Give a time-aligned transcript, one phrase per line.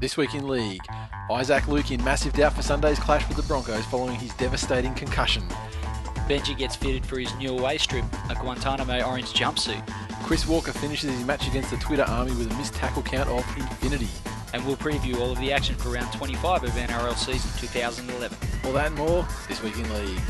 [0.00, 0.82] This week in league,
[1.30, 5.44] Isaac Luke in massive doubt for Sunday's clash with the Broncos following his devastating concussion.
[6.28, 9.86] Benji gets fitted for his new away strip, a Guantanamo orange jumpsuit.
[10.24, 13.44] Chris Walker finishes his match against the Twitter army with a missed tackle count of
[13.56, 14.08] infinity.
[14.52, 18.36] And we'll preview all of the action for round 25 of NRL season 2011.
[18.64, 20.20] All that and more this week in league.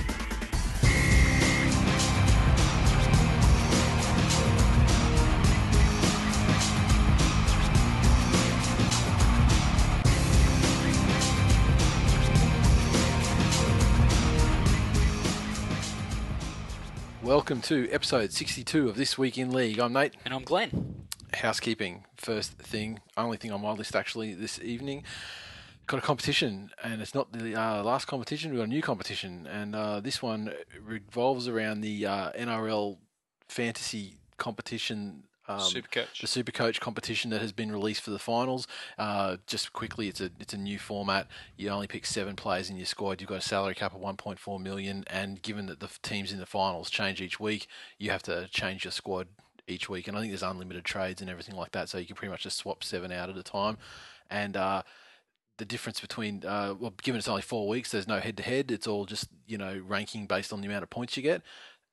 [17.32, 19.78] Welcome to episode 62 of This Week in League.
[19.78, 20.12] I'm Nate.
[20.22, 21.06] And I'm Glenn.
[21.32, 25.04] Housekeeping, first thing, only thing on my list actually this evening.
[25.86, 29.48] Got a competition, and it's not the uh, last competition, we've got a new competition,
[29.50, 32.98] and uh, this one revolves around the uh, NRL
[33.48, 35.22] fantasy competition
[35.52, 36.20] um, Supercoach.
[36.20, 38.66] the Supercoach competition that has been released for the finals.
[38.98, 41.28] Uh, just quickly, it's a it's a new format.
[41.56, 43.20] You only pick seven players in your squad.
[43.20, 46.46] You've got a salary cap of 1.4 million, and given that the teams in the
[46.46, 47.66] finals change each week,
[47.98, 49.28] you have to change your squad
[49.66, 50.08] each week.
[50.08, 52.42] And I think there's unlimited trades and everything like that, so you can pretty much
[52.42, 53.78] just swap seven out at a time.
[54.30, 54.82] And uh,
[55.58, 58.70] the difference between uh, well, given it's only four weeks, there's no head to head.
[58.70, 61.42] It's all just you know ranking based on the amount of points you get,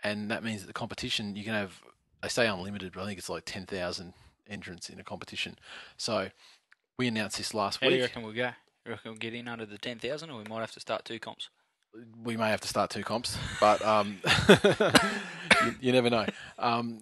[0.03, 1.81] and that means that the competition you can have.
[2.21, 4.13] I say unlimited, but I think it's like ten thousand
[4.49, 5.57] entrants in a competition.
[5.97, 6.29] So
[6.97, 7.85] we announced this last week.
[7.85, 8.49] How do you reckon we'll go?
[8.85, 11.19] You reckon we'll get in under the 10,000 or we might have to start two
[11.19, 11.49] comps?
[12.23, 14.17] we may have to start two comps, but um,
[15.65, 16.25] you, you never know.
[16.57, 16.99] Um,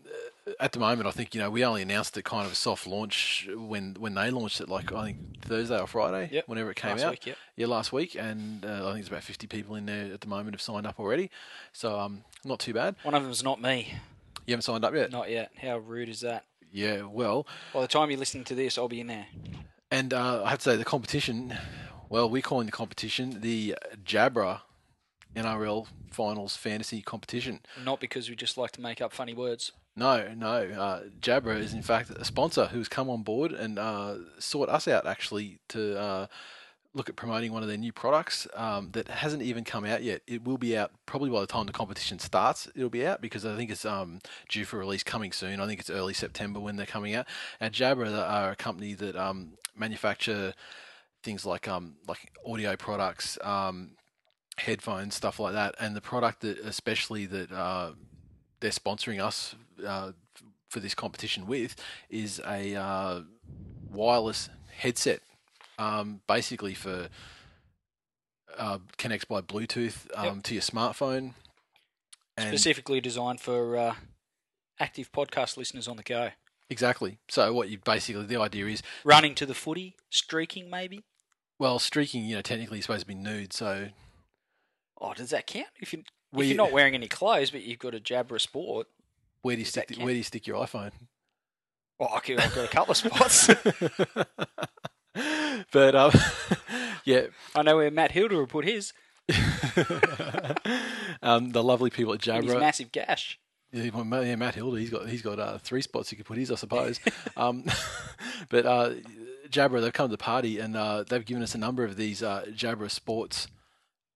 [0.60, 2.88] at the moment, I think you know we only announced it kind of a soft
[2.88, 6.78] launch when when they launched it, like I think Thursday or Friday, Yep, whenever it
[6.78, 7.12] came last out.
[7.12, 7.38] week, yep.
[7.58, 10.28] Yeah, last week, and uh, I think there's about 50 people in there at the
[10.28, 11.30] moment have signed up already.
[11.74, 12.96] So um, not too bad.
[13.04, 13.94] One of them's not me.
[14.48, 15.12] You haven't signed up yet?
[15.12, 15.52] Not yet.
[15.62, 16.46] How rude is that?
[16.72, 19.28] Yeah, well, By the time you're listening to this, I'll be in there.
[19.92, 21.54] and uh, I have to say the competition.
[22.10, 23.76] Well, we're calling the competition the
[24.06, 24.62] Jabra
[25.36, 27.60] NRL Finals Fantasy Competition.
[27.84, 29.72] Not because we just like to make up funny words.
[29.96, 30.48] No, no.
[30.56, 34.88] Uh, Jabra is in fact a sponsor who's come on board and uh, sought us
[34.88, 36.28] out actually to uh,
[36.98, 40.22] look at promoting one of their new products um, that hasn't even come out yet.
[40.28, 42.68] It will be out probably by the time the competition starts.
[42.76, 44.20] It'll be out because I think it's um,
[44.50, 45.62] due for release coming soon.
[45.62, 47.28] I think it's early September when they're coming out.
[47.60, 50.54] And Jabra are a company that um, manufacture
[51.24, 53.38] things like um, like audio products.
[53.42, 53.92] Um,
[54.58, 55.76] headphones, stuff like that.
[55.80, 57.92] And the product that, especially that uh,
[58.60, 59.56] they're sponsoring us
[59.86, 60.12] uh,
[60.70, 61.76] for this competition with,
[62.10, 63.22] is a uh,
[63.92, 65.22] wireless headset,
[65.78, 67.10] um, basically for
[68.58, 70.44] uh, connects by Bluetooth um, Yep.
[70.44, 71.34] to your smartphone.
[72.38, 73.96] And Specifically designed for uh,
[74.80, 76.30] active podcast listeners on the go.
[76.70, 77.18] exactly.
[77.30, 81.04] So what you basically the idea is, Running to the footy, streaking maybe.
[81.60, 82.24] well, streaking.
[82.26, 83.90] You know, technically you're supposed to be nude, so
[85.00, 85.68] Oh, does that count?
[85.80, 86.04] If, you
[86.36, 88.88] if you're not wearing any clothes, but you've got a Jabra Sport.
[89.44, 89.88] where do you stick?
[89.88, 90.92] The, where do you stick your iPhone?
[92.00, 93.50] Well, I could- I've got a couple of spots.
[95.72, 96.12] but um,
[97.06, 98.94] yeah, I know where Matt Hilder will put his.
[101.22, 102.60] um, the lovely people at in his Jabra.
[102.60, 103.40] massive gash.
[103.72, 106.38] Yeah, well, yeah, Matt Hilda, he's got he's got uh, three spots he could put
[106.38, 107.00] his, I suppose.
[107.36, 107.66] um,
[108.50, 108.92] but uh,
[109.50, 112.24] Jabra, they've come to the party and uh, they've given us a number of these
[112.24, 113.48] uh, Jabra Sports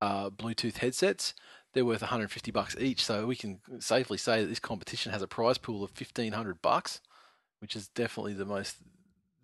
[0.02, 1.34] uh, Bluetooth headsets.
[1.74, 5.28] They're worth 150 bucks each, so we can safely say that this competition has a
[5.28, 7.00] prize pool of 1500 bucks,
[7.60, 8.78] which is definitely the most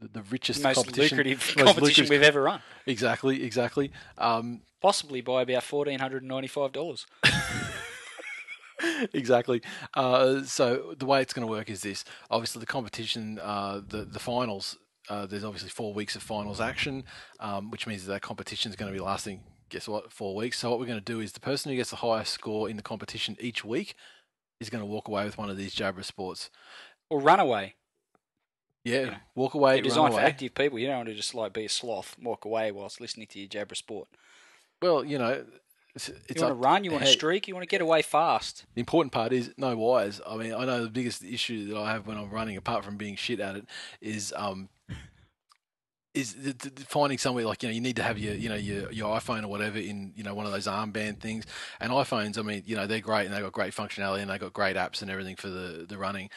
[0.01, 2.61] the, richest Most competition, lucrative most competition lucrative- we've ever run.
[2.85, 3.91] Exactly, exactly.
[4.17, 7.05] Um, Possibly by about $1,495.
[9.13, 9.61] exactly.
[9.94, 14.05] Uh, so the way it's going to work is this: obviously, the competition, uh, the
[14.05, 14.77] the finals.
[15.09, 17.03] Uh, there's obviously four weeks of finals action,
[17.39, 19.41] um, which means that competition is going to be lasting.
[19.69, 20.11] Guess what?
[20.11, 20.59] Four weeks.
[20.59, 22.75] So what we're going to do is the person who gets the highest score in
[22.75, 23.95] the competition each week
[24.59, 26.50] is going to walk away with one of these Jabra Sports.
[27.09, 27.75] Or Runaway.
[28.88, 29.74] Yeah, know, walk away.
[29.74, 30.80] They're designed for active people.
[30.80, 33.50] You don't want to just like be a sloth walk away whilst listening to your
[33.50, 34.07] Jabra Sport.
[34.81, 35.44] Well, you know,
[35.95, 37.81] It's, it's You want to run, you want to hey, streak, you want to get
[37.81, 38.66] away fast.
[38.75, 40.22] The important part is no wires.
[40.28, 42.98] I mean, I know the biggest issue that I have when I'm running, apart from
[42.98, 43.66] being shit at it,
[44.00, 44.69] is um,
[46.13, 46.36] is
[46.88, 49.44] finding somewhere like you know you need to have your you know your your iPhone
[49.44, 51.45] or whatever in you know one of those armband things.
[51.80, 54.39] And iPhones, I mean, you know they're great and they've got great functionality and they've
[54.39, 56.30] got great apps and everything for the the running,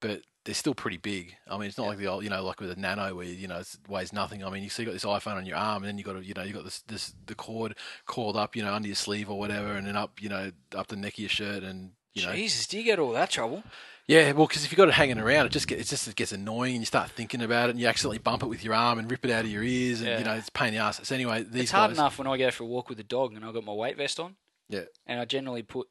[0.00, 1.34] but they're still pretty big.
[1.48, 3.48] I mean, it's not like the old, you know, like with a Nano where you
[3.48, 4.44] know it weighs nothing.
[4.44, 6.24] I mean, you still got this iPhone on your arm, and then you got to,
[6.24, 7.74] you know, you got this this the cord
[8.06, 10.86] coiled up, you know, under your sleeve or whatever, and then up, you know, up
[10.86, 13.64] the neck of your shirt, and you know, Jesus, do you get all that trouble?
[14.06, 16.30] yeah, well, because if you've got it hanging around, it just gets, it just gets
[16.30, 19.00] annoying, and you start thinking about it, and you accidentally bump it with your arm
[19.00, 20.80] and rip it out of your ears, and you know it's a pain in the
[20.80, 21.00] ass.
[21.02, 23.04] So anyway, these it's hard guys, enough when I go for a walk with the
[23.04, 24.36] dog and I've got my weight vest on,
[24.68, 25.88] yeah, and I generally put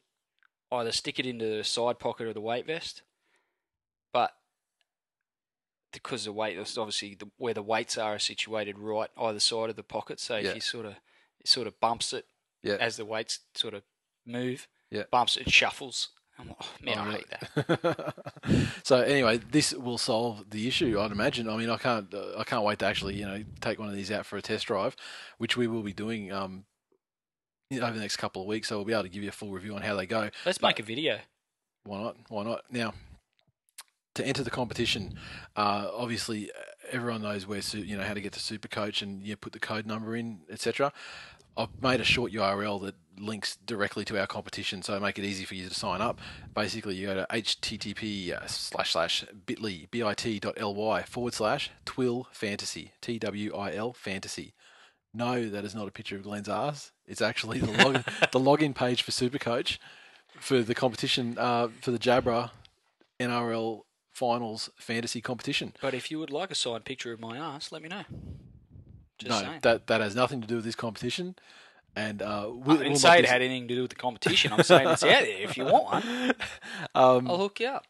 [0.71, 3.03] either stick it into the side pocket of the weight vest,
[4.13, 4.31] but
[5.95, 9.75] because the weight, obviously the, where the weights are, are situated right either side of
[9.75, 10.19] the pocket.
[10.19, 10.49] So Yeah.
[10.49, 10.93] if you sort of
[11.39, 12.25] it sort of bumps it
[12.63, 13.83] yeah, as the weights sort of
[14.25, 15.03] move, Yeah.
[15.11, 16.09] bumps it, shuffles.
[16.37, 18.13] I'm like, oh, man, Oh, I hate that.
[18.83, 21.47] so anyway, this will solve the issue, I'd imagine.
[21.47, 23.95] I mean, I can't, uh, I can't wait to actually, you know, take one of
[23.95, 24.95] these out for a test drive,
[25.37, 26.65] which we will be doing um,
[27.71, 28.67] over the next couple of weeks.
[28.67, 30.29] So we'll be able to give you a full review on how they go.
[30.45, 31.19] Let's make a video.
[31.85, 32.17] Why not?
[32.27, 32.63] Why not?
[32.69, 32.93] Now,
[34.15, 35.13] to enter the competition,
[35.55, 36.55] uh, obviously uh,
[36.91, 39.85] everyone knows where you know how to get to Supercoach and you put the code
[39.85, 40.91] number in, etc.
[41.57, 45.23] I've made a short URL that links directly to our competition, so I make it
[45.23, 46.19] easy for you to sign up.
[46.53, 53.19] Basically, you go to http uh, slash slash bit.ly bit.ly forward slash twill fantasy t
[53.19, 54.53] w i l fantasy.
[55.13, 56.91] No, that is not a picture of Glenn's ass.
[57.07, 57.93] It's actually the log
[58.33, 59.77] the login page for Supercoach
[60.39, 62.51] for the competition uh, for the Jabra
[63.19, 63.83] NRL
[64.15, 65.73] Finals Fantasy Competition.
[65.81, 68.03] But if you would like a signed picture of my ass, let me know.
[69.17, 69.59] Just no, saying.
[69.63, 71.35] that that has nothing to do with this competition.
[71.97, 74.51] And uh, we'll, didn't we'll say it this- had anything to do with the competition.
[74.53, 75.41] I'm saying it's out there.
[75.43, 76.33] If you want one,
[76.95, 77.85] Um, I'll hook you up.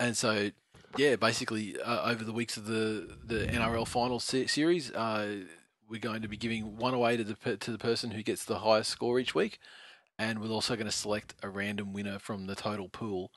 [0.00, 0.50] and so,
[0.96, 5.44] yeah, basically uh, over the weeks of the the NRL Finals se- series, uh,
[5.88, 8.44] we're going to be giving one away to the per- to the person who gets
[8.44, 9.58] the highest score each week,
[10.18, 13.30] and we're also going to select a random winner from the total pool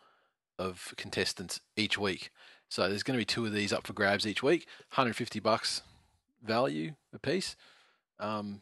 [0.61, 2.31] of contestants each week.
[2.69, 5.81] So there's going to be two of these up for grabs each week, 150 bucks
[6.43, 7.55] value a piece.
[8.19, 8.61] Um,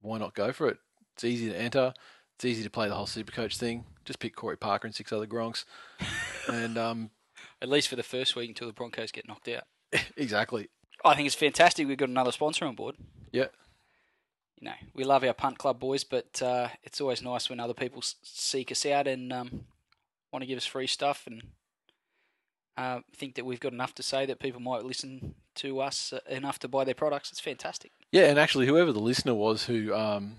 [0.00, 0.78] why not go for it?
[1.14, 1.94] It's easy to enter.
[2.34, 3.84] It's easy to play the whole Supercoach thing.
[4.04, 5.64] Just pick Corey Parker and six other Gronks,
[6.48, 7.10] and um,
[7.62, 9.64] At least for the first week until the Broncos get knocked out.
[10.16, 10.68] exactly.
[11.04, 11.86] I think it's fantastic.
[11.86, 12.96] We've got another sponsor on board.
[13.32, 13.46] Yeah,
[14.60, 17.74] You know, we love our punt club boys, but uh, it's always nice when other
[17.74, 19.64] people seek us out and um,
[20.34, 21.42] want to give us free stuff and
[22.76, 26.18] uh, think that we've got enough to say that people might listen to us uh,
[26.28, 27.30] enough to buy their products.
[27.30, 27.92] It's fantastic.
[28.10, 30.36] yeah, and actually, whoever the listener was who um,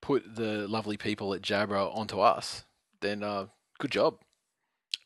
[0.00, 2.64] put the lovely people at Jabra onto us,
[3.00, 3.46] then uh,
[3.78, 4.20] good job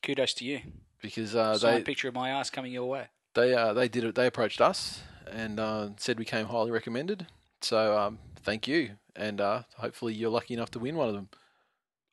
[0.02, 0.60] Kudos to you.
[1.00, 3.06] because uh, they picture of my ass coming your way.
[3.34, 4.14] they uh, they did it.
[4.14, 5.00] They approached us
[5.32, 7.26] and uh, said we came highly recommended.
[7.62, 11.30] So um, thank you, and uh, hopefully you're lucky enough to win one of them.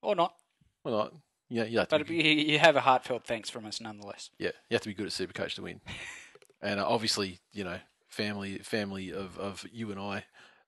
[0.02, 0.34] Or not.
[0.86, 1.14] Well, not
[1.50, 4.30] yeah, you have to But be, you have a heartfelt thanks from us nonetheless.
[4.38, 5.82] yeah, you have to be good at Supercoach to win.
[6.62, 10.26] and uh, obviously, you know, family family of, of you and I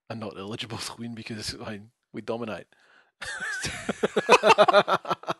[0.10, 2.68] are not eligible to win because I mean, we dominate.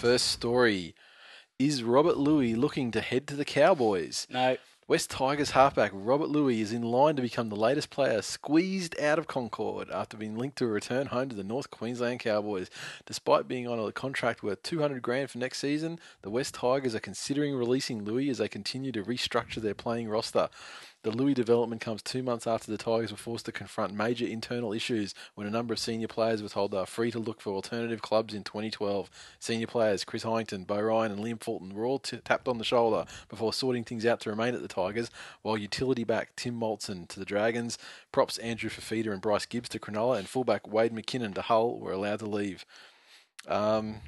[0.00, 0.94] First story.
[1.58, 4.26] Is Robert Lui looking to head to the Cowboys?
[4.30, 4.56] No,
[4.88, 9.18] West Tigers halfback Robert Lui is in line to become the latest player squeezed out
[9.18, 12.70] of Concord after being linked to a return home to the North Queensland Cowboys.
[13.04, 17.00] Despite being on a contract worth 200 grand for next season, the West Tigers are
[17.00, 20.48] considering releasing Lui as they continue to restructure their playing roster.
[21.02, 24.74] The Lui development comes two months after the Tigers were forced to confront major internal
[24.74, 27.54] issues when a number of senior players were told they were free to look for
[27.54, 29.08] alternative clubs in 2012.
[29.38, 32.64] Senior players Chris Heighington, Beau Ryan, and Liam Fulton were all t- tapped on the
[32.64, 37.08] shoulder before sorting things out to remain at the Tigers, while utility back Tim Moltzen
[37.08, 37.78] to the Dragons,
[38.12, 41.92] props Andrew Fifita and Bryce Gibbs to Cronulla, and fullback Wade McKinnon to Hull were
[41.92, 42.66] allowed to leave.
[43.48, 44.02] Um,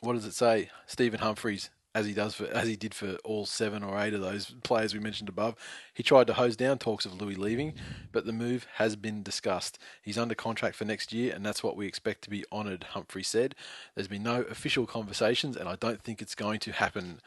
[0.00, 0.70] what does it say?
[0.86, 4.20] Stephen Humphreys, as he does for as he did for all seven or eight of
[4.20, 5.56] those players we mentioned above,
[5.92, 7.74] he tried to hose down talks of Lui leaving,
[8.12, 9.78] but the move has been discussed.
[10.02, 12.84] He's under contract for next year, and that's what we expect to be honoured.
[12.90, 13.54] Humphrey said.
[13.94, 17.20] There's been no official conversations, and I don't think it's going to happen.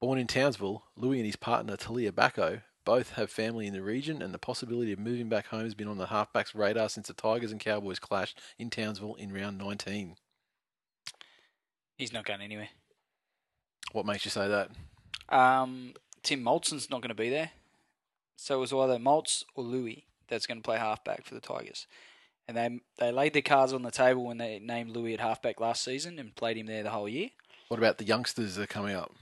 [0.00, 4.22] Born in Townsville, Lui and his partner Talia Bacco Both have family in the region,
[4.22, 7.14] and the possibility of moving back home has been on the halfbacks' radar since the
[7.14, 10.16] Tigers and Cowboys clashed in Townsville in round 19.
[11.96, 12.70] He's not going anywhere.
[13.92, 14.70] What makes you say that?
[15.28, 17.50] Um, Tim Moltzen's not going to be there.
[18.36, 21.86] So it was either Moltz or Lui that's going to play halfback for the Tigers.
[22.48, 25.60] And they they laid their cards on the table when they named Lui at halfback
[25.60, 27.28] last season and played him there the whole year.
[27.68, 29.12] What about the youngsters that are coming up?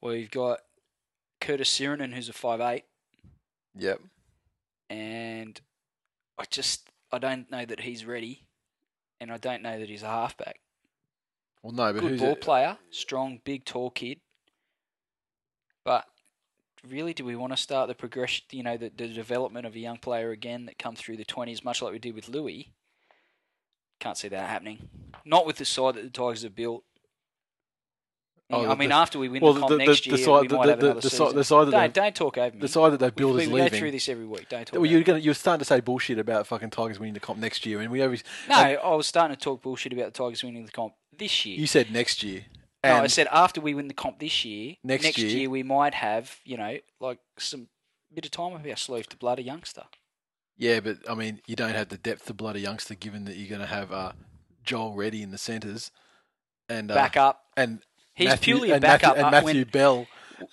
[0.00, 0.60] Well, you've got
[1.40, 2.84] Curtis Sironen, who's a five eight,
[3.76, 4.00] Yep.
[4.90, 5.60] and
[6.38, 8.46] I just I don't know that he's ready,
[9.20, 10.60] and I don't know that he's a halfback.
[11.68, 12.40] Well, no, but Good ball it?
[12.40, 14.20] player, strong, big, tall kid.
[15.84, 16.06] But
[16.88, 18.46] really, do we want to start the progression?
[18.52, 21.62] You know, the, the development of a young player again that come through the twenties,
[21.62, 22.72] much like we did with Lui.
[24.00, 24.88] Can't see that happening.
[25.26, 26.84] Not with the side that the Tigers have built.
[28.50, 30.48] Oh, I mean, the- after we win well, the comp the- next year, side- we
[30.48, 31.36] the- might the- have another the side- season.
[31.36, 32.60] the side that don't, they- don't talk over me.
[32.60, 34.48] The side that they build we, is we go through this every week.
[34.48, 34.74] Don't talk.
[34.80, 37.66] Well, you're gonna you're starting to say bullshit about fucking Tigers winning the comp next
[37.66, 40.64] year, and we always No, I was starting to talk bullshit about the Tigers winning
[40.64, 41.58] the comp this year.
[41.58, 42.46] you said next year.
[42.84, 45.92] No, I said after we win the comp this year, Next year- year, we might
[45.94, 47.68] have, you know, like some
[48.14, 49.82] bit of time of our sleeve to blood a youngster.
[50.56, 53.48] Yeah, but I mean, you don't have the depth of bloody youngster, given that you're
[53.48, 54.12] going to have uh,
[54.64, 55.90] Joel Reddy in the centres
[56.68, 57.44] and uh, Back up.
[57.56, 57.80] and
[58.18, 59.96] He's Matthew, purely a and Matthew, backup and uh, Matthew when, Bell.
[60.38, 60.48] when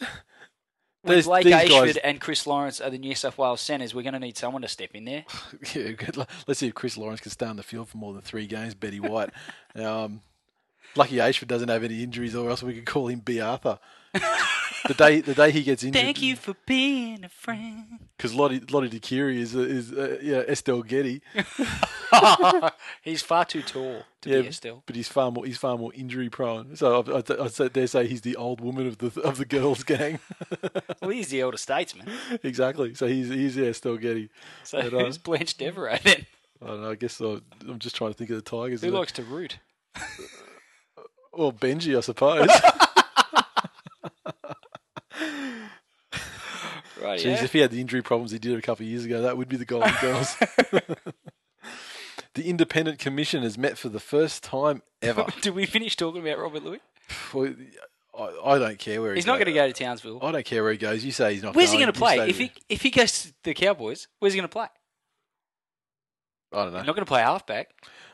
[1.04, 3.94] There's- Blake Ayshford guys- and Chris Lawrence are the New South Wales centres.
[3.96, 5.26] We're going to need someone to step in there.
[5.76, 6.16] Yeah, good.
[6.48, 8.74] Let's see if Chris Lawrence can stay on the field for more than three games.
[8.76, 9.32] Betty White.
[9.76, 10.22] um,
[10.96, 13.80] lucky Ayshford doesn't have any injuries, or else we could call him Bea Arthur.
[14.88, 16.02] the day the day he gets injured.
[16.02, 18.00] Thank you for being a friend.
[18.18, 21.22] Because Lote Lote Tuqiri is is uh, yeah Estelle Getty.
[23.02, 24.84] he's far too tall to Yeah, be Estelle.
[24.86, 26.76] but he's far more he's far more injury prone.
[26.76, 29.84] So I, I, I dare say he's the old woman of the of the girls
[29.84, 30.20] gang.
[31.02, 32.08] Well, he's the elder statesman.
[32.44, 32.94] exactly.
[32.96, 34.30] So he's he's yeah Estelle Getty.
[34.64, 36.26] So But, uh, who's Blanche Devereaux then?
[36.64, 36.92] I don't know.
[36.92, 38.82] I guess I, I'm just trying to think of the Tigers.
[38.82, 39.60] Who that- likes to root?
[41.34, 42.48] Well, Benji, I suppose.
[47.06, 47.44] Right, Jeez, yeah.
[47.44, 49.48] if he had the injury problems he did a couple of years ago, that would
[49.48, 50.36] be the Golden Girls.
[52.34, 55.26] the Independent Commission has met for the first time ever.
[55.42, 56.80] Did we finish talking about Robert Lui?
[57.34, 57.54] Well,
[58.18, 60.20] I, I don't care where He's he not going to go to Townsville.
[60.22, 61.06] I don't care where he goes.
[61.06, 61.56] You say he's not.
[61.56, 62.30] Where's he going going to play?
[62.30, 64.68] If he if he goes to the Cowboys, where's he going to play?
[66.54, 66.80] I don't know.
[66.80, 67.70] He's not going to play halfback.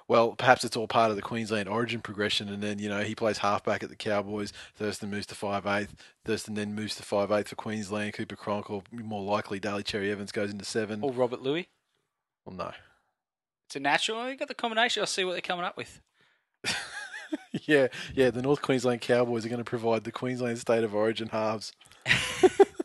[0.07, 3.15] Well, perhaps it's all part of the Queensland origin progression, and then you know he
[3.15, 4.51] plays halfback at the Cowboys.
[4.75, 5.95] Thurston moves to five eighth.
[6.25, 8.13] Thurston then moves to five eighth for Queensland.
[8.13, 10.99] Cooper Cronk, or more likely, Daly Cherry Evans goes into seven.
[11.01, 11.69] Or Robert Lui.
[12.45, 12.71] Well, no.
[13.67, 14.29] It's a natural.
[14.29, 15.01] You got the combination.
[15.01, 16.01] I'll see what they're coming up with.
[17.65, 18.31] yeah, yeah.
[18.31, 21.71] The North Queensland Cowboys are going to provide the Queensland State of Origin halves.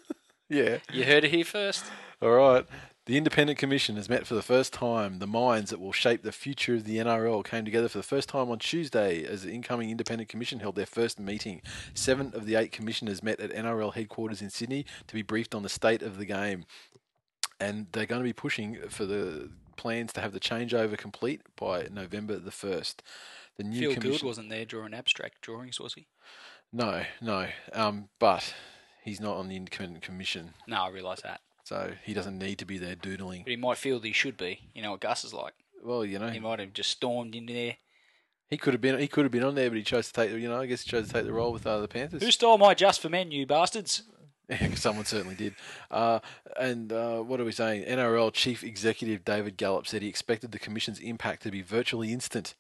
[0.48, 0.78] yeah.
[0.92, 1.84] You heard it here first.
[2.22, 2.66] All right.
[3.06, 5.20] The Independent Commission has met for the first time.
[5.20, 8.28] The minds that will shape the future of the NRL came together for the first
[8.28, 11.62] time on Tuesday as the incoming Independent Commission held their first meeting.
[11.94, 15.62] Seven of the eight commissioners met at NRL headquarters in Sydney to be briefed on
[15.62, 16.64] the state of the game.
[17.60, 21.86] And they're going to be pushing for the plans to have the changeover complete by
[21.92, 22.96] November the 1st.
[23.56, 24.10] The new Phil commission.
[24.10, 26.08] Gould wasn't there drawing abstract drawings, was he?
[26.72, 27.46] No, no.
[27.72, 28.52] Um, but
[29.04, 31.40] he's not on the Independent Commission, No, I realise that.
[31.66, 33.42] So he doesn't need to be there doodling.
[33.42, 34.60] But he might feel that he should be.
[34.72, 35.52] You know what Gus is like.
[35.82, 37.78] Well, you know, He might have just stormed in there.
[38.48, 40.30] he could have been he could have been on there, but he chose to take
[40.30, 42.22] you know I guess he chose to take the role with uh, the Panthers.
[42.22, 44.02] Who stole my just for men, you bastards?
[44.76, 45.56] Someone certainly did.
[45.90, 46.20] Uh,
[46.56, 47.84] and uh, what are we saying?
[47.84, 52.54] NRL Chief Executive David Gallop said he expected the Commission's impact to be virtually instant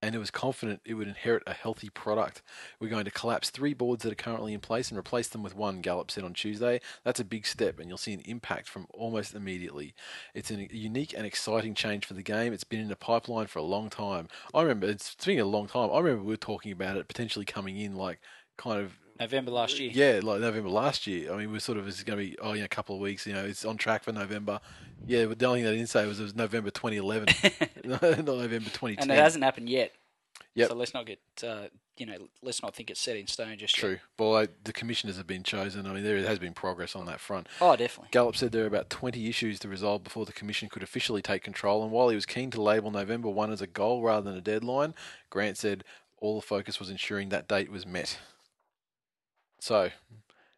[0.00, 2.42] and it was confident it would inherit a healthy product.
[2.80, 5.56] We're going to collapse three boards that are currently in place and replace them with
[5.56, 6.80] one, Gallop said on Tuesday.
[7.04, 9.94] That's a big step, and you'll see an impact from almost immediately.
[10.34, 12.52] It's a unique and exciting change for the game.
[12.52, 14.28] It's been in the pipeline for a long time.
[14.54, 15.90] I remember, it's been a long time.
[15.92, 18.20] I remember we were talking about it potentially coming in like
[18.56, 19.90] kind of November last year.
[19.92, 21.32] yeah, like November last year.
[21.32, 23.26] I mean, we're sort of it's going to be oh yeah, a couple of weeks.
[23.26, 24.60] You know, it's on track for November.
[25.06, 27.28] Yeah, but the only thing they didn't say was it was November 2011,
[27.84, 28.96] not November 2010.
[29.02, 29.92] and it hasn't happened yet.
[30.54, 30.68] Yep.
[30.70, 33.76] So let's not get, uh, you know, let's not think it's set in stone just
[33.76, 33.80] yet.
[33.80, 33.98] True.
[34.18, 35.86] Well, I, the commissioners have been chosen.
[35.86, 37.46] I mean, there has been progress on that front.
[37.60, 38.08] Oh, definitely.
[38.10, 41.44] Gallop said there are about 20 issues to resolve before the Commission could officially take
[41.44, 41.84] control.
[41.84, 44.40] And while he was keen to label November 1 as a goal rather than a
[44.40, 44.94] deadline,
[45.30, 45.84] Grant said
[46.16, 48.18] all the focus was ensuring that date was met.
[49.60, 49.90] So,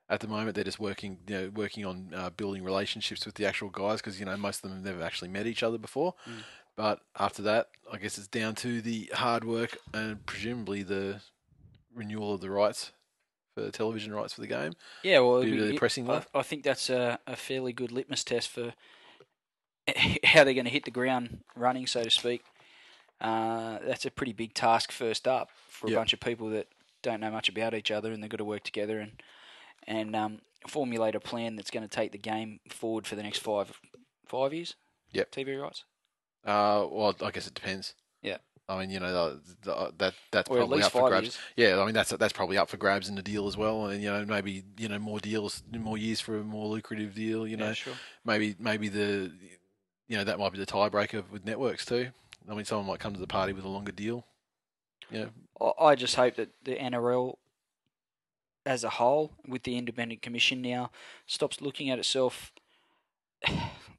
[0.08, 3.46] at the moment, they're just working, you know, working on uh, building relationships with the
[3.46, 6.14] actual guys because you know most of them have never actually met each other before.
[6.28, 6.42] Mm.
[6.76, 11.20] But after that, I guess it's down to the hard work and presumably the
[11.94, 12.92] renewal of the rights
[13.54, 14.72] for television rights for the game.
[15.02, 16.24] Yeah, well, to it'd pressing I.
[16.34, 18.72] I think that's a, a fairly good litmus test for
[20.24, 22.42] how they're going to hit the ground running, so to speak.
[23.20, 25.98] Uh, that's a pretty big task first up for a Yep.
[25.98, 26.68] bunch of people that
[27.02, 29.22] don't know much about each other, and they've got to work together and
[29.86, 33.38] and um, formulate a plan that's going to take the game forward for the next
[33.38, 33.80] five
[34.26, 34.76] five years.
[35.12, 35.32] Yep.
[35.32, 35.84] TV rights,
[36.44, 37.94] Uh, well, I guess it depends.
[38.22, 38.36] Yeah.
[38.68, 41.24] I mean, you know, the, the, that that's or probably up for grabs.
[41.24, 41.38] years.
[41.56, 44.00] Yeah, I mean that's that's probably up for grabs in the deal as well, and
[44.00, 47.48] you know maybe you know more deals, more years for a more lucrative deal.
[47.48, 47.94] You know, yeah, sure.
[48.24, 49.32] maybe maybe the
[50.06, 52.10] you know that might be the tiebreaker with networks too.
[52.48, 54.24] I mean, someone might come to the party with a longer deal.
[55.10, 55.26] Yeah,
[55.60, 57.36] I- just hope that the NRL
[58.66, 60.90] as a whole, with the independent commission now,
[61.26, 62.52] stops looking at itself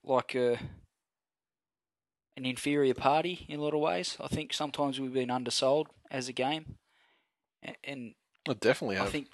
[0.03, 0.59] like a
[2.37, 4.17] an inferior party in a lot of ways.
[4.19, 6.77] I think sometimes we've been undersold as a game,
[7.83, 8.13] and
[8.47, 9.27] I definitely I think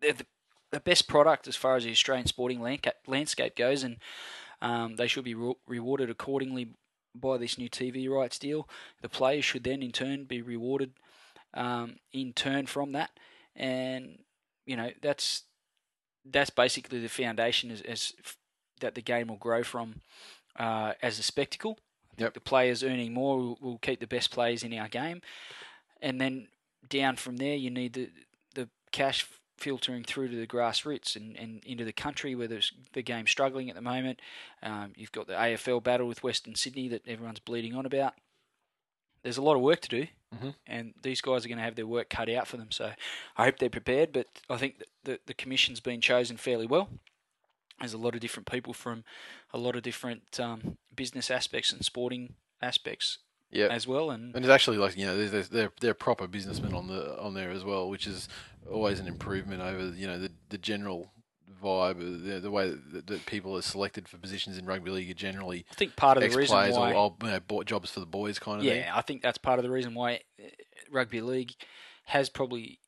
[0.00, 0.26] they're the,
[0.70, 2.60] the best product as far as the Australian sporting
[3.06, 3.98] landscape goes, and
[4.62, 6.70] um, they should be re- rewarded accordingly
[7.14, 8.68] by this new TV rights deal.
[9.02, 10.92] The players should then, in turn, be rewarded
[11.54, 13.10] um, in turn from that,
[13.56, 14.18] and
[14.66, 15.44] you know that's
[16.24, 18.36] that's basically the foundation as, as f-
[18.80, 20.00] that the game will grow from
[20.58, 21.78] uh, as a spectacle.
[22.16, 22.34] Yep.
[22.34, 25.20] The players earning more will, will keep the best players in our game,
[26.00, 26.48] and then
[26.88, 28.10] down from there, you need the
[28.54, 33.02] the cash filtering through to the grassroots and, and into the country where there's the
[33.02, 34.20] game's struggling at the moment.
[34.62, 38.14] Um, you've got the AFL battle with Western Sydney that everyone's bleeding on about.
[39.22, 40.54] There's a lot of work to do, Mhm.
[40.66, 42.70] and these guys are going to have their work cut out for them.
[42.70, 42.92] So
[43.36, 44.12] I hope they're prepared.
[44.12, 46.88] But I think the the commission's been chosen fairly well.
[47.80, 49.04] There's a lot of different people from
[49.52, 53.18] a lot of different um, business aspects and sporting aspects
[53.50, 56.86] yeah, as well, and and it's actually like you know they're they're proper businessmen on
[56.88, 58.28] the on there as well, which is
[58.70, 61.12] always an improvement over you know the the general
[61.62, 65.10] vibe, uh, the, the way that, that people are selected for positions in rugby league
[65.10, 68.06] are generally I think part of the reason why or, you know, jobs for the
[68.06, 68.82] boys kind of thing.
[68.82, 70.48] Yeah, I think that's part of the reason why uh,
[70.90, 71.52] rugby league
[72.06, 72.80] has probably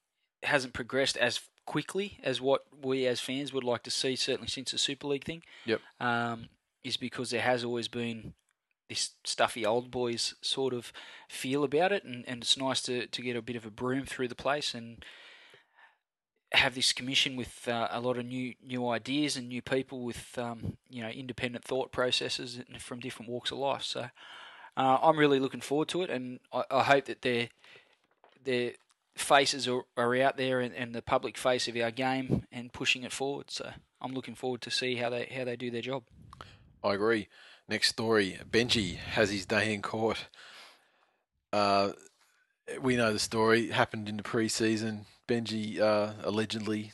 [0.42, 4.16] hasn't progressed as quickly as what we as fans would like to see.
[4.16, 5.42] Certainly since the Super League thing.
[5.64, 5.80] Yep.
[6.00, 6.48] Um,
[6.84, 8.32] is because there has always been
[8.88, 10.92] this stuffy old boys sort of
[11.28, 14.06] feel about it, and, and it's nice to, to get a bit of a broom
[14.06, 15.04] through the place and
[16.56, 20.38] have this commission with uh, a lot of new new ideas and new people with
[20.38, 23.82] um, you know independent thought processes from different walks of life.
[23.82, 24.08] So
[24.76, 27.48] uh, I'm really looking forward to it, and I, I hope that their
[28.44, 28.72] their
[29.14, 33.02] faces are, are out there and, and the public face of our game and pushing
[33.02, 33.50] it forward.
[33.50, 36.04] So I'm looking forward to see how they how they do their job.
[36.82, 37.28] I agree.
[37.68, 40.26] Next story: Benji has his day in court.
[41.52, 41.92] Uh,
[42.80, 43.70] we know the story.
[43.70, 45.06] Happened in the pre-season.
[45.28, 46.92] Benji uh, allegedly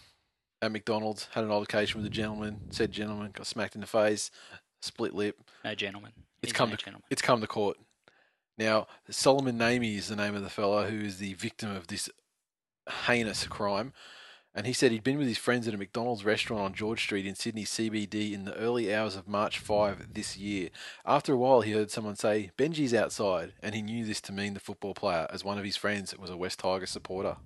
[0.60, 2.60] at McDonald's had an altercation with a gentleman.
[2.70, 4.30] Said gentleman got smacked in the face,
[4.80, 5.38] split lip.
[5.64, 6.12] No gentleman.
[6.42, 7.04] It's He's come no to gentleman.
[7.10, 7.76] it's come to court.
[8.58, 12.08] Now Solomon Namey is the name of the fellow who is the victim of this
[13.06, 13.92] heinous crime.
[14.54, 17.24] And he said he'd been with his friends at a McDonald's restaurant on George Street
[17.24, 20.68] in Sydney CBD in the early hours of March 5 this year.
[21.06, 24.52] After a while, he heard someone say, Benji's outside, and he knew this to mean
[24.52, 27.36] the football player, as one of his friends was a West Tiger supporter.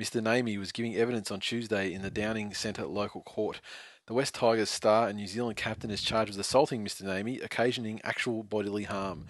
[0.00, 0.20] Mr.
[0.20, 3.62] Namey was giving evidence on Tuesday in the Downing Centre local court.
[4.06, 7.02] The West Tigers star and New Zealand captain is charged with assaulting Mr.
[7.02, 9.26] Namey, occasioning actual bodily harm.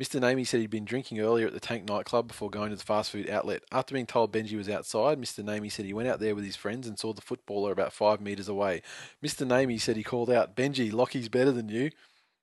[0.00, 0.20] Mr.
[0.20, 3.12] Namey said he'd been drinking earlier at the Tank nightclub before going to the fast
[3.12, 3.62] food outlet.
[3.70, 5.44] After being told Benji was outside, Mr.
[5.44, 8.20] Namey said he went out there with his friends and saw the footballer about five
[8.20, 8.82] metres away.
[9.24, 9.46] Mr.
[9.46, 11.90] Namey said he called out, Benji, Lockie's better than you.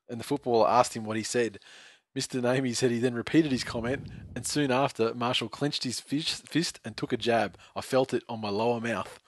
[0.07, 1.59] And the footballer asked him what he said.
[2.15, 2.41] Mr.
[2.41, 6.95] Namey said he then repeated his comment, and soon after, Marshall clenched his fist and
[6.95, 7.58] took a jab.
[7.75, 9.19] I felt it on my lower mouth.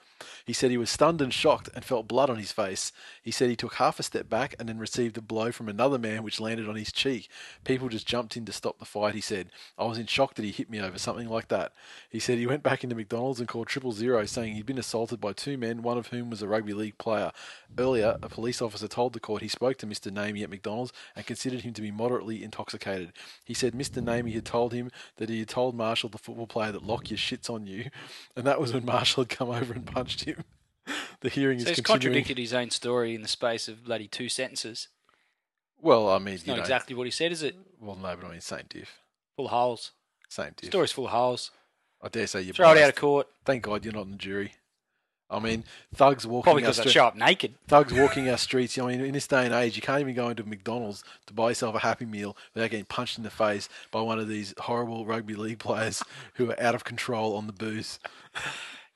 [0.46, 2.90] He said he was stunned and shocked and felt blood on his face.
[3.28, 5.98] He said he took half a step back and then received a blow from another
[5.98, 7.28] man which landed on his cheek.
[7.62, 9.50] People just jumped in to stop the fight, he said.
[9.76, 11.74] I was in shock that he hit me over something like that.
[12.08, 15.20] He said he went back into McDonald's and called triple zero, saying he'd been assaulted
[15.20, 17.30] by two men, one of whom was a rugby league player.
[17.76, 20.10] Earlier, a police officer told the court he spoke to Mr.
[20.10, 23.12] Namey at McDonald's and considered him to be moderately intoxicated.
[23.44, 24.02] He said Mr.
[24.02, 27.18] Namey had told him that he had told Marshall, the football player, that lock your
[27.18, 27.90] shits on you,
[28.34, 30.44] and that was when Marshall had come over and punched him.
[31.20, 31.64] The hearing is.
[31.64, 32.14] So is he's continuing.
[32.14, 34.88] contradicted his own story in the space of bloody two sentences.
[35.80, 37.56] Well, I mean, It's you not know, exactly what he said, is it?
[37.80, 38.98] well, no, but I mean, same diff,
[39.36, 39.92] Full of holes.
[40.28, 40.70] same diff.
[40.70, 41.50] Story's full of holes.
[42.02, 43.26] I dare say you're Throw it out of court.
[43.44, 44.52] Thank God you're not in the jury.
[45.30, 47.54] I mean, thugs walking Probably our because stre- show up naked.
[47.66, 48.78] thugs walking our streets.
[48.78, 51.50] I mean, in this day and age, you can't even go into McDonald's to buy
[51.50, 55.04] yourself a Happy Meal without getting punched in the face by one of these horrible
[55.04, 56.02] rugby league players
[56.34, 57.98] who are out of control on the booze.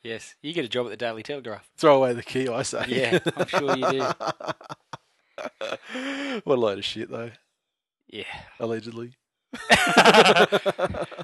[0.03, 1.71] Yes, you get a job at the Daily Telegraph.
[1.77, 2.85] Throw away the key, I say.
[2.89, 3.99] Yeah, I'm sure you do.
[6.45, 7.31] what a load of shit, though.
[8.09, 8.25] Yeah.
[8.59, 9.15] Allegedly.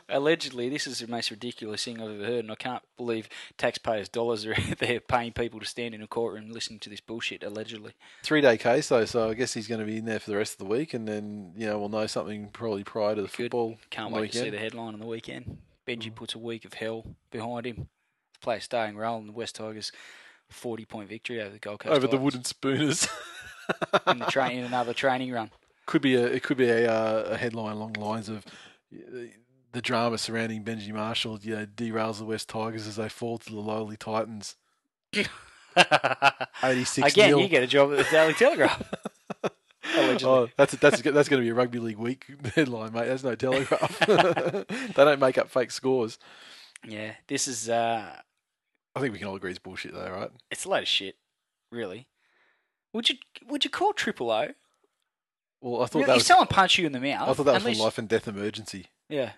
[0.08, 4.08] Allegedly, this is the most ridiculous thing I've ever heard, and I can't believe taxpayers'
[4.08, 7.42] dollars are there paying people to stand in a courtroom listening to this bullshit.
[7.42, 10.30] Allegedly, Three day case though, so I guess he's going to be in there for
[10.30, 13.22] the rest of the week, and then you know we'll know something probably prior to
[13.22, 13.36] the Good.
[13.36, 13.76] football.
[13.90, 15.46] can't wait to see the headline on the weekend.
[15.46, 15.56] Mm.
[15.86, 17.88] Benji puts a week of hell behind him.
[18.40, 19.92] The player staying role, and the West Tigers
[20.48, 23.08] forty point victory over the Gold Coast over the wooden spooners.
[24.06, 25.50] in the train in another training run.
[25.86, 28.44] could be a it could be a, uh, a headline along the lines of
[29.72, 33.50] the drama surrounding Benji Marshall, you know, derails the West Tigers as they fall to
[33.50, 34.56] the lowly Titans.
[35.12, 37.40] Eighty six Again, nil.
[37.40, 38.82] you get a job at the Daily Telegraph.
[40.22, 43.06] Oh, that's that's that's going to be a rugby league week headline, mate.
[43.06, 43.98] There's no telegraph.
[44.00, 46.18] they don't make up fake scores.
[46.86, 48.20] Yeah, this is uh,
[48.98, 50.30] I think we can all agree it's bullshit, though, right?
[50.50, 51.16] it's a load of shit.
[51.70, 52.08] Really,
[52.92, 54.48] would you would you call Triple O?
[55.60, 57.54] Well, I thought that if was someone punched you in the mouth, I thought that
[57.54, 59.32] was at a least- life and death emergency, Yeah,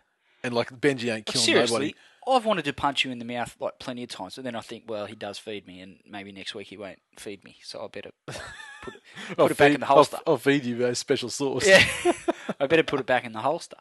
[0.45, 1.95] and like Benji ain't killing seriously, nobody.
[2.29, 4.61] I've wanted to punch you in the mouth like plenty of times, but then I
[4.61, 7.83] think, well, he does feed me, and maybe next week he won't feed me, so
[7.83, 10.19] I better put it, I'll put it back feed- in the holster.
[10.27, 11.67] I'll, I'll feed you a special sauce.
[11.67, 11.83] Yeah,
[12.61, 13.77] I better put it back in the holster.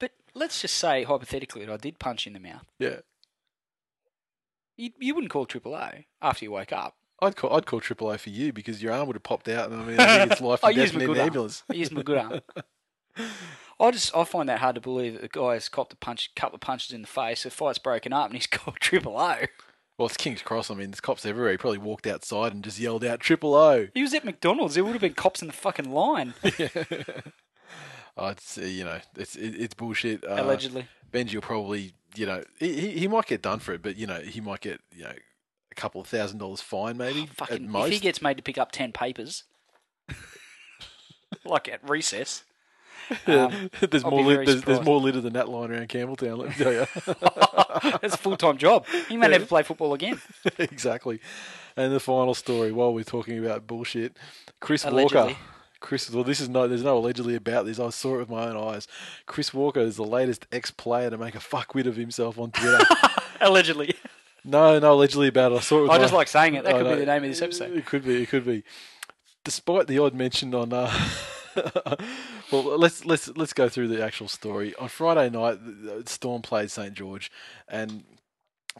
[0.00, 2.66] But let's just say hypothetically that I did punch you in the mouth.
[2.78, 2.96] yeah.
[4.78, 5.90] You, you wouldn't call Triple O
[6.22, 6.94] after you woke up.
[7.20, 9.70] I'd call I'd call Triple O for you because your arm would have popped out,
[9.70, 11.64] and I mean, I think it's life and death in good an ambulance.
[11.68, 12.40] I use my good arm.
[13.80, 16.54] I just I find that hard to believe that the guy's copped a punch, couple
[16.54, 17.42] of punches in the face.
[17.42, 19.36] The fight's broken up, and he's called Triple O.
[19.98, 20.70] Well, it's King's Cross.
[20.70, 21.50] I mean, there's cops everywhere.
[21.50, 23.88] He probably walked outside and just yelled out Triple O.
[23.94, 24.76] He was at McDonald's.
[24.76, 26.34] There would have been cops in the fucking line.
[28.18, 30.24] Oh, it's uh, you know, it's it, it's bullshit.
[30.24, 30.88] Uh, allegedly.
[31.12, 34.20] Benji will probably, you know, he, he might get done for it, but you know,
[34.20, 35.12] he might get you know
[35.70, 37.86] a couple of thousand dollars fine maybe at Fucking, most.
[37.86, 39.44] if he gets made to pick up ten papers,
[41.44, 42.42] like at recess,
[43.26, 46.38] um, there's I'll more lit, there's, there's more litter than that line around Campbelltown.
[46.38, 46.86] Let me tell you.
[48.00, 48.84] that's a full time job.
[49.08, 50.20] He may never play football again.
[50.58, 51.20] exactly.
[51.76, 54.16] And the final story, while we're talking about bullshit,
[54.60, 55.34] Chris Allegedly.
[55.34, 55.36] Walker.
[55.80, 57.78] Chris, well, this is no, there's no allegedly about this.
[57.78, 58.88] I saw it with my own eyes.
[59.26, 62.84] Chris Walker is the latest ex-player to make a fuckwit of himself on Twitter.
[63.40, 63.94] Allegedly.
[64.44, 65.56] no, no, allegedly about it.
[65.56, 65.82] I saw it.
[65.82, 66.64] With I my- just like saying it.
[66.64, 67.76] That I could be the name of this episode.
[67.76, 68.22] It could be.
[68.22, 68.64] It could be.
[69.44, 70.92] Despite the odd mention on, uh,
[72.52, 74.74] well, let's let's let's go through the actual story.
[74.74, 75.58] On Friday night,
[76.06, 77.30] Storm played St George,
[77.68, 78.04] and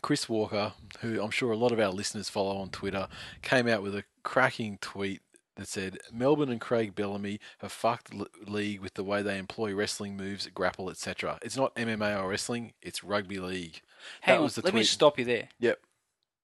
[0.03, 3.09] Chris Walker, who I'm sure a lot of our listeners follow on Twitter,
[3.43, 5.23] came out with a cracking tweet
[5.59, 9.75] that said Melbourne and Craig Bellamy have fucked the league with the way they employ
[9.75, 11.39] wrestling moves, grapple, etc.
[11.43, 13.83] It's not MMA or wrestling; it's rugby league.
[14.23, 15.49] Hang that on, was the let me stop you there.
[15.59, 15.81] Yep.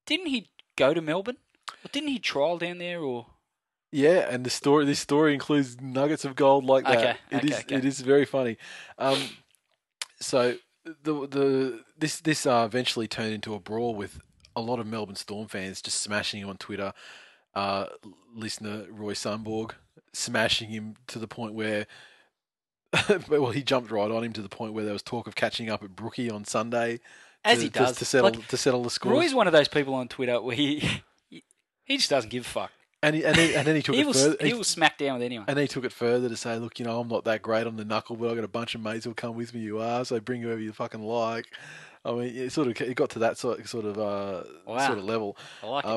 [0.07, 1.39] Didn't he go to Melbourne?
[1.85, 3.01] Or didn't he trial down there?
[3.01, 3.27] Or
[3.91, 6.99] Yeah, and the story this story includes nuggets of gold like that.
[6.99, 7.77] Okay, It is okay, okay.
[7.77, 8.59] it is very funny.
[8.99, 9.19] Um,
[10.21, 14.21] so the the this this uh, eventually turned into a brawl with
[14.57, 16.93] a lot of Melbourne Storm fans just smashing him on Twitter.
[17.55, 17.87] Uh,
[18.35, 19.73] listener Roy Sunborg
[20.13, 21.87] smashing him to the point where.
[23.29, 25.69] well, he jumped right on him to the point where there was talk of catching
[25.69, 27.01] up at Brookie on Sunday,
[27.45, 29.13] as to, he does, to, settle Like, to settle the score.
[29.13, 30.79] Roy's one of those people on Twitter where he
[31.85, 32.71] he just doesn't give a fuck.
[33.03, 34.37] and he, and, he, and then he took He it will further.
[34.41, 35.45] he he- will smack down with anyone.
[35.49, 37.67] And then he took it further to say, look, you know, I'm not that great
[37.67, 39.81] on the knuckle, but I've got a bunch of mates who'll come with me You
[39.81, 41.47] are, so bring whoever you fucking like.
[42.05, 44.87] I mean, it sort of it got to that sort sort of uh, Wow.
[44.87, 45.37] sort of level.
[45.65, 45.89] I like it.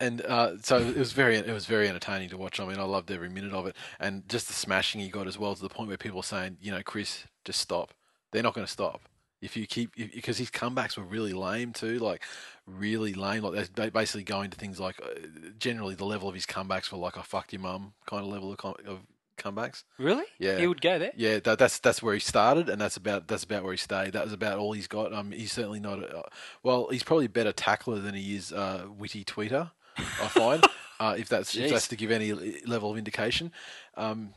[0.00, 2.60] And uh, so it was very it was very entertaining to watch.
[2.60, 5.38] I mean, I loved every minute of it, and just the smashing he got as
[5.38, 7.92] well to the point where people were saying, you know, Chris, just stop.
[8.30, 9.00] They're not going to stop
[9.40, 12.22] if you keep because his comebacks were really lame too, like
[12.66, 13.42] really lame.
[13.42, 15.20] Like they're basically going to things like uh,
[15.58, 18.52] generally the level of his comebacks were like a fuck your mum kind of level
[18.52, 19.00] of, com- of
[19.38, 19.84] comebacks.
[19.98, 20.24] Really?
[20.38, 20.58] Yeah.
[20.58, 21.12] He would go there.
[21.16, 24.12] Yeah, that, that's that's where he started, and that's about that's about where he stayed.
[24.12, 25.12] That was about all he's got.
[25.12, 26.00] Um, he's certainly not.
[26.00, 26.24] A,
[26.62, 29.70] well, he's probably a better tackler than he is uh, witty tweeter.
[29.98, 30.64] I find,
[31.00, 32.32] uh, if that's if that's to give any
[32.66, 33.52] level of indication.
[33.96, 34.30] Um,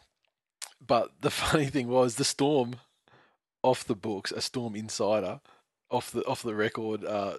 [0.85, 2.77] but the funny thing was the storm
[3.63, 5.39] off the books, a storm insider
[5.89, 7.05] off the off the record.
[7.05, 7.35] Uh,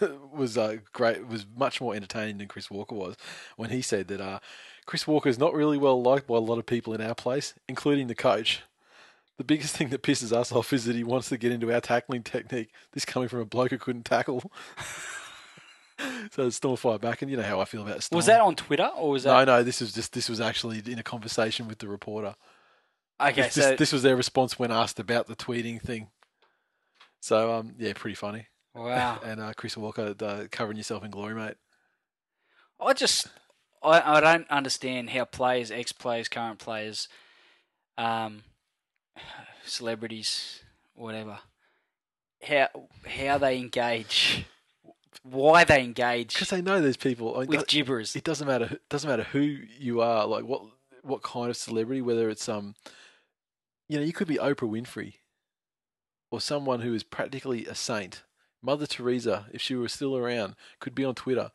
[0.32, 1.26] was uh, great.
[1.26, 3.16] Was much more entertaining than Chris Walker was
[3.56, 4.38] when he said that uh,
[4.86, 7.54] Chris Walker is not really well liked by a lot of people in our place,
[7.68, 8.62] including the coach.
[9.38, 11.80] The biggest thing that pisses us off is that he wants to get into our
[11.80, 12.70] tackling technique.
[12.92, 14.50] This coming from a bloke who couldn't tackle.
[16.30, 18.16] so Storm fired back, and you know how I feel about Storm.
[18.16, 19.44] Was that on Twitter or was that?
[19.44, 19.56] no.
[19.56, 19.62] No.
[19.62, 22.34] This was just this was actually in a conversation with the reporter.
[23.20, 26.08] Okay, this, so this was their response when asked about the tweeting thing.
[27.20, 28.46] So um, yeah, pretty funny.
[28.74, 29.20] Wow.
[29.24, 31.56] and uh, Chris Walker uh, covering yourself in glory, mate.
[32.80, 33.26] I just
[33.82, 37.08] I, I don't understand how players, ex players, current players,
[37.96, 38.42] um,
[39.64, 40.62] celebrities,
[40.94, 41.38] whatever,
[42.42, 42.68] how
[43.06, 44.46] how they engage,
[45.22, 47.36] why they engage Because they know there's people.
[47.36, 48.14] I mean, with it- gibbers.
[48.16, 48.66] it doesn't matter.
[48.66, 50.26] It doesn't matter who you are.
[50.26, 50.62] Like what
[51.02, 52.02] what kind of celebrity.
[52.02, 52.74] Whether it's um,
[53.88, 55.14] you know, you could be Oprah Winfrey,
[56.30, 58.24] or someone who is practically a saint.
[58.62, 61.52] Mother Teresa, if she were still around, could be on Twitter,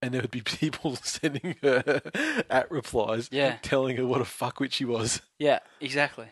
[0.00, 2.00] and there would be people sending her
[2.50, 3.56] at replies, Yeah.
[3.62, 6.28] telling her what a fuckwit she was, Yeah, exactly.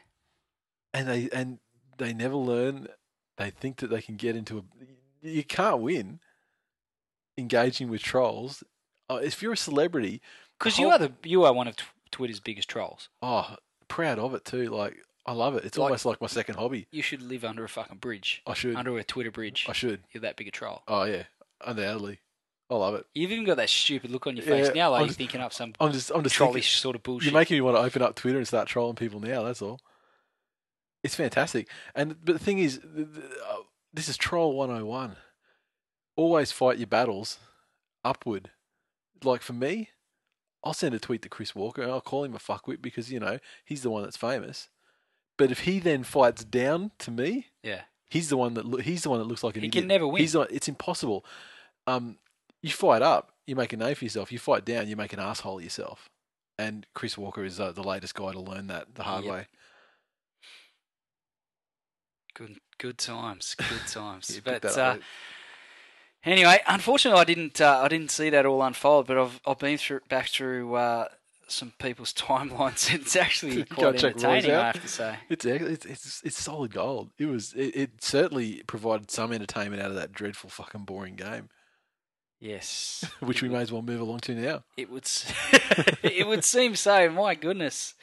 [0.95, 1.59] and they and
[1.99, 2.89] they never learn.
[3.37, 4.63] They think that they can get into a.
[5.27, 6.21] You can't win.
[7.39, 8.63] Engaging with trolls.
[9.11, 10.21] Uh, if you're a celebrity,
[10.59, 11.77] Because you are the you are one of
[12.11, 13.09] Twitter's biggest trolls.
[13.23, 13.57] Oh,
[13.89, 14.69] proud of it too.
[14.71, 14.97] Like
[15.27, 15.65] I love it.
[15.65, 16.87] It's Like- almost like my second hobby.
[16.91, 18.75] You should live under a fucking bridge, I should.
[18.77, 19.67] under a Twitter bridge.
[19.69, 20.03] I should.
[20.13, 20.83] You're that big a troll.
[20.89, 21.25] Oh yeah,
[21.65, 22.21] undoubtedly.
[22.69, 23.07] I love it.
[23.15, 25.19] You've even got that stupid look on your face Yeah, now, like I'm you're just-
[25.19, 26.11] thinking up some I'm just.
[26.11, 26.35] I'm just.
[26.35, 27.31] trollish Thinking, sort of bullshit.
[27.31, 29.43] you're making me want to open up Twitter and start trolling people now.
[29.45, 29.81] That's all.
[31.05, 31.69] It's fantastic.
[31.95, 33.57] And but the thing is, uh,
[33.93, 35.17] this is troll 101.
[36.17, 37.39] Always fight your battles
[38.05, 38.51] upward.
[39.23, 39.91] Like for me,
[40.65, 43.21] I'll send a tweet to Chris Walker and I'll call him a fuckwit because you
[43.21, 44.69] know he's the one that's famous.
[45.39, 49.03] But if he then fights down to me, yeah, He's the one that loo- he's
[49.03, 49.83] the one that looks like an He idiot.
[49.83, 50.21] can never win.
[50.23, 51.25] He's one, it's impossible.
[51.89, 52.19] Um,
[52.63, 54.31] you fight up, you make a name for yourself.
[54.33, 56.09] You fight down, you make an asshole of yourself.
[56.59, 59.33] And Chris Walker is uh, the latest guy to learn that the hard Yep.
[59.35, 59.47] way.
[62.35, 64.31] good good times, good times.
[64.31, 65.05] Yeah, pick but that uh, up, mate.
[66.27, 67.61] Anyway, unfortunately, I didn't.
[67.61, 69.07] Uh, I didn't see that all unfold.
[69.07, 71.09] But I've I've been through back through uh,
[71.47, 72.93] some people's timelines.
[72.93, 74.57] It's actually quite gotta check Roy's entertaining.
[74.57, 75.19] I have to say.
[75.29, 77.11] it's, it's it's it's solid gold.
[77.19, 81.49] It was it, it certainly provided some entertainment out of that dreadful fucking boring game,
[82.41, 84.65] Yes, which we would, may as well move along to now.
[84.77, 85.09] It would.
[86.03, 87.09] it would seem so.
[87.09, 87.95] My goodness,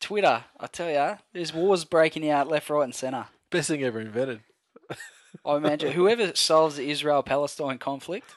[0.00, 0.44] Twitter.
[0.58, 3.26] I tell you, there's wars breaking out left, right, and centre.
[3.50, 4.40] Best thing ever invented.
[5.44, 8.34] I imagine whoever solves the Israel-Palestine conflict,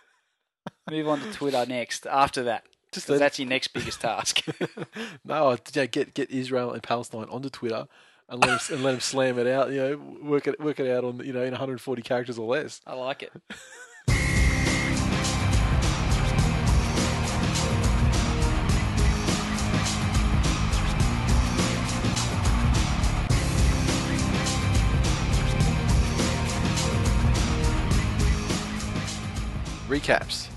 [0.90, 2.06] move on to Twitter next.
[2.08, 4.42] After that, Just let- that's your next biggest task.
[5.26, 7.88] no, yeah, get get Israel and Palestine onto Twitter
[8.30, 9.72] and let 'em- and let them slam it out.
[9.72, 9.98] You know,
[10.30, 12.82] work it work it out on you know in 140 characters or less.
[12.86, 13.32] I like it.
[29.88, 30.50] Recaps.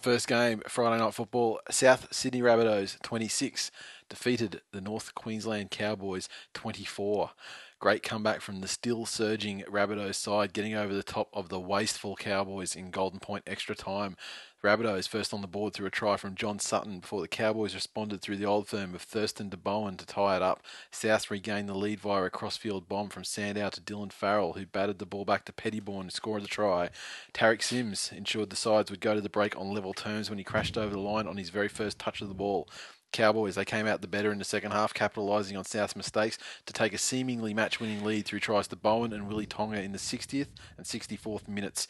[0.00, 1.60] First game, Friday Night Football.
[1.70, 3.70] South Sydney Rabbitohs 26
[4.08, 7.32] defeated the North Queensland Cowboys 24.
[7.78, 12.16] Great comeback from the still surging Rabbitohs side, getting over the top of the wasteful
[12.16, 14.16] Cowboys in Golden Point extra time.
[14.60, 17.76] The Rabbitohs first on the board through a try from John Sutton before the Cowboys
[17.76, 20.62] responded through the old firm of Thurston to Bowen to tie it up.
[20.90, 24.98] South regained the lead via a crossfield bomb from Sandow to Dylan Farrell, who batted
[24.98, 26.90] the ball back to Pettybourne to score the try.
[27.32, 30.44] Tariq Sims ensured the sides would go to the break on level terms when he
[30.44, 32.68] crashed over the line on his very first touch of the ball.
[33.12, 36.72] Cowboys, they came out the better in the second half, capitalising on South's mistakes to
[36.72, 39.98] take a seemingly match winning lead through tries to Bowen and Willie Tonga in the
[39.98, 41.88] 60th and 64th minutes.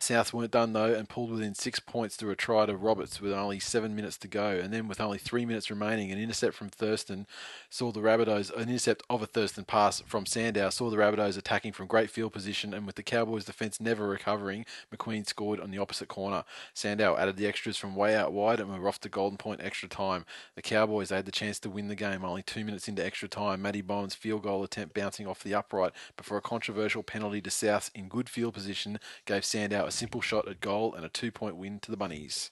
[0.00, 3.32] South weren't done though and pulled within six points through a try to Roberts with
[3.32, 4.50] only seven minutes to go.
[4.50, 7.26] And then with only three minutes remaining, an intercept from Thurston
[7.70, 11.72] saw the Rabbitohs, an intercept of a Thurston pass from Sandow, saw the Rabbitohs attacking
[11.72, 12.74] from great field position.
[12.74, 16.44] And with the Cowboys' defence never recovering, McQueen scored on the opposite corner.
[16.74, 19.88] Sandow added the extras from way out wide and were off to Golden Point extra
[19.88, 20.26] time.
[20.54, 23.28] The Cowboys they had the chance to win the game only two minutes into extra
[23.28, 23.62] time.
[23.62, 27.90] Matty Bowen's field goal attempt bouncing off the upright before a controversial penalty to South
[27.94, 31.56] in good field position gave Sandow a simple shot at goal and a two point
[31.56, 32.50] win to the Bunnies.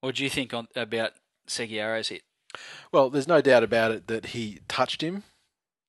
[0.00, 1.12] What do you think on, about
[1.46, 2.22] Seguiaro's hit?
[2.92, 5.24] Well, there's no doubt about it that he touched him,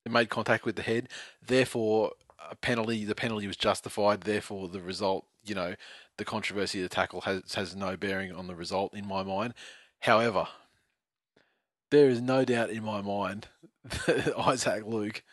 [0.05, 1.09] and made contact with the head.
[1.45, 2.11] Therefore,
[2.49, 3.05] a penalty.
[3.05, 4.21] The penalty was justified.
[4.21, 5.25] Therefore, the result.
[5.43, 5.75] You know,
[6.17, 9.53] the controversy of the tackle has has no bearing on the result in my mind.
[10.01, 10.47] However,
[11.89, 13.47] there is no doubt in my mind
[14.05, 15.23] that Isaac Luke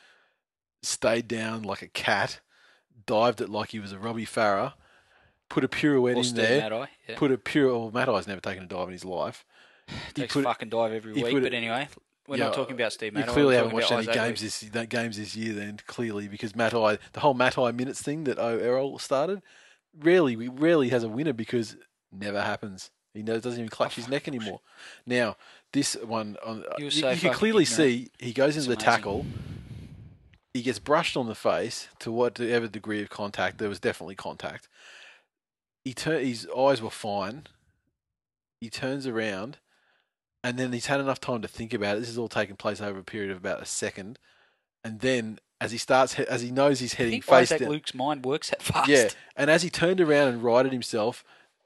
[0.83, 2.41] stayed down like a cat,
[3.07, 4.75] dived it like he was a Robbie Farah,
[5.49, 6.89] put a pirouette Or in there?
[7.09, 7.17] Yeah.
[7.17, 7.69] put a pure.
[7.77, 9.45] Well, Matai's never taken a dive in his life.
[10.15, 11.25] He Takes put fucking dive every week.
[11.33, 11.89] But it- anyway,
[12.27, 13.33] we're Yeah, not talking about Steve You Matai.
[13.33, 17.35] clearly haven't watched any games this games this year, then clearly because Matai, the whole
[17.35, 19.41] Matai minutes thing that O Errol started,
[19.99, 21.77] rarely we rarely has a winner because
[22.13, 22.91] never happens.
[23.15, 24.61] He knows doesn't even clutch Oh, his neck anymore.
[25.07, 25.37] Now
[25.73, 27.77] this one, on, uh, He you, so you can clearly ignorant.
[27.77, 28.85] see he goes into the amazing.
[28.85, 29.27] tackle.
[30.55, 33.59] he gets brushed on the face to whatever degree of contact.
[33.59, 34.69] There was definitely contact.
[35.89, 37.47] He tur- his eyes were fine.
[38.61, 39.57] He turns around,
[40.45, 42.01] and then he's had enough time to think about it.
[42.01, 44.19] This is all taking place over a period of about a second,
[44.85, 47.61] and then as he starts, he- as he knows he's I heading think face Isaac
[47.61, 48.89] down, Luke's mind works that fast.
[48.91, 51.25] yeah, and as he turned around and righted himself,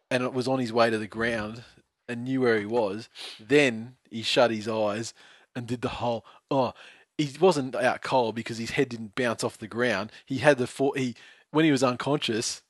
[0.08, 1.64] and it was on his way to the ground,
[2.08, 3.08] and knew where he was,
[3.40, 5.14] then he shut his eyes
[5.56, 6.74] and did the whole oh.
[7.18, 10.12] He wasn't out cold because his head didn't bounce off the ground.
[10.26, 10.92] He had the four.
[10.96, 11.16] he
[11.50, 12.62] when he was unconscious.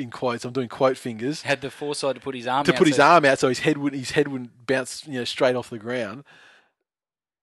[0.00, 2.78] In quotes, I'm doing quote fingers Had the foresight to put his arm to out
[2.78, 5.24] put his so- arm out so his head wouldn't his head wouldn't bounce you know
[5.24, 6.24] straight off the ground.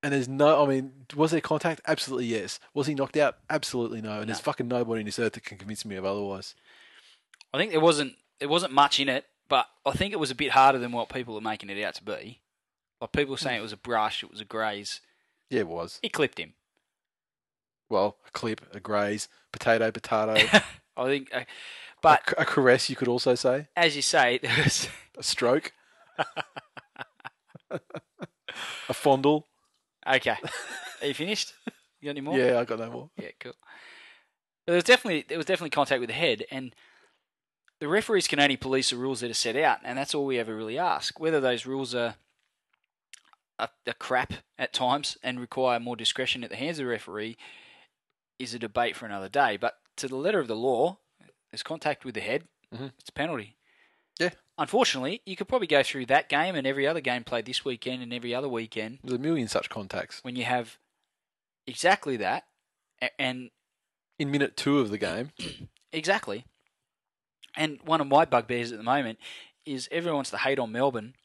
[0.04, 1.82] And there's no, I mean, was there contact?
[1.88, 2.60] Absolutely yes.
[2.74, 3.38] Was he knocked out?
[3.50, 4.20] Absolutely no.
[4.20, 6.56] And there's fucking nobody in this earth that can convince me of otherwise.
[7.54, 10.36] I think there wasn't there wasn't much in it, but I think it was a
[10.36, 12.40] bit harder than what people are making it out to be.
[13.02, 15.02] Like people were saying it was a brush, it was a graze.
[15.50, 16.00] Yeah, it was.
[16.02, 16.54] It clipped him.
[17.90, 20.34] Well, a clip, a graze, potato, potato,
[20.98, 21.42] I think, uh,
[22.02, 22.90] but c- a caress.
[22.90, 25.74] You could also say as you say, there was a stroke,
[27.70, 29.48] a fondle.
[30.08, 30.36] okay.
[31.02, 31.54] Are you finished?
[32.00, 32.38] You got any more?
[32.38, 33.10] Yeah, I got no more.
[33.18, 33.54] Yeah, cool.
[34.66, 36.76] But there was definitely there was definitely contact with the head, and
[37.80, 40.40] the referees can only police the rules that are set out, and that's all we
[40.40, 41.20] ever really ask.
[41.20, 42.16] Whether those rules are
[43.60, 47.38] a, crap at times and require more discretion at the hands of the referee
[48.40, 49.58] is a debate for another day.
[49.58, 51.00] But to the letter of the law,
[51.52, 52.48] there's contact with the head.
[52.74, 52.92] Mhm.
[53.00, 53.56] It's a penalty.
[54.20, 54.32] Yeah.
[54.58, 58.02] Unfortunately, you could probably go through that game and every other game played this weekend
[58.02, 60.24] and every other weekend There's a million such contacts.
[60.24, 60.78] when you have
[61.68, 62.46] exactly that,
[63.20, 63.52] and
[64.20, 65.32] In minute two of the game,
[65.94, 66.46] Exactly.
[67.56, 69.20] And one of my bugbears at the moment
[69.66, 71.16] is everyone wants to hate on Melbourne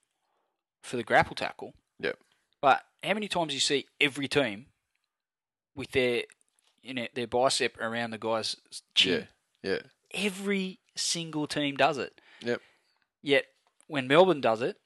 [0.83, 1.75] for the grapple tackle.
[1.99, 2.19] Yep.
[2.61, 4.67] But how many times do you see every team
[5.75, 6.23] with their
[6.83, 8.57] you know their bicep around the guy's
[8.95, 9.27] chin?
[9.63, 9.79] yeah, yeah,
[10.15, 12.21] Every single team does it.
[12.43, 12.61] Yep.
[13.23, 13.45] Yet
[13.87, 14.77] when Melbourne does it,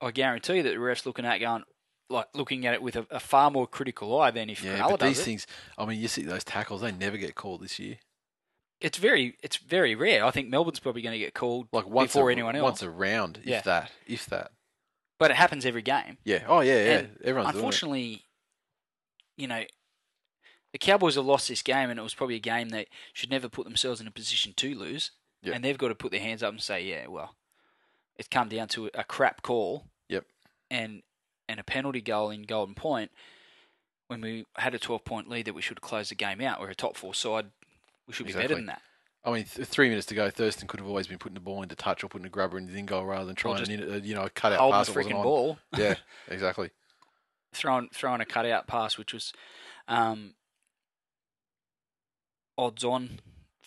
[0.00, 1.64] I guarantee you that the refs looking at it going
[2.08, 4.78] like looking at it with a, a far more critical eye than if yeah.
[4.78, 5.24] Cronulla But does these it.
[5.24, 5.46] things,
[5.76, 7.98] I mean, you see those tackles, they never get called this year.
[8.80, 10.24] It's very it's very rare.
[10.24, 12.62] I think Melbourne's probably going to get called Like once before a, anyone else.
[12.62, 13.60] once a round, if Yeah.
[13.62, 14.52] that, if that.
[15.18, 16.18] but it happens every game.
[16.24, 16.44] Yeah.
[16.46, 16.98] Oh yeah, yeah.
[16.98, 17.54] And Everyone's doing it.
[17.56, 18.24] Unfortunately,
[19.38, 19.64] you know,
[20.76, 23.48] the Cowboys have lost this game, and it was probably a game that should never
[23.48, 25.10] put themselves in a position to lose.
[25.42, 25.54] Yep.
[25.54, 27.34] And they've got to put their hands up and say, "Yeah, well,
[28.16, 30.26] it's come down to a crap call." Yep.
[30.70, 31.02] And
[31.48, 33.10] and a penalty goal in Golden Point
[34.08, 36.60] when we had a twelve point lead that we should have closed the game out.
[36.60, 37.46] We're a top four side.
[38.06, 38.82] We should be better than that.
[39.24, 40.28] I mean, th- three minutes to go.
[40.28, 42.66] Thurston could have always been putting the ball into touch or putting a grubber in
[42.66, 44.88] the in goal rather than trying to, you know, cut out the pass.
[44.88, 45.58] wasn't freaking ball.
[45.74, 45.94] Yeah,
[46.28, 46.68] exactly.
[47.54, 49.32] throwing throwing a cutout pass, which was
[49.88, 50.34] um,
[52.58, 53.20] odds on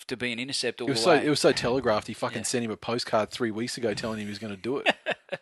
[0.07, 2.07] to be an intercept all It was the so it was so telegraphed.
[2.07, 2.43] He fucking Yeah.
[2.43, 4.95] sent him a postcard three weeks ago telling him he was going to do it.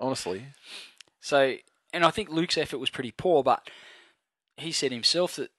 [0.00, 0.46] Honestly,
[1.20, 1.54] So,
[1.92, 3.70] and I think Luke's effort was pretty poor, but
[4.56, 5.50] he said himself that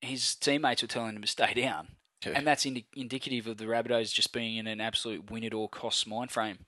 [0.00, 1.88] his teammates were telling him to stay down,
[2.24, 2.32] Yeah.
[2.34, 5.68] and that's indi- indicative of the Rabbitohs just being in an absolute win at all
[5.68, 6.66] costs mind frame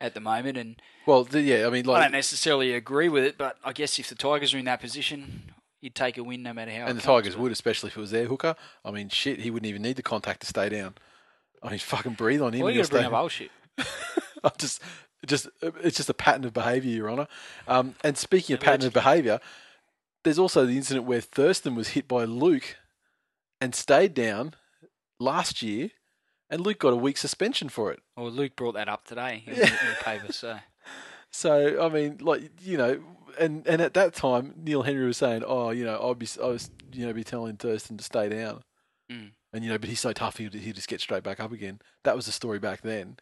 [0.00, 0.56] at the moment.
[0.56, 1.66] And well, the, yeah.
[1.66, 4.54] I mean, like, I don't necessarily agree with it, but I guess if the Tigers
[4.54, 5.52] are in that position,
[5.84, 6.78] you'd take a win no matter how.
[6.86, 8.56] and it the comes, Tigers but- would, especially if it was their hooker.
[8.84, 10.94] I mean, shit, he wouldn't even need the contact to stay down.
[11.62, 12.60] I mean, fucking breathe on him.
[12.60, 13.50] Well, and you he'll got to bring stay- up old shit.
[14.44, 14.82] I just,
[15.26, 17.28] just, it's just a pattern of behaviour, Your Honour.
[17.68, 19.40] Um, and speaking of Never pattern of behaviour,
[20.24, 22.76] there's also the incident where Thurston was hit by Luke
[23.60, 24.54] and stayed down
[25.20, 25.90] last year,
[26.50, 28.00] and Luke got a week suspension for it.
[28.16, 30.58] Well, Luke brought that up today in, the, in the paper, so.
[31.36, 33.02] So I mean, like you know,
[33.38, 36.46] and and at that time, Neil Henry was saying, "Oh, you know, I'll be, I
[36.46, 38.62] was, you know, be telling Thurston to stay down."
[39.10, 39.30] Mm.
[39.52, 41.80] And you know, but he's so tough, he'll, he'll just get straight back up again.
[42.02, 43.16] That was the story back then.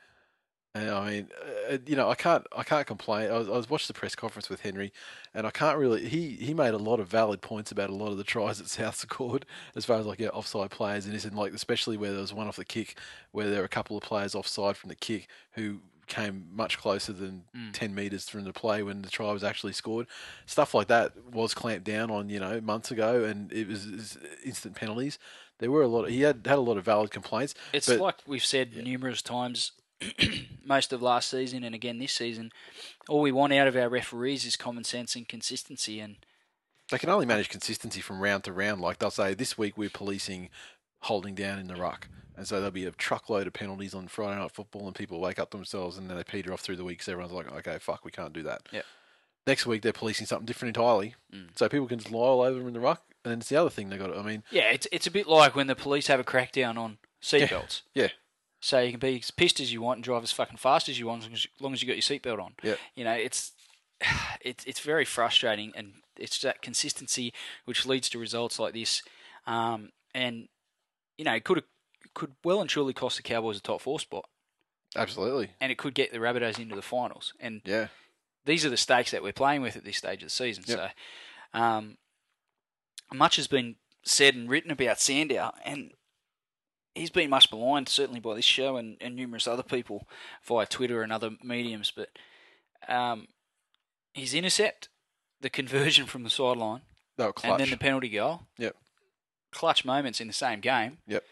[0.74, 1.28] And I mean,
[1.70, 3.30] uh, you know, I can't, I can't complain.
[3.30, 4.90] I was, I was watched the press conference with Henry,
[5.34, 6.08] and I can't really.
[6.08, 8.68] He he made a lot of valid points about a lot of the tries that
[8.70, 9.44] South scored,
[9.76, 12.32] as far as like yeah, offside players, and this, and like especially where there was
[12.32, 12.96] one off the kick,
[13.32, 15.80] where there were a couple of players offside from the kick who
[16.12, 17.72] came much closer than Mm.
[17.72, 20.06] ten meters from the play when the try was actually scored.
[20.46, 23.94] Stuff like that was clamped down on, you know, months ago, and it was, it
[23.96, 25.18] was instant penalties.
[25.58, 26.04] There were a lot.
[26.04, 27.54] Of, he had had a lot of valid complaints.
[27.72, 29.72] It's But- like we've said numerous times,
[30.64, 32.50] most of last season and again this season.
[33.08, 36.00] All we want out of our referees is common sense and consistency.
[36.00, 36.16] And
[36.90, 38.80] They can only manage consistency from round to round.
[38.80, 40.50] Like they'll say, this week we're policing
[41.02, 42.08] holding down in the ruck.
[42.36, 45.38] And so there'll be a truckload of penalties on Friday night football, and people wake
[45.38, 47.02] up themselves, and then they peter off through the week.
[47.02, 48.62] So everyone's like, okay, fuck, we can't do that.
[48.72, 48.84] Yep.
[49.46, 51.14] Next week they're policing something different entirely.
[51.34, 51.48] Mm.
[51.56, 53.56] So people can just lie all over them in the ruck, And then it's the
[53.56, 54.16] other thing they got.
[54.16, 56.98] I mean, Yeah, it's it's a bit like when the police have a crackdown on
[57.20, 57.82] seatbelts.
[57.94, 58.08] yeah,
[58.60, 60.98] So you can be as pissed as you want and drive as fucking fast as
[60.98, 62.54] you want, as long as, you got your seatbelt on.
[62.62, 62.76] Yeah.
[62.94, 63.52] You know, it's
[64.40, 67.32] it's it's very frustrating, and it's that consistency
[67.64, 69.02] which leads to results like this.
[69.46, 70.48] Um, and
[71.18, 71.64] you know, it could
[72.14, 74.24] could well and truly cost the Cowboys a top four spot,
[74.96, 75.50] absolutely.
[75.60, 77.32] and it could get the Rabbitohs into the finals.
[77.40, 77.88] And Yeah,
[78.44, 80.64] these are the stakes that we're playing with at this stage of the season.
[80.66, 80.78] Yep.
[80.78, 81.98] So, um,
[83.12, 85.92] much has been said and written about Sandow, and
[86.94, 90.06] he's been much maligned, certainly by this show and, and numerous other people
[90.44, 91.92] via Twitter and other mediums.
[91.94, 92.08] But
[92.88, 93.28] um,
[94.12, 94.88] his intercept,
[95.40, 96.82] the conversion from the sideline,
[97.18, 98.42] and then the penalty goal.
[98.58, 98.76] Yep.
[99.52, 100.98] Clutch moments in the same game.
[101.06, 101.24] Yep.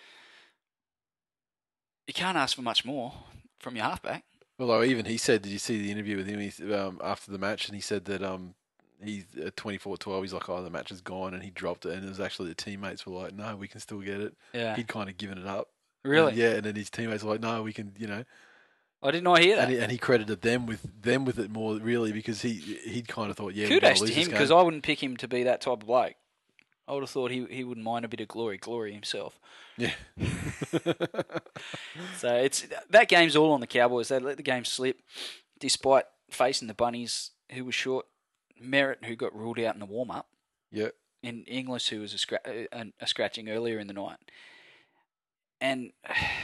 [2.11, 3.12] You can't ask for much more
[3.61, 4.24] from your halfback.
[4.58, 7.38] Although even he said, did you see the interview with him he, um, after the
[7.38, 7.68] match?
[7.68, 8.56] And he said that um,
[9.00, 10.22] he's at 24-12.
[10.22, 11.92] He's like, oh, the match is gone, and he dropped it.
[11.92, 14.34] And it was actually the teammates were like, no, we can still get it.
[14.52, 14.74] Yeah.
[14.74, 15.68] He'd kind of given it up.
[16.02, 16.30] really?
[16.30, 18.24] And yeah, and then his teammates were like, no, we can, you know.
[19.04, 19.68] I did not hear that.
[19.68, 23.06] And he, and he credited them with them with it more really because he he'd
[23.06, 24.50] kind of thought, yeah, Kudos to him because.
[24.50, 26.16] I wouldn't pick him to be that type of bloke.
[26.91, 29.38] I would have thought he he wouldn't mind a bit of glory, glory himself.
[29.78, 29.93] yeah,
[32.16, 34.09] So it's that game's all on the Cowboys.
[34.09, 34.99] They let the game slip,
[35.59, 38.07] despite facing the Bunnies, who were short,
[38.61, 40.26] Merritt, who got ruled out in the warm up,
[40.72, 40.88] yeah,
[41.22, 44.18] and Inglis, who was a, scra- a, a scratching earlier in the night,
[45.61, 45.93] and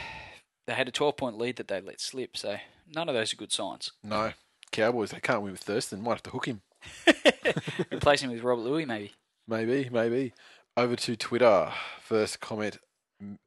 [0.67, 2.37] they had a twelve point lead that they let slip.
[2.37, 3.91] So none of those are good signs.
[4.03, 4.31] no.
[4.69, 6.03] Cowboys, they can't win with Thurston.
[6.03, 6.61] Might have to hook him.
[7.91, 9.13] Replace him with Robert Lui, maybe.
[9.47, 10.33] Maybe, maybe.
[10.75, 11.71] Over to Twitter.
[12.01, 12.77] First comment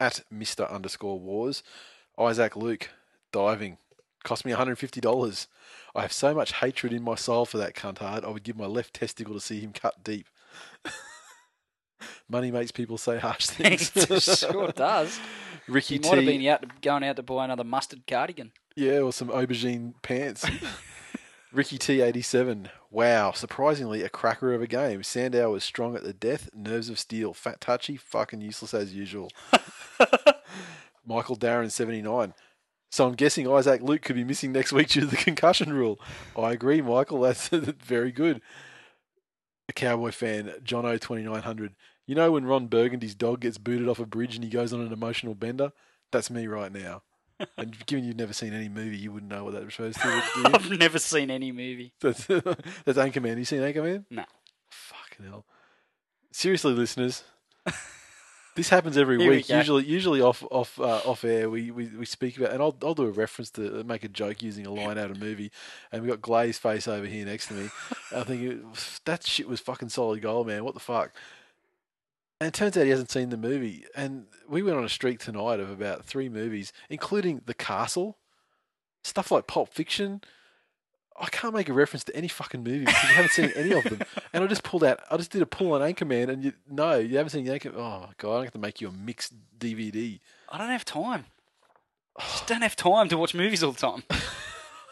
[0.01, 1.63] at Mister underscore Wars.
[2.19, 2.91] Isaac Luke
[3.33, 3.79] diving
[4.25, 5.47] cost me one hundred fifty dollars.
[5.95, 8.25] I have so much hatred in my soul for that cuntard.
[8.25, 10.27] I would give my left testicle to see him cut deep.
[12.29, 13.91] Money makes people say harsh things.
[14.23, 15.19] sure does.
[15.69, 16.09] Ricky He T.
[16.09, 18.53] might have been out going out to buy another mustard cardigan.
[18.77, 20.45] Yeah, or some aubergine pants.
[21.53, 22.71] Ricky T87.
[22.91, 25.03] Wow, surprisingly a cracker of a game.
[25.03, 29.31] Sandow was strong at the death, nerves of steel, fat touchy, fucking useless as usual.
[31.07, 32.35] Michael Darren 79.
[32.91, 36.01] So I'm guessing Isaac Luke could be missing next week due to the concussion rule.
[36.37, 37.21] I agree, Michael.
[37.21, 38.41] That's very good.
[39.69, 41.75] A Cowboy fan, John O 2900.
[42.07, 44.81] You know when Ron Burgundy's dog gets booted off a bridge and he goes on
[44.81, 45.73] an emotional bender?
[46.13, 47.03] That's me right now.
[47.57, 50.23] And given you've never seen any movie, you wouldn't know what that refers to.
[50.55, 51.93] I've never seen any movie.
[52.01, 53.39] That's, that's Anchorman.
[53.39, 54.05] You seen Anchorman?
[54.11, 54.25] No.
[54.71, 55.45] Fucking hell.
[56.33, 57.25] Seriously, listeners,
[58.57, 59.49] this happens every Here week.
[59.49, 59.57] go.
[59.57, 62.95] Usually, usually off off uh, off air, we, we, we speak about, and I'll I'll
[62.95, 65.51] do a reference to make a joke using a line out of a movie,
[65.91, 67.69] and we got Glaze face over here next to me.
[68.15, 68.65] I think
[69.05, 70.65] that shit was fucking solid gold, man.
[70.65, 71.13] What the fuck?
[72.41, 73.85] And it turns out he hasn't seen the movie.
[73.95, 78.17] And we went on a streak tonight of about three movies, including The Castle,
[79.05, 80.23] stuff like Pulp Fiction.
[81.21, 83.85] I can't make a reference to any fucking movie because you haven't seen any of
[83.85, 84.01] them.
[84.33, 86.95] And I just pulled out, I just did a pull on Anchorman, and you no,
[86.95, 87.75] you haven't seen Anchorman.
[87.77, 90.21] Oh god, I have to make you a mixed DVD.
[90.49, 91.25] I don't have time.
[92.17, 94.05] I just don't have time to watch movies all the time.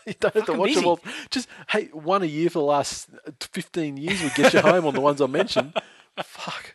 [0.06, 1.00] You don't have to watch them all.
[1.30, 4.94] Just hey, one a year for the last fifteen years would get you home on
[4.94, 5.74] the ones I mentioned.
[6.22, 6.74] Fuck.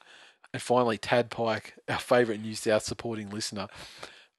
[0.53, 3.67] And finally, Tad Pike, our favourite New South supporting listener.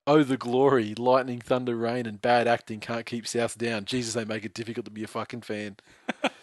[0.06, 0.94] Oh, the glory!
[0.94, 3.84] Lightning, thunder, rain, and bad acting can't keep South down.
[3.86, 5.76] Jesus, they make it difficult to be a fucking fan.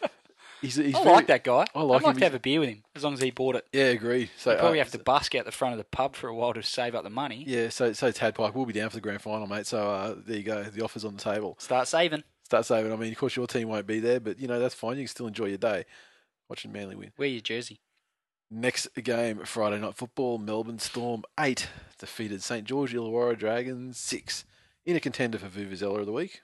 [0.61, 1.65] He's, he's I very- like that guy.
[1.73, 2.19] I like I'd like him.
[2.19, 3.65] to have a beer with him as long as he bought it.
[3.73, 4.29] Yeah, agree.
[4.37, 6.35] So He'd probably uh, have to busk out the front of the pub for a
[6.35, 7.43] while to save up the money.
[7.47, 9.65] Yeah, so so Tad Pike we'll be down for the grand final, mate.
[9.65, 10.61] So uh, there you go.
[10.61, 11.55] The offer's on the table.
[11.59, 12.23] Start saving.
[12.45, 12.93] Start saving.
[12.93, 14.97] I mean, of course, your team won't be there, but you know that's fine.
[14.97, 15.85] You can still enjoy your day
[16.47, 17.11] watching Manly win.
[17.17, 17.79] Wear your jersey.
[18.53, 20.37] Next game, Friday night football.
[20.37, 24.43] Melbourne Storm eight defeated St George Illawarra Dragons six
[24.85, 26.41] in a contender for Vuvuzela of the week.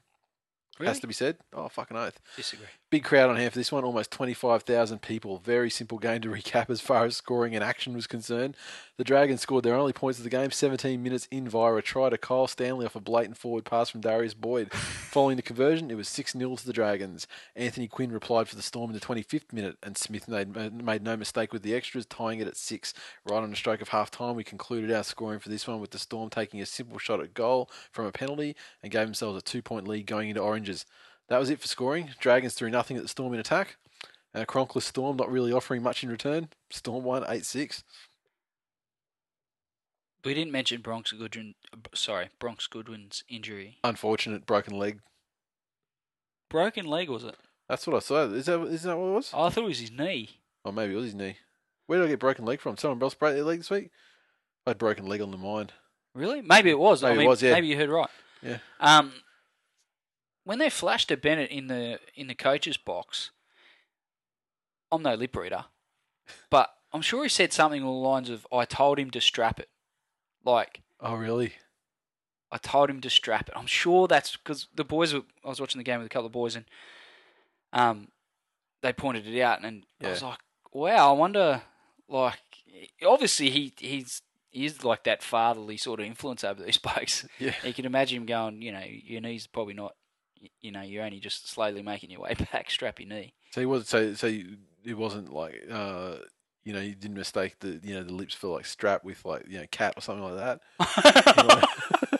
[0.80, 0.88] Really?
[0.88, 1.38] Has to be said.
[1.52, 2.18] Oh, fucking oath.
[2.38, 2.68] Disagree.
[2.90, 5.40] Big crowd on hand for this one, almost 25,000 people.
[5.40, 8.56] Very simple game to recap as far as scoring and action was concerned.
[8.96, 12.10] The Dragons scored their only points of the game 17 minutes in via a try
[12.10, 14.72] to Kyle Stanley off a blatant forward pass from Darius Boyd.
[15.12, 17.28] Following the conversion, it was 6 0 to the Dragons.
[17.58, 21.18] Anthony Quinn replied for the Storm in the 25th minute, and Smith made, made no
[21.18, 22.94] mistake with the extras, tying it at 6.
[23.26, 25.92] Right on the stroke of half time, we concluded our scoring for this one with
[25.92, 29.42] the Storm taking a simple shot at goal from a penalty and gave themselves a
[29.42, 30.86] two point lead going into Oranges.
[31.30, 32.12] That was it for scoring.
[32.20, 33.78] Dragons threw nothing at the Storm in attack.
[34.34, 36.50] And a Cronkless Storm not really offering much in return.
[36.70, 37.84] Storm won 8 6.
[40.24, 41.56] We didn't mention Bronx Goodwin.
[41.74, 43.78] uh, Sorry, Bronx Goodwin's injury.
[43.84, 45.00] Unfortunate broken leg.
[46.50, 47.36] Broken leg was it?
[47.70, 48.24] That's what I saw.
[48.26, 49.32] Is that isn't that what it was?
[49.34, 50.42] Oh, I thought it was his knee.
[50.66, 51.38] Or maybe it was his knee.
[51.86, 52.78] Where did I get broken leg from?
[52.78, 53.90] Someone else broke their leg this week?
[54.66, 55.72] I had broken leg on the mind.
[56.14, 56.42] Really?
[56.42, 57.04] Maybe it was.
[57.04, 57.54] I Maybe it was, yeah.
[57.54, 58.10] Maybe you heard right.
[58.42, 58.58] Yeah.
[58.82, 59.14] Um,
[60.48, 63.32] when they flashed at Bennett in the in the coach's box,
[64.92, 65.66] I'm no lip reader,
[66.50, 69.60] but I'm sure he said something along the lines of, "I told him to strap
[69.60, 69.70] it."
[70.46, 71.54] Like, Oh, really?
[72.50, 73.56] I told him to strap it.
[73.58, 75.24] I'm sure that's because the boys were.
[75.44, 76.66] I was watching the game with a couple of boys, and
[77.74, 78.08] um,
[78.82, 80.40] they pointed it out, and I was like,
[80.72, 81.62] "Wow, I wonder."
[82.08, 82.40] Like,
[83.06, 87.28] obviously, he he's he's like that fatherly sort of influence over these blokes.
[87.38, 87.54] Yeah.
[87.66, 89.94] You can imagine him going, you know, your knee's probably not,
[90.62, 92.70] you know, you're only just slowly making your way back.
[92.70, 93.34] Strap your knee.
[93.52, 94.28] So he was so so
[94.84, 96.16] it wasn't like uh
[96.64, 99.46] you know you didn't mistake the you know the lips for like strap with like
[99.48, 102.20] you know cat or something like that.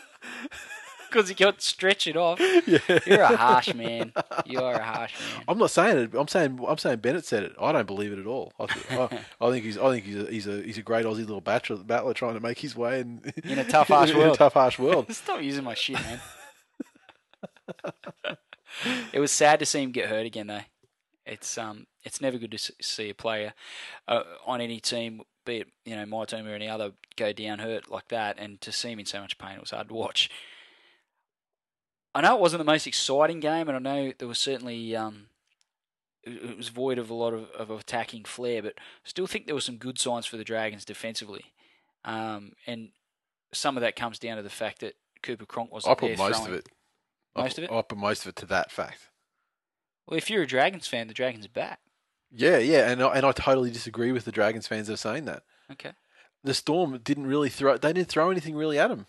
[1.10, 2.38] Because you got to stretch it off.
[2.66, 2.78] yeah.
[3.06, 4.12] You're a harsh man.
[4.44, 5.44] You are a harsh man.
[5.48, 6.10] I'm not saying it.
[6.14, 7.54] I'm saying I'm saying Bennett said it.
[7.58, 8.52] I don't believe it at all.
[8.60, 11.06] I, th- I, I think he's I think he's a, he's a he's a great
[11.06, 14.16] Aussie little battler, battler trying to make his way in, In a tough, harsh in
[14.16, 14.36] a world.
[14.36, 15.10] tough harsh world.
[15.10, 16.20] Stop using my shit, man.
[19.12, 20.60] it was sad to see him get hurt again, though.
[21.26, 23.52] It's um, it's never good to see a player
[24.06, 27.58] uh, on any team, be it you know my team or any other, go down
[27.58, 29.94] hurt like that, and to see him in so much pain, it was hard to
[29.94, 30.30] watch.
[32.14, 35.26] I know it wasn't the most exciting game, and I know there was certainly um,
[36.24, 39.54] it, was void of a lot of, of attacking flair, but I still think there
[39.54, 41.44] were some good signs for the Dragons defensively,
[42.04, 42.88] um, and
[43.52, 46.36] some of that comes down to the fact that Cooper Cronk wasn't I put most
[46.38, 46.52] throwing.
[46.52, 46.68] of it.
[47.38, 47.74] Most put- of it?
[47.76, 49.08] I put most of it to that fact.
[50.06, 51.80] Well, if you're a Dragons fan, the Dragons are back.
[52.30, 55.24] Yeah, yeah, and I, and I totally disagree with the Dragons fans that are saying
[55.26, 55.42] that.
[55.72, 55.92] Okay.
[56.44, 57.76] The Storm didn't really throw.
[57.76, 59.06] They didn't throw anything really at him.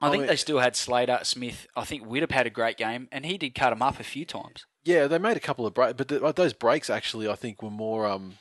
[0.00, 1.66] I I think mean- they still had Slater, Smith.
[1.76, 4.24] I think Widdop had a great game, and he did cut him up a few
[4.24, 4.66] times.
[4.84, 7.62] Yeah, they made a couple of breaks, but the, uh, those breaks actually, I think,
[7.62, 8.34] were more um,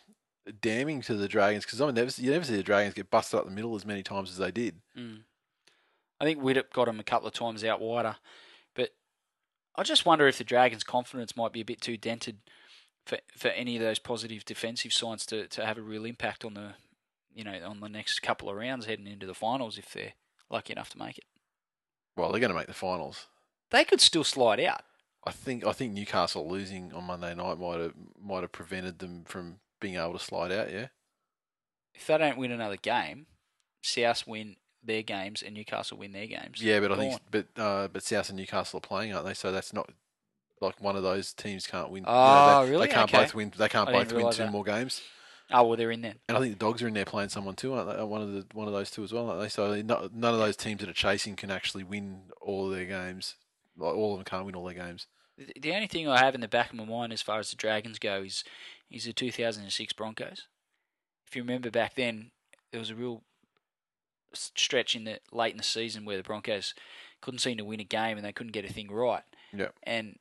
[0.62, 3.40] damning to the Dragons because I mean, never, you never see the Dragons get busted
[3.40, 4.82] up the middle as many times as they did.
[4.98, 5.20] Mm.
[6.24, 8.16] I think Widdop got him a couple of times out wider,
[8.76, 8.92] but
[9.76, 12.38] I just wonder if the Dragons' confidence might be a bit too dented
[13.06, 16.54] for for any of those positive defensive signs to, to have a real impact on
[16.54, 16.76] the
[17.34, 20.14] you know on the next couple of rounds heading into the finals if they're
[20.50, 21.26] lucky enough to make it.
[22.16, 23.28] Well, they're going to make the finals.
[23.72, 24.84] They could still slide out.
[25.26, 25.68] I think.
[25.68, 29.96] I think Newcastle losing on Monday night might have might have prevented them from being
[29.96, 30.72] able to slide out.
[30.72, 30.88] Yeah.
[31.94, 33.26] If they don't win another game,
[33.82, 36.62] South win their games and Newcastle win their games.
[36.62, 37.20] Yeah, but I think, on.
[37.32, 39.34] but uh, but South and Newcastle are playing, aren't they?
[39.34, 39.90] So that's not
[40.62, 42.04] like one of those teams can't win.
[42.04, 42.88] you know, Oh, they, really?
[42.88, 43.24] They can't Okay.
[43.24, 43.54] both win.
[43.58, 44.52] They can't I both win two that.
[44.52, 45.02] more games.
[45.52, 46.16] Oh well, they're in there.
[46.30, 47.96] And I think the Dogs are in there playing someone too, aren't they?
[48.02, 49.50] Uh, One of the one of those two as well, aren't they?
[49.50, 52.86] So no, none of those teams that are chasing can actually win all of their
[52.86, 53.36] games.
[53.78, 55.08] Like all of them can't win all their games.
[55.60, 57.56] The- only thing I have in the back of my mind as far as the
[57.58, 58.44] Dragons go is
[58.90, 60.48] is the 2006 Broncos.
[61.28, 62.32] If you remember back then,
[62.72, 63.24] there was a real
[64.34, 66.74] stretch in the late in the season where the Broncos
[67.22, 69.24] couldn't seem to win a game and they couldn't get a thing right.
[69.54, 69.70] Yeah.
[69.84, 70.18] And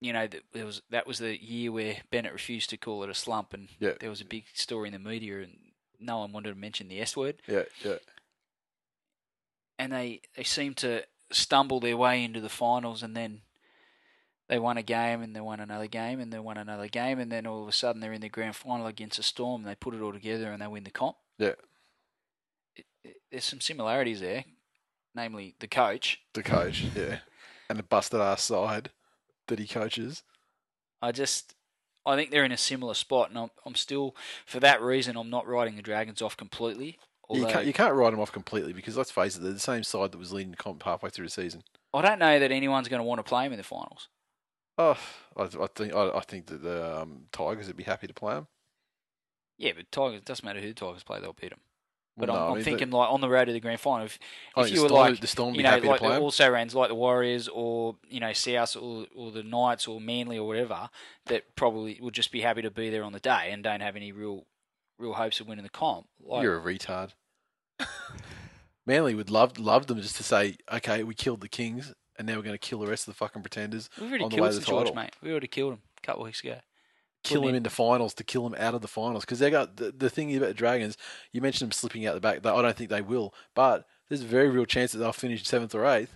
[0.00, 3.10] you know, th- there was that was the year where Bennett refused to call it
[3.10, 3.92] a slump, and Yeah.
[4.00, 5.56] there was a big story in the media, and
[5.98, 7.36] no one wanted to mention the S word.
[7.48, 7.96] Yeah, yeah.
[9.78, 13.40] and they they seemed to stumble their way into the finals and then
[14.48, 17.32] they won a game and they won another game and they won another game and
[17.32, 19.74] then all of a sudden they're in the grand final against a storm and they
[19.74, 21.54] put it all together and they win the comp Yeah.
[23.30, 24.44] There's some similarities there
[25.14, 27.18] namely the coach The coach, yeah,
[27.68, 28.90] and the busted ass side
[29.48, 30.22] that he coaches.
[31.02, 31.54] i just
[32.06, 34.14] i think they're in a similar spot and i'm, I'm still
[34.46, 36.98] for that reason i'm not writing the dragons off completely
[37.30, 39.82] you can't you can't write them off completely because let's face it, they're the same
[39.82, 41.62] side that was leading the comp halfway through the season.
[41.94, 44.08] i don't know that anyone's going to want to play them in the finals
[44.76, 44.98] Oh,
[45.36, 48.34] I, I think I, I think that the um, Tigers would be happy to play
[48.34, 48.48] them.
[49.56, 51.60] yeah but tigers it doesn't matter who the tigers play they'll beat them
[52.16, 54.06] But Well, I'm, I'm mean, thinking like on the road to the grand final.
[54.06, 54.18] If,
[54.54, 56.88] oh, if you were Storm, like, the Storm you know, like the also rans like
[56.88, 60.90] the Warriors or you know South or, or the Knights or Manly or whatever
[61.26, 63.96] that probably would just be happy to be there on the day and don't have
[63.96, 64.46] any real
[64.98, 66.06] real hopes of winning the comp.
[66.22, 67.10] Like, You're a retard.
[68.86, 72.36] Manly would love love them just to say, okay, we killed the Kings, and now
[72.36, 73.90] we're going to kill the rest of the fucking pretenders.
[73.98, 75.02] we've already on the way killed to the George, title.
[75.02, 75.16] mate.
[75.22, 76.58] We already killed him a couple of weeks ago.
[77.24, 77.62] Kill them in.
[77.62, 80.34] the finals to kill them out of the finals because they got the, the thing
[80.36, 80.96] about the Dragons.
[81.32, 82.44] You mentioned them slipping out the back.
[82.44, 85.74] I don't think they will, but there's a very real chance that they'll finish seventh
[85.74, 86.14] or eighth.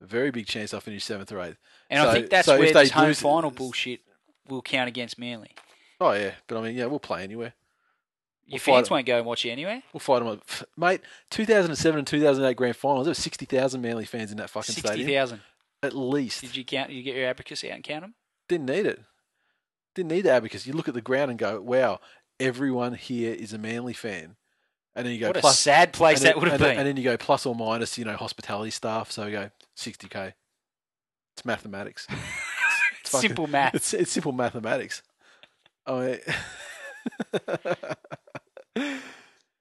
[0.00, 1.56] A very big chance they'll finish seventh or eighth.
[1.90, 4.00] And I think that's so where this home final bullshit
[4.48, 5.50] will count against Manly.
[6.00, 7.54] Oh yeah, but I mean, yeah, we'll play anywhere.
[8.46, 9.82] Your We'll fight fans won't go and watch you anyway.
[9.92, 10.40] We'll fight them,
[10.76, 11.00] mate.
[11.30, 13.04] 2007 and 2008 grand finals.
[13.06, 15.10] There were 60,000 Manly fans in that fucking Sixty stadium.
[15.10, 15.40] thousand.
[15.82, 16.40] At least.
[16.40, 16.88] Did you count?
[16.88, 18.14] Did you get your abacus out and count them?
[18.48, 19.00] Didn't need it.
[19.98, 20.64] Didn't need the abacus.
[20.64, 21.98] You look at the ground and go, wow,
[22.38, 24.36] everyone here is a Manly fan.
[24.94, 26.70] And then you go What a plus, sad place then- that would have and then-
[26.70, 26.78] been.
[26.78, 29.10] And then you go plus or minus, you know, hospitality staff.
[29.10, 30.34] So you go 60k.
[31.34, 32.06] It's mathematics.
[33.00, 33.74] It's fucking- Simple math.
[33.74, 35.02] It's it's simple mathematics.
[35.86, 36.20] I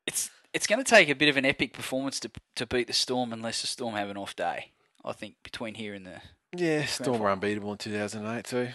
[0.05, 2.93] It's it's going to take a bit of an epic performance to to beat the
[2.93, 4.71] Storm unless the Storm have an off day.
[5.03, 6.21] I think between here and the
[6.55, 8.69] yeah, Storm were unbeatable in 2008 too.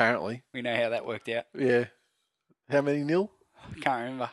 [0.00, 1.44] Apparently, we know how that worked out.
[1.54, 1.84] yeah.
[2.70, 3.30] How many nil?
[3.82, 4.30] Can't remember.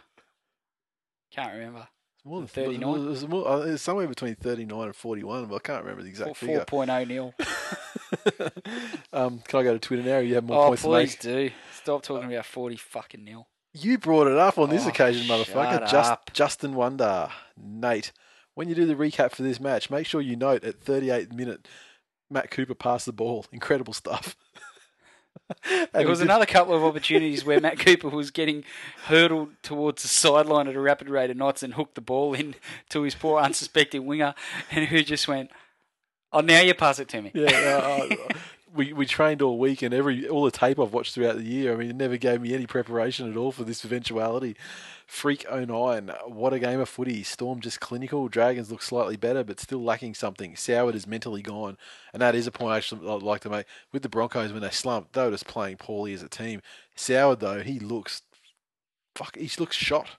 [1.29, 1.89] Can't remember.
[2.15, 2.81] It's more than 39?
[2.81, 6.03] It was, more, uh, it was somewhere between 39 and 41, but I can't remember
[6.03, 6.63] the exact Four figure.
[6.65, 7.33] point oh nil.
[9.11, 10.19] um, can I go to Twitter now?
[10.19, 11.19] You have more Oh points to please make.
[11.19, 11.49] do.
[11.73, 13.45] Stop talking about forty fucking nil.
[13.73, 15.89] You brought it up on this Oh, occasion, motherfucker.
[15.89, 16.13] Just.
[16.31, 18.13] Justin Wonder, Nate.
[18.55, 21.67] When you do the recap for this match, make sure you note at 38 minute,
[22.31, 23.45] Matt Cooper passed the ball.
[23.51, 24.37] Incredible stuff.
[25.93, 28.63] There was another couple of opportunities where Matt Cooper was getting
[29.05, 32.55] hurdled towards the sideline at a rapid rate of knots and hooked the ball in
[32.89, 34.33] to his poor unsuspecting winger,
[34.71, 35.51] and who just went,
[36.31, 38.15] "Oh, now you pass it to me." Yeah, uh,
[38.73, 41.73] we we trained all week, and every all the tape I've watched throughout the year.
[41.73, 44.55] I mean, it never gave me any preparation at all for this eventuality.
[45.07, 47.23] Freak 09, what a game of footy.
[47.23, 48.27] Storm just clinical.
[48.27, 50.53] Dragons look slightly better, but still lacking something.
[50.53, 51.77] Soward is mentally gone,
[52.11, 54.61] and that is a point I actually I'd like to make with the Broncos when
[54.61, 55.13] they slumped.
[55.13, 56.61] They were just playing poorly as a team.
[56.95, 58.23] Soward though, he looks
[59.15, 59.37] fuck.
[59.37, 60.09] He looks shot.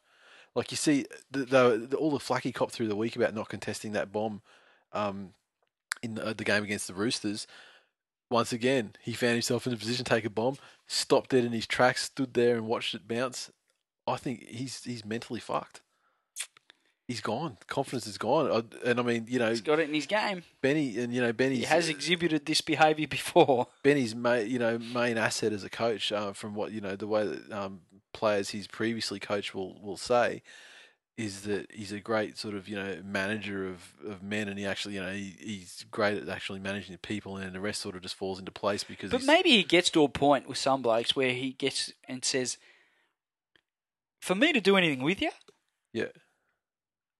[0.55, 3.35] Like you see, the, the, the, all the flack he copped through the week about
[3.35, 4.41] not contesting that bomb.
[4.93, 5.35] Um,
[6.03, 7.47] in the, the game against the Roosters,
[8.31, 11.53] once again, he found himself in a position to take a bomb, stopped dead in
[11.53, 13.51] his tracks, stood there and watched it bounce.
[14.09, 15.81] I think he's he's mentally fucked.
[17.07, 17.57] He's gone.
[17.69, 18.51] Confidence is gone.
[18.85, 20.43] I- And I mean, you know, He's got it in his game.
[20.61, 23.69] Benny and you know Benny has exhibited this behaviour before.
[23.83, 27.07] Benny's main, you know main asset as a coach, uh, from what you know the
[27.07, 27.81] way that um,
[28.13, 30.43] players he's previously coached will will say,
[31.17, 34.67] is that he's a great sort of you know manager of, of men, and he
[34.67, 37.97] actually you know he, he's great at actually managing the people, and the rest sort
[37.97, 39.11] of just falls into place because.
[39.11, 42.59] But maybe he gets to a point with some blokes where he gets and says,
[44.21, 45.31] "For me to do anything with you,
[45.93, 46.07] yeah,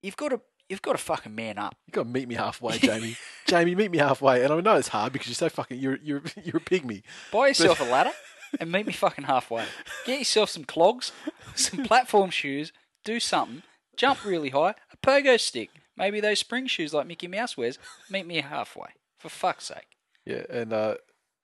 [0.01, 2.77] you've got to you've got to fucking man up." you got to meet me halfway,
[2.79, 3.17] Jamie.
[3.47, 6.21] Jamie, meet me halfway, and I know it's hard because you're so fucking you're you're
[6.43, 7.03] you're a pygmy.
[7.31, 8.11] Buy yourself a ladder
[8.59, 9.65] and meet me fucking halfway.
[10.05, 11.11] Get yourself some clogs,
[11.55, 12.71] some platform shoes,
[13.05, 13.63] do something,
[13.95, 17.77] jump really high, a pogo stick, maybe those spring shoes like Mickey Mouse wears.
[18.09, 18.89] Meet me halfway,
[19.19, 19.85] for fuck's sake.
[20.25, 20.95] Yeah, and uh,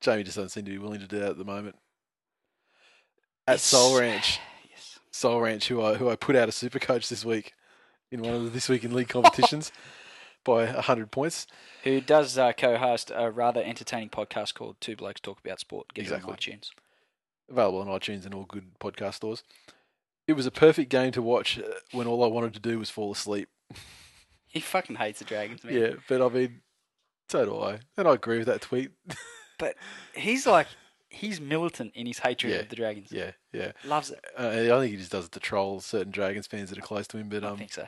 [0.01, 1.75] Jamie just doesn't seem to be willing to do that at the moment.
[3.47, 4.39] At It's- Soul Ranch.
[5.16, 7.53] Soul Ranch, who I who I put out a super coach this week
[8.11, 9.72] in one of the this week in league competitions
[10.43, 11.47] by hundred points.
[11.86, 15.93] Who does uh, co-host a rather entertaining podcast called Two Blokes Talk About Sport?
[15.93, 16.32] Get Exactly.
[16.32, 16.72] on iTunes.
[17.49, 19.43] Available on iTunes and all good podcast stores.
[20.28, 21.63] It was a perfect game to watch uh,
[21.93, 23.47] when all I wanted to do was fall asleep.
[24.47, 25.74] He fucking hates the Dragons, man.
[25.74, 26.61] Yeah, but I mean,
[27.28, 28.91] so do I, and I agree with that tweet.
[29.57, 29.76] But
[30.13, 30.68] he's like,
[31.16, 32.59] he's militant in his hatred Yeah.
[32.59, 33.11] of the Dragons.
[33.11, 33.72] yeah, yeah.
[33.86, 34.24] Loves it.
[34.38, 37.07] Uh, I think he just does it to troll certain Dragons fans that are close
[37.07, 37.30] to him.
[37.30, 37.88] But I um, think so.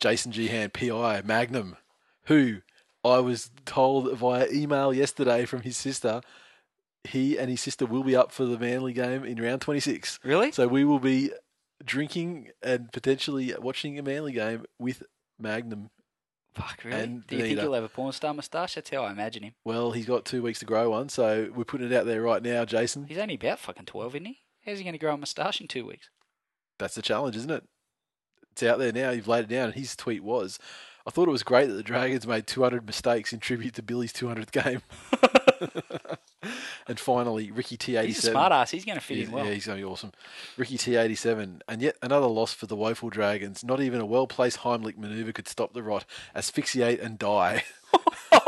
[0.00, 1.76] Jason Gehan, PI, Magnum,
[2.24, 2.58] who
[3.04, 6.20] I was told via email yesterday from his sister,
[7.04, 10.20] he and his sister will be up for the Manly game in round 26.
[10.22, 10.52] Really?
[10.52, 11.30] So we will be
[11.84, 15.02] drinking and potentially watching a Manly game with
[15.38, 15.90] Magnum.
[16.54, 17.00] Fuck, really?
[17.00, 18.74] and Do you think he'll have a porn star moustache?
[18.74, 19.54] That's how I imagine him.
[19.64, 22.42] Well, he's got two weeks to grow one, so we're putting it out there right
[22.42, 23.06] now, Jason.
[23.06, 24.38] He's only about fucking 12, isn't he?
[24.66, 26.10] How's he going to grow a moustache in two weeks?
[26.78, 27.64] That's the challenge, isn't it?
[28.52, 29.10] It's out there now.
[29.10, 29.66] You've laid it down.
[29.66, 30.58] And his tweet was,
[31.06, 34.12] I thought it was great that the Dragons made 200 mistakes in tribute to Billy's
[34.12, 34.82] 200th game.
[36.88, 38.04] and finally, Ricky T87.
[38.06, 38.70] He's a smart ass.
[38.70, 39.44] He's going to fit He's- in well.
[39.46, 40.12] Yeah, he's going to be awesome.
[40.56, 41.60] Ricky T87.
[41.68, 43.64] And yet another loss for the woeful Dragons.
[43.64, 46.04] Not even a well placed Heimlich maneuver could stop the rot.
[46.34, 47.64] Asphyxiate and die.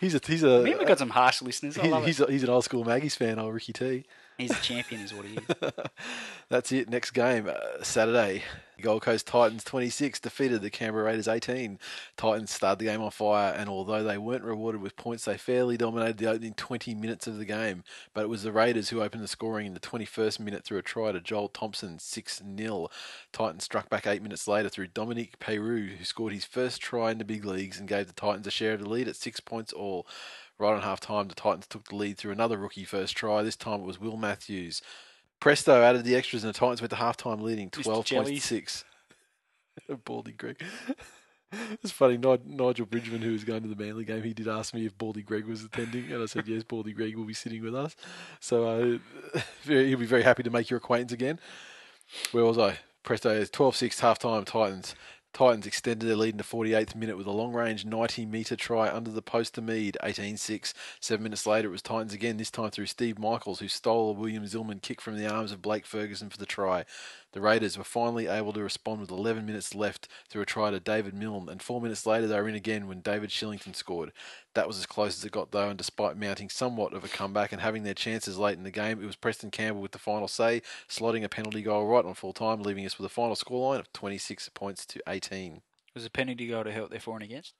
[0.00, 0.20] he's a.
[0.24, 1.78] He's a Me and we've got some harsh listeners.
[1.78, 2.28] I he's, it.
[2.28, 4.04] a, he's an old school Maggie's fan, old Ricky T.
[4.38, 5.72] He's a champion, is what he is.
[6.48, 6.88] That's it.
[6.88, 8.44] Next game, uh, Saturday.
[8.80, 11.80] Gold Coast Titans 26 defeated the Canberra Raiders 18.
[12.16, 15.76] Titans started the game on fire, and although they weren't rewarded with points, they fairly
[15.76, 17.82] dominated the opening 20 minutes of the game.
[18.14, 20.82] But it was the Raiders who opened the scoring in the 21st minute through a
[20.82, 22.88] try to Joel Thompson 6 0.
[23.32, 27.18] Titans struck back eight minutes later through Dominique Peyroux, who scored his first try in
[27.18, 29.72] the big leagues and gave the Titans a share of the lead at six points
[29.72, 30.06] all.
[30.58, 33.42] Right on half time, the Titans took the lead through another rookie first try.
[33.42, 34.82] This time it was Will Matthews.
[35.40, 38.04] Presto added the extras and the Titans went to half time leading Mr.
[38.04, 38.84] 12.6.
[40.04, 40.60] Baldy Greg.
[41.82, 42.18] It's funny.
[42.18, 44.98] Ni- Nigel Bridgman, who was going to the Manly game, he did ask me if
[44.98, 46.62] Baldy Greg was attending, and I said yes.
[46.62, 47.96] Baldy Greg will be sitting with us,
[48.38, 49.00] so
[49.34, 51.40] uh, he'll be very happy to make your acquaintance again.
[52.32, 52.78] Where was I?
[53.02, 54.94] Presto, 12-6 half-time Titans.
[55.32, 59.22] Titans extended their lead in the 48th minute with a long-range 90-metre try under the
[59.22, 60.72] post to Mead, 18-6.
[61.00, 64.12] Seven minutes later, it was Titans again, this time through Steve Michaels, who stole a
[64.12, 66.84] William Zillman kick from the arms of Blake Ferguson for the try.
[67.32, 70.80] The Raiders were finally able to respond with 11 minutes left through a try to
[70.80, 74.12] David Milne, and four minutes later they were in again when David Shillington scored.
[74.54, 77.52] That was as close as it got though, and despite mounting somewhat of a comeback
[77.52, 80.28] and having their chances late in the game, it was Preston Campbell with the final
[80.28, 83.78] say, slotting a penalty goal right on full time, leaving us with a final scoreline
[83.78, 85.60] of 26 points to 18.
[85.94, 87.54] Was a penalty goal to help their for and against?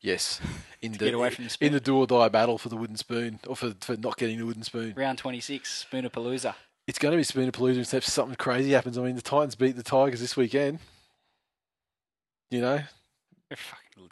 [0.00, 0.40] Yes,
[0.82, 2.96] in the get away from the in the do or die battle for the wooden
[2.96, 4.92] spoon, or for, for not getting the wooden spoon.
[4.96, 6.54] Round 26, Spoonerpalooza.
[6.90, 8.98] It's going to be Spoonerpalooza except something crazy happens.
[8.98, 10.80] I mean, the Titans beat the Tigers this weekend.
[12.50, 12.80] You know,
[13.48, 14.10] They're fucking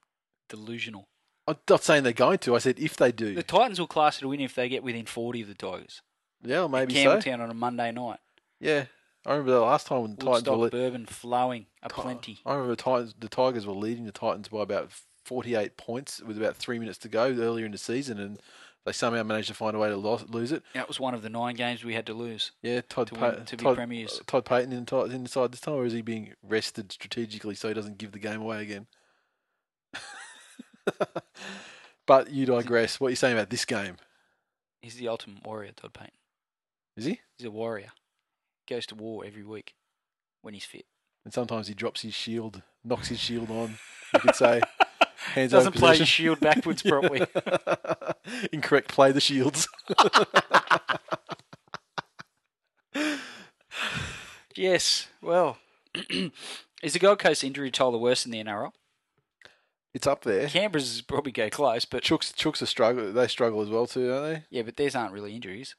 [0.49, 1.09] delusional.
[1.49, 2.55] I'm not saying they're going to.
[2.55, 3.35] I said if they do.
[3.35, 6.03] The Titans will class it a win if they get within 40 of the Tigers.
[6.45, 7.19] Yeah, maybe so.
[7.19, 8.21] Campbelltown on a Monday night.
[8.61, 8.85] Yeah,
[9.27, 10.57] I remember the last time when the Titans were.
[10.57, 12.39] Le- bourbon flowing a plenty.
[12.47, 13.13] I remember the Titans.
[13.19, 14.93] The Tigers were leading the Titans by about
[15.25, 18.39] 48 points with about three minutes to go earlier in the season, and
[18.89, 20.63] they somehow managed to find a way to lo- lose it.
[20.75, 22.53] That was one of the nine games we had to lose.
[22.63, 24.21] Yeah, Todd To Pa- win- to be premiers.
[24.27, 27.75] Todd Payten in, Ti- inside this time, or is he being rested strategically so he
[27.75, 28.87] doesn't give the game away again?
[32.07, 32.99] but you digress.
[33.01, 33.97] What are you saying about this game?
[34.83, 36.09] He's the ultimate warrior, Todd Payne.
[36.97, 37.21] Is he?
[37.37, 37.91] He's a warrior.
[38.69, 39.75] Goes to war every week
[40.43, 40.87] when he's fit.
[41.25, 43.79] And sometimes he drops his shield, knocks his shield on.
[44.15, 44.61] You could say
[45.39, 47.27] hands Doesn't play his shield backwards properly.
[48.53, 49.69] Incorrect play the shields.
[54.55, 55.09] yes.
[55.23, 55.59] Well,
[56.83, 58.73] is the Gold Coast injury toll the worst in the NRL?
[59.95, 60.47] it's up there.
[60.49, 63.13] Canberra's probably go close, but Chooks, Chooks are struggle.
[63.13, 64.45] They struggle as well too, don't they?
[64.51, 65.75] yeah, but these aren't really injuries.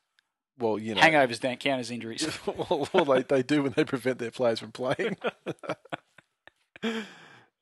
[0.57, 1.01] Well, you know.
[1.01, 2.27] Hangovers don't count as injuries.
[2.45, 5.15] well, well, they, they do when they prevent their players from playing.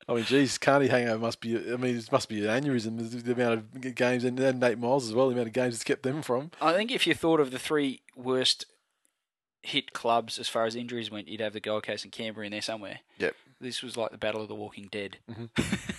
[0.10, 1.56] I mean, geez, Carney hangover must be.
[1.58, 2.98] I mean, it must be an aneurysm.
[2.98, 5.28] The, the amount of games and then Nate Miles as well.
[5.28, 6.52] The amount of games it's kept them from.
[6.62, 8.66] I think if you thought of the three worst
[9.64, 12.52] hit clubs as far as injuries went, you'd have the Gold Coast and Canberra in
[12.54, 13.00] there somewhere.
[13.18, 13.36] Yep.
[13.60, 15.18] This was like the Battle of the Walking Dead.
[15.30, 15.50] Mhm.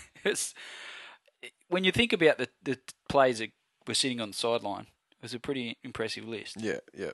[0.25, 0.55] it's,
[1.69, 2.79] when you think about the, the
[3.11, 3.51] players that
[3.87, 6.57] were sitting on the sideline, it was a pretty impressive list.
[6.61, 7.11] Yeah, yeah.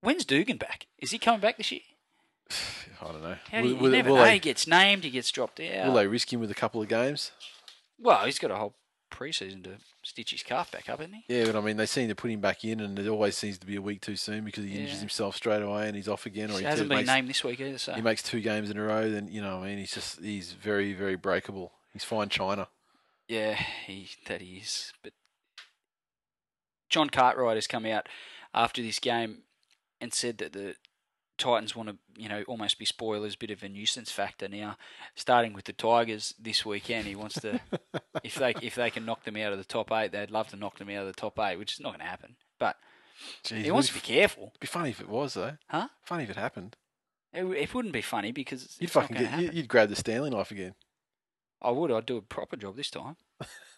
[0.00, 0.86] When's Dugan back?
[0.98, 1.80] Is he coming back this year?
[3.02, 3.36] I don't know.
[3.50, 4.24] How do you, will, you never will know.
[4.24, 5.86] they, He gets named, he gets dropped out.
[5.86, 7.30] will they risk him with a couple of games?
[7.98, 8.74] Well, he's got a whole
[9.10, 9.72] preseason to
[10.02, 11.34] stitch his calf back up, hasn't he?
[11.34, 13.58] Yeah, but I mean, they seem to put him back in, and it always seems
[13.58, 16.26] to be a week too soon because he injures himself straight away and he's off
[16.26, 18.70] again, or He hasn't been makes, named this week either, so he makes two games
[18.70, 19.10] in a row.
[19.10, 21.72] Then you know, I mean, he's just he's very very breakable.
[21.92, 22.68] He's fine China.
[23.28, 23.54] Yeah,
[23.86, 24.92] he that he is.
[25.02, 25.12] But
[26.88, 28.08] John Cartwright has come out
[28.54, 29.42] after this game
[30.00, 30.74] and said that the
[31.40, 34.76] Titans want to, you know, almost be spoilers, bit of a nuisance factor now.
[35.16, 37.60] Starting with the Tigers this weekend, he wants to,
[38.22, 40.56] if they if they can knock them out of the top eight, they'd love to
[40.56, 42.36] knock them out of the top eight, which is not going to happen.
[42.58, 42.76] But
[43.44, 44.44] Jeez, he wants to be careful.
[44.48, 45.56] it'd be funny if it was though.
[45.68, 45.88] huh?
[46.04, 46.76] Funny if it happened.
[47.32, 50.74] It, it wouldn't be funny because You'd fucking get, you'd grab the Stanley knife again.
[51.62, 51.90] I would.
[51.90, 53.16] I'd do a proper job this time.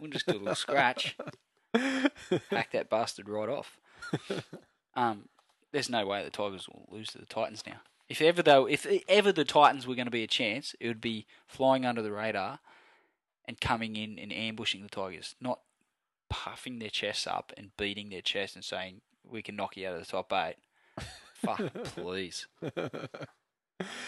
[0.01, 1.17] Wouldn't just do a little scratch.
[1.75, 3.79] Hack that bastard right off.
[4.95, 5.29] Um,
[5.73, 7.81] there's no way the Tigers will lose to the Titans now.
[8.09, 11.01] If ever though, if ever the Titans were going to be a chance, it would
[11.01, 12.61] be flying under the radar
[13.47, 15.61] and coming in and ambushing the Tigers, not
[16.29, 19.95] puffing their chests up and beating their chest and saying we can knock you out
[19.95, 20.57] of the top eight.
[21.35, 22.47] Fuck, please.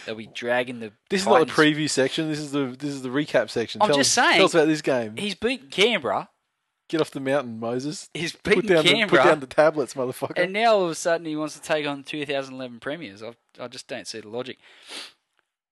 [0.05, 0.93] They'll be dragging the.
[1.09, 2.29] This is not the preview section.
[2.29, 3.81] This is the this is the recap section.
[3.81, 5.17] I'm tell just us, saying, Tell us about this game.
[5.17, 6.29] He's beaten Canberra.
[6.87, 8.09] Get off the mountain, Moses.
[8.13, 9.23] He's Put beaten down, the, Canberra.
[9.23, 10.33] put down the tablets, motherfucker.
[10.37, 13.23] And now all of a sudden he wants to take on the 2011 premiers.
[13.23, 14.57] I, I just don't see the logic.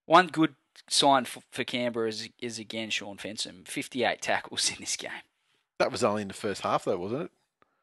[0.06, 0.54] One good
[0.88, 3.66] sign for, for Canberra is, is again Sean Fensom.
[3.66, 5.10] 58 tackles in this game.
[5.78, 7.30] that was only in the first half, though, wasn't it?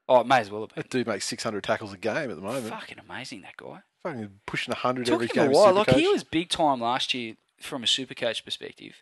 [0.10, 0.84] Oh, it may as well have been.
[0.84, 2.68] That dude makes 600 tackles a game at the moment.
[2.68, 3.80] Fucking amazing, that guy.
[4.04, 5.48] Fucking pushing 100 took every him game.
[5.52, 5.74] a while.
[5.74, 9.02] Like, he was big time last year from a super coach perspective.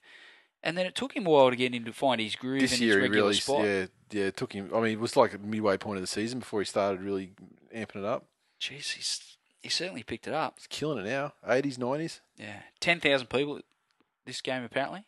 [0.62, 2.74] And then it took him a while to get him to find his groove this
[2.74, 3.64] and year his he regular really, spot.
[3.64, 4.70] yeah, yeah, it took him.
[4.76, 7.32] I mean, it was like a midway point of the season before he started really
[7.74, 8.26] amping it up.
[8.60, 10.56] Jeez, he's, he certainly picked it up.
[10.58, 11.34] He's killing it now.
[11.48, 12.20] 80s, 90s.
[12.38, 12.60] Yeah.
[12.82, 13.62] 10,000 people
[14.26, 15.06] this game, apparently.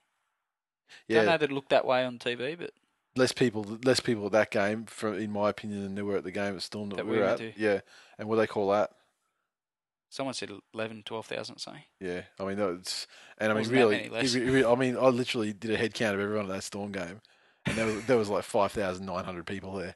[1.08, 2.72] Yeah, Don't know that it looked that way on TV, but
[3.16, 6.24] less people, less people at that game, from in my opinion, than there were at
[6.24, 7.58] the game at Storm that, That we we were at.
[7.58, 7.82] Yeah,
[8.18, 8.92] and what do they call that?
[10.14, 11.84] Someone said 11, 12,000 something.
[12.02, 13.08] Yeah, I mean that's,
[13.38, 14.26] and I mean really, many less.
[14.26, 16.52] if you- if you- I mean I literally did a head count of everyone at
[16.56, 17.22] that Storm game,
[17.66, 19.94] and there was, there was like five thousand nine hundred people there.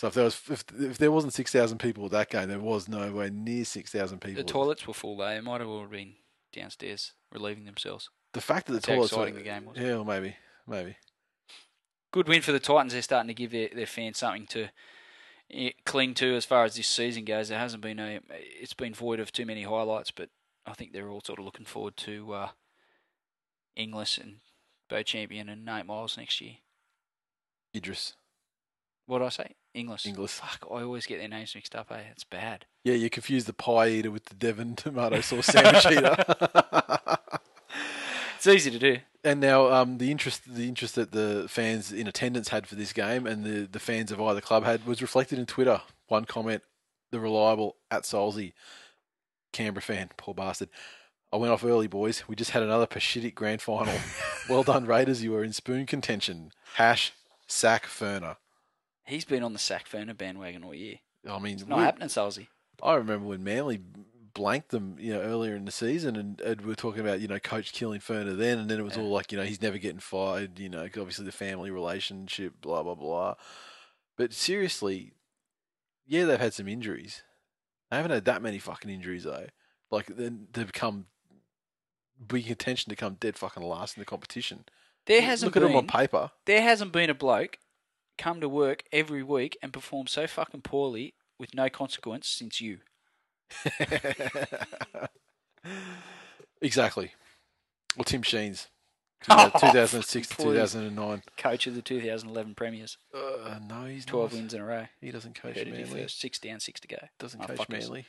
[0.00, 2.60] So if there was if, if there wasn't six thousand people at that game, there
[2.60, 4.42] was nowhere near six thousand people.
[4.44, 5.26] The toilets were full though.
[5.28, 6.14] They might have all been
[6.52, 8.08] downstairs relieving themselves.
[8.34, 9.76] The fact that the That's toilets, were- exciting the game was.
[9.76, 10.36] yeah, well, maybe,
[10.68, 10.96] maybe.
[12.12, 12.92] Good win for the Titans.
[12.92, 14.68] They're starting to give their, their fans something to
[15.84, 17.48] cling to as far as this season goes.
[17.48, 18.20] There hasn't been a.
[18.30, 20.28] It's been void of too many highlights, but
[20.66, 22.48] I think they're all sort of looking forward to uh,
[23.76, 24.36] Inglis and
[24.88, 26.56] Beau Champion and Nate Miles next year.
[27.74, 28.14] Idris,
[29.06, 29.54] What did I say?
[29.74, 30.06] Inglis.
[30.06, 30.40] Inglis.
[30.40, 31.92] Fuck, I always get their names mixed up.
[31.92, 32.00] Eh?
[32.10, 32.64] It's bad.
[32.82, 36.16] Yeah, you confuse the pie eater with the Devon tomato sauce sandwich eater.
[38.36, 38.98] It's easy to do.
[39.24, 42.92] And now, um, the interest the interest that the fans in attendance had for this
[42.92, 45.80] game, and the, the fans of either club had, was reflected in Twitter.
[46.06, 46.62] One comment:
[47.10, 48.52] the reliable at Solsey,
[49.52, 50.68] Canberra fan, poor bastard.
[51.32, 52.24] I went off early, boys.
[52.28, 53.94] We just had another Pashitic grand final.
[54.48, 55.22] well done, Raiders.
[55.22, 56.52] You were in spoon contention.
[56.74, 57.12] Hash
[57.46, 58.36] sack Furner.
[59.04, 60.96] He's been on the Sack Furner bandwagon all year.
[61.28, 62.46] I mean, It's not we- happening, Salzy.
[62.82, 63.80] I remember when Manly
[64.38, 67.28] blanked them, you know, earlier in the season, and, and we were talking about, you
[67.28, 69.02] know, coach killing Furner then, and then it was Yeah.
[69.02, 72.60] all like, you know, he's never getting fired, you know, 'cause obviously the family relationship,
[72.60, 73.34] blah blah blah.
[74.16, 75.12] But seriously,
[76.06, 77.22] yeah, they've had some injuries.
[77.90, 79.48] They haven't had that many fucking injuries though.
[79.90, 81.06] Like then they've become
[82.26, 84.64] be contention to come dead fucking last in the competition.
[85.06, 86.30] There hasn't Look at been them on paper.
[86.46, 87.58] there hasn't been a bloke
[88.18, 92.80] come to work every week and perform so fucking poorly with no consequence since you.
[96.60, 97.12] exactly.
[97.96, 98.68] Well, Tim Sheens,
[99.28, 101.22] Oh, 2006 to 2009.
[101.36, 104.38] Coach of the 2011 Premiers, Uh, no, he's 12 not.
[104.38, 104.86] wins in a row.
[105.00, 106.06] He doesn't coach Manly.
[106.08, 106.98] Six down, six to go.
[107.18, 107.68] Doesn't Oh, coach.
[107.68, 108.06] Manly.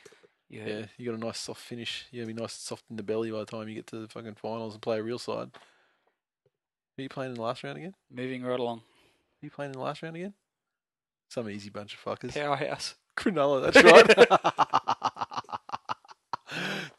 [0.48, 2.06] You Yeah, you got a nice soft finish.
[2.10, 4.08] You be nice and soft in the belly by the time you get to the
[4.08, 5.50] fucking finals and play a real side.
[6.98, 7.94] Are you playing in the last round again?
[8.10, 8.78] Moving right along.
[8.78, 10.34] Are you playing in the last round again?
[11.30, 12.34] Some easy bunch of fuckers.
[12.34, 12.94] Powerhouse.
[13.16, 14.79] Cronulla, that's right.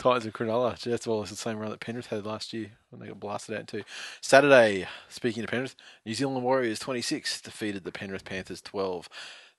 [0.01, 0.79] Titans and Cronulla.
[0.81, 1.21] That's all.
[1.21, 3.83] It's the same run that Penrith had last year when they got blasted out too.
[4.19, 5.75] Saturday, speaking of Penrith,
[6.07, 9.07] New Zealand Warriors 26 defeated the Penrith Panthers 12.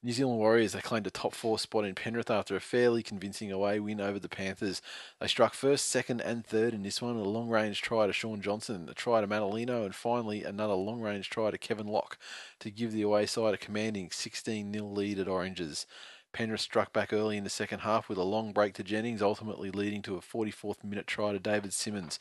[0.02, 3.52] New Zealand Warriors, they claimed a top four spot in Penrith after a fairly convincing
[3.52, 4.82] away win over the Panthers.
[5.20, 7.14] They struck first, second, and third in this one.
[7.14, 11.00] A long range try to Sean Johnson, a try to Manolino, and finally another long
[11.00, 12.18] range try to Kevin Locke
[12.58, 15.86] to give the away side a commanding 16 0 lead at Oranges.
[16.32, 19.70] Penrith struck back early in the second half with a long break to Jennings, ultimately
[19.70, 22.18] leading to a 44th minute try to David Simmons.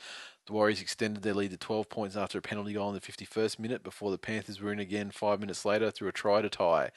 [0.48, 3.60] The Warriors extended their lead to 12 points after a penalty goal in the 51st
[3.60, 6.90] minute before the Panthers were in again five minutes later through a try to tie.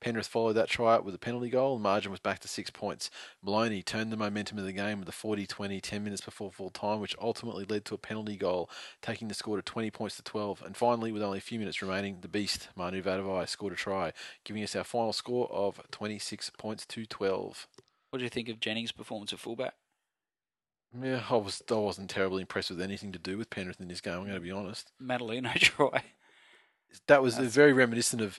[0.00, 2.70] Penrith followed that try up with a penalty goal, and margin was back to six
[2.70, 3.10] points.
[3.42, 6.70] Maloney turned the momentum of the game with a 40 20 10 minutes before full
[6.70, 10.22] time, which ultimately led to a penalty goal, taking the score to 20 points to
[10.22, 10.62] 12.
[10.62, 14.12] And finally, with only a few minutes remaining, the Beast, Manu Vatuvei, scored a try,
[14.44, 17.66] giving us our final score of 26 points to 12.
[18.10, 19.74] What do you think of Jennings' performance at fullback?
[21.00, 24.00] Yeah, I, was, I wasn't terribly impressed with anything to do with Penrith in this
[24.00, 24.90] game, I'm going to be honest.
[25.02, 26.02] Madalino try.
[27.06, 28.38] That was That's- very reminiscent of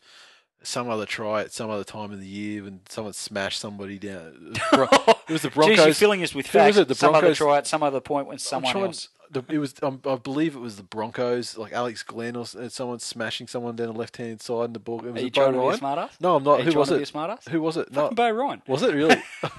[0.61, 4.53] some other try at some other time of the year when someone smashed somebody down.
[4.55, 5.99] It was, Bro- it was the Jeez, you're Broncos.
[5.99, 6.77] filling us with facts.
[6.77, 6.87] it?
[6.87, 9.09] The some other Broncos- try at some other point when someone trying- else.
[9.31, 12.69] the, it was, um, I believe it was the Broncos, like Alex Glenn or uh,
[12.69, 14.99] someone smashing someone down the left hand side in the ball.
[15.05, 15.99] It was Are you it Bo trying to be Ryan?
[15.99, 16.17] ass?
[16.21, 16.61] No, I'm not.
[16.61, 17.49] Who was be it?
[17.49, 17.91] Who was it?
[17.91, 18.61] No, Fucking Beau Ryan.
[18.67, 19.21] was it really?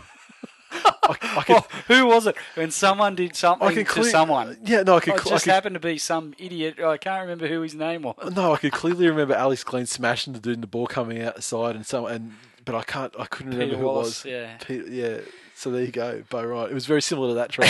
[0.85, 2.37] I, I could, Oh, who was it?
[2.55, 4.59] When someone did something I could to someone.
[4.65, 5.15] Yeah, no, I could.
[5.15, 6.81] It cl- I just could happened to be some idiot.
[6.81, 8.35] I can't remember who his name was.
[8.35, 11.77] No, I could clearly remember Alex Glenn smashing the dude and the ball coming outside
[11.77, 12.33] and some and
[12.65, 14.33] but I can't I couldn't remember Peter who Wallace, it was.
[14.33, 14.57] yeah.
[14.59, 15.19] Peter, yeah.
[15.55, 16.71] So there you go, Bo right.
[16.71, 17.67] It was very similar to that try.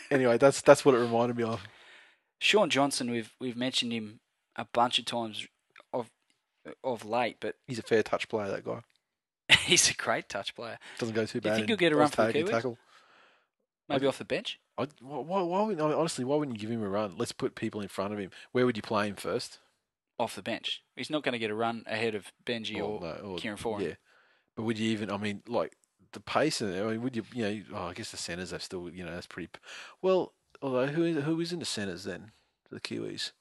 [0.10, 1.62] anyway, that's that's what it reminded me of.
[2.38, 4.20] Sean Johnson, we've we've mentioned him
[4.56, 5.46] a bunch of times
[5.92, 6.10] of
[6.84, 8.80] of late, but He's a fair touch player, that guy.
[9.70, 10.78] he's a great touch player.
[10.98, 12.50] Doesn't go too Do you think in he'll get a run for the Kiwis?
[12.50, 12.78] tackle.
[13.88, 14.58] Maybe off the bench.
[14.78, 17.14] I, why, why, why wouldn't, I mean, honestly, why wouldn't you give him a run?
[17.16, 18.30] Let's put people in front of him.
[18.52, 19.58] Where would you play him first?
[20.18, 20.82] Off the bench.
[20.96, 23.58] He's not going to get a run ahead of Benji oh, or, no, or Kieran
[23.58, 23.82] Foran.
[23.82, 23.94] Yeah,
[24.54, 25.10] but would you even?
[25.10, 25.76] I mean, like
[26.12, 27.22] the pace and I mean, would you?
[27.34, 28.88] You know, oh, I guess the centers have still.
[28.88, 29.50] You know, that's pretty.
[30.00, 32.32] Well, although who is, who is in the centers then?
[32.70, 33.32] The Kiwis.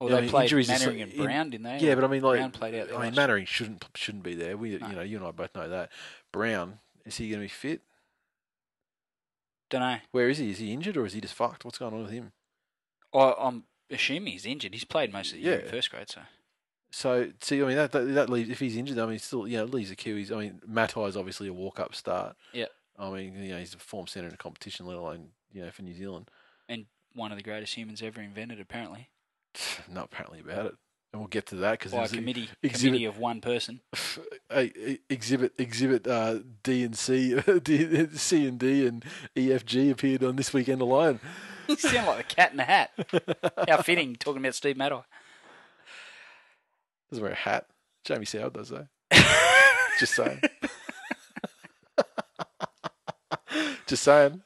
[0.00, 1.78] Or Yeah, I mean, played Mannering and Brown, didn't they?
[1.78, 2.98] Yeah, but I mean, like, Brown played out there.
[2.98, 4.56] I mean, Mannering shouldn't shouldn't be there.
[4.56, 4.88] We, No.
[4.88, 5.90] you know, you and I both know that.
[6.32, 7.82] Brown is he going to be fit?
[9.68, 9.98] Don't know.
[10.10, 10.50] Where is he?
[10.50, 11.64] Is he injured or is he just fucked?
[11.64, 12.32] What's going on with him?
[13.14, 14.72] I, I'm assuming he's injured.
[14.74, 16.22] He's played most of the year in first grade, so
[16.90, 19.58] So, see, I mean, that that, that leaves if he's injured, I mean, still, you
[19.58, 20.32] know, leaves the Kiwis.
[20.32, 22.36] I mean, Matai is obviously a walk up start.
[22.52, 22.66] Yeah.
[22.98, 25.70] I mean, you know, he's a form centre in a competition, let alone you know
[25.70, 26.30] for New Zealand.
[26.68, 29.08] and one of the greatest humans ever invented, apparently,
[29.88, 30.74] Not apparently about it,
[31.12, 33.80] and we'll get to that because by a committee exhibit- committee of one person.
[35.08, 39.04] exhibit exhibit uh, D and C, D, C and D and
[39.36, 41.20] EFG appeared on this weekend alone.
[41.68, 42.90] You sound like the cat in the hat.
[43.68, 45.02] How fitting, talking about Steve Matai.
[47.10, 47.66] Doesn't wear a hat.
[48.04, 48.86] Jamie Soward does though.
[49.98, 50.40] Just saying.
[53.86, 54.42] Just saying.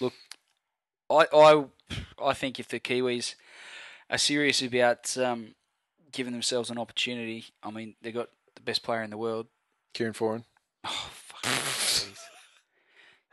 [0.00, 0.12] Look,
[1.08, 1.64] I, I,
[2.22, 3.36] I think if the Kiwis
[4.10, 5.54] are serious about um,
[6.12, 9.46] giving themselves an opportunity, I mean, they've got the best player in the world.
[9.94, 10.44] Kieran Foran.
[10.84, 11.52] Oh, fuck.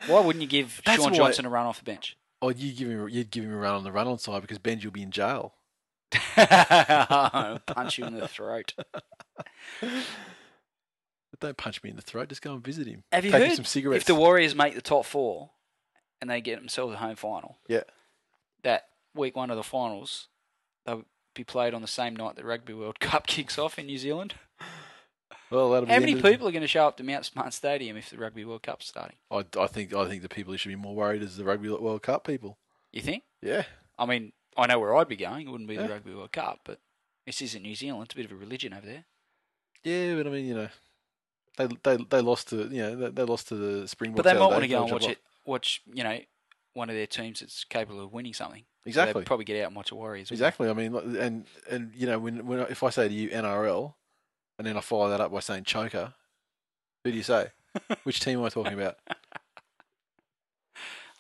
[0.08, 2.18] Why wouldn't you give That's Shaun why- Johnson a run off the bench?
[2.42, 4.60] Oh, you give him you'd give him a run on the run on side because
[4.60, 5.54] Benji will be in jail.
[6.36, 8.74] Punch you in the throat.
[9.80, 12.30] But don't punch me in the throat.
[12.30, 13.04] Just go and visit him.
[13.12, 14.02] Have you Take him heard some cigarettes.
[14.04, 15.52] if the Warriors make the top four
[16.22, 17.84] and they get themselves a home final, yeah.
[18.64, 18.84] that
[19.16, 20.28] week one of the finals,
[20.86, 21.06] they'll
[21.36, 24.36] be played on the same night the Rugby World Cup kicks off in New Zealand.
[25.50, 28.10] Well, that'll How many people are going to show up to Mount Smart Stadium if
[28.10, 29.18] the Rugby World Cup's starting?
[29.30, 31.70] I, I think I think the people who should be more worried is the Rugby
[31.70, 32.58] World Cup people.
[32.92, 33.24] You think?
[33.42, 33.64] Yeah.
[34.00, 35.48] I mean, I know where I'd be going.
[35.48, 35.84] It wouldn't be Yeah.
[35.88, 36.80] the Rugby World Cup, but
[37.28, 38.06] this isn't New Zealand.
[38.06, 39.06] It's a bit of a religion over there.
[39.84, 40.70] Yeah, but I mean, you know,
[41.58, 44.24] they they they lost to you know they, they lost to the Springboks.
[44.24, 45.20] But they might want to go and watch it.
[45.46, 46.18] Watch, you know,
[46.74, 48.62] one of their teams that's capable of winning something.
[48.62, 48.68] off.
[48.86, 49.22] So Exactly.
[49.22, 50.30] they'd probably get out and watch the Warriors.
[50.30, 50.34] they?
[50.34, 50.70] Exactly.
[50.70, 53.94] I mean, and and you know, when when if I say to you NRL,
[54.58, 56.14] and then I follow that up by saying choker,
[57.04, 57.48] who do you say?
[58.04, 58.98] Which team am I talking about?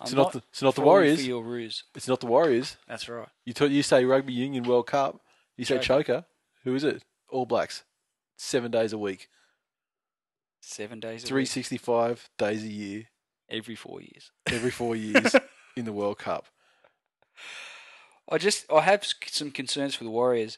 [0.01, 1.26] It's not the it's not the Warriors.
[1.26, 1.84] Your ruse.
[1.95, 2.76] It's not the Warriors.
[2.89, 3.30] That's right.
[3.45, 5.22] You talk, you say Rugby Union World Cup.
[5.56, 6.04] You say Choker.
[6.04, 6.26] choker.
[6.66, 7.04] Who is it?
[7.30, 7.84] All Blacks.
[8.36, 9.30] Seven days a week.
[10.62, 13.06] Seven days a Three week, sixty five days a year.
[13.49, 14.31] Every four years.
[14.47, 15.35] Every four years
[15.75, 16.45] in the World Cup.
[18.29, 20.57] I just I have some concerns for the Warriors.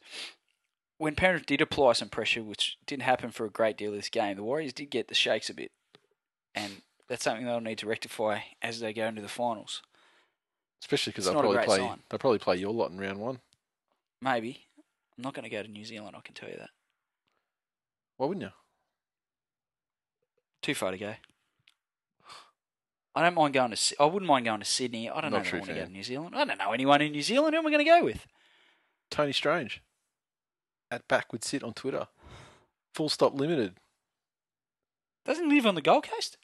[0.97, 4.09] When Penrith did apply some pressure, which didn't happen for a great deal of this
[4.09, 5.71] game, the Warriors did get the shakes a bit,
[6.53, 9.81] and that's something they'll need to rectify as they go into the finals.
[10.81, 11.77] Especially because they'll probably play.
[11.77, 11.99] sign.
[12.09, 13.39] They'll probably play your lot in round one.
[14.21, 14.65] Maybe
[15.17, 16.15] I'm not going to go to New Zealand.
[16.17, 16.69] I can tell you that.
[18.17, 18.51] Why wouldn't you?
[20.61, 21.15] Too far to go.
[23.15, 23.95] I don't mind going to.
[23.99, 25.09] I wouldn't mind going to Sydney.
[25.09, 26.35] I don't Not know if I want to go to New Zealand.
[26.35, 27.53] I don't know anyone in New Zealand.
[27.53, 28.27] Who am I going to go with?
[29.09, 29.81] Tony Strange.
[30.91, 32.07] At backward sit on Twitter.
[32.93, 33.75] Full stop limited.
[35.25, 36.37] Doesn't he live on the Gold Coast.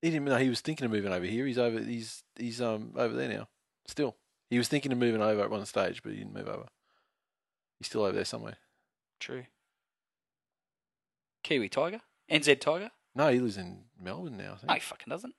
[0.00, 1.46] He didn't know he was thinking of moving over here.
[1.46, 1.78] He's over.
[1.78, 3.48] He's he's um over there now.
[3.86, 4.16] Still,
[4.50, 6.66] he was thinking of moving over at one stage, but he didn't move over.
[7.78, 8.56] He's still over there somewhere.
[9.20, 9.44] True.
[11.44, 12.90] Kiwi Tiger, NZ Tiger.
[13.14, 14.54] No, he lives in Melbourne now.
[14.54, 14.68] I think.
[14.68, 15.34] No, he fucking doesn't.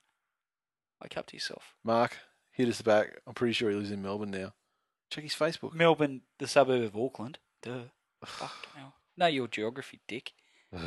[1.03, 1.75] Wake up to yourself.
[1.83, 2.17] Mark,
[2.51, 3.19] hit us back.
[3.27, 4.53] I'm pretty sure he lives in Melbourne now.
[5.09, 5.73] Check his Facebook.
[5.73, 7.39] Melbourne, the suburb of Auckland.
[7.61, 7.89] Duh.
[8.25, 8.67] Fuck.
[9.15, 10.31] Know your geography, dick.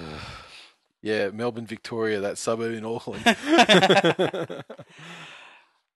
[1.01, 3.25] yeah, Melbourne, Victoria, that suburb in Auckland.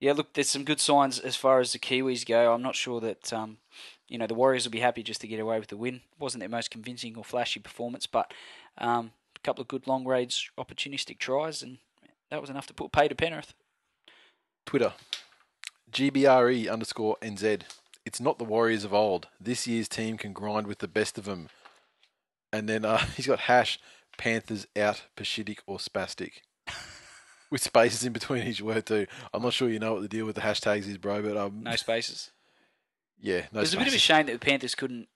[0.00, 2.54] Yeah, look, there's some good signs as far as the Kiwis go.
[2.54, 3.58] I'm not sure that um,
[4.08, 6.00] you know the Warriors will be happy just to get away with the win.
[6.18, 8.32] wasn't their most convincing or flashy performance, but
[8.78, 11.78] um, a couple of good long range opportunistic tries, and
[12.30, 13.52] that was enough to put pay to Penrith.
[14.66, 14.92] Twitter,
[15.92, 17.62] GBRE underscore NZ.
[18.06, 19.28] It's not the Warriors of old.
[19.40, 21.48] This year's team can grind with the best of them.
[22.52, 23.78] And then uh, he's got hash
[24.18, 26.32] Panthers out Pashitic or spastic.
[27.50, 29.06] With spaces in between each word too.
[29.34, 31.64] I'm not sure you know what the deal with the hashtags is, bro, but um,
[31.64, 32.30] No spaces.
[33.20, 35.08] yeah, no it was a bit of a shame that the Panthers couldn't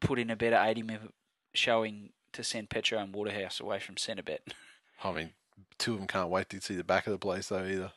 [0.00, 1.14] put in a better 80 minute
[1.54, 4.38] showing to send Petro and Waterhouse away from Centrebet.
[5.04, 5.30] I mean,
[5.78, 7.92] two of them can't wait to see the back of the place though either.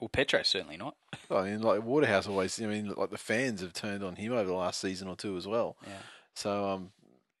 [0.00, 0.96] Well, Petro certainly not.
[1.30, 2.60] I mean, like Waterhouse always.
[2.60, 5.36] I mean, like the fans have turned on him over the last season or two
[5.36, 5.76] as well.
[5.86, 5.92] Yeah.
[6.34, 6.90] So, um,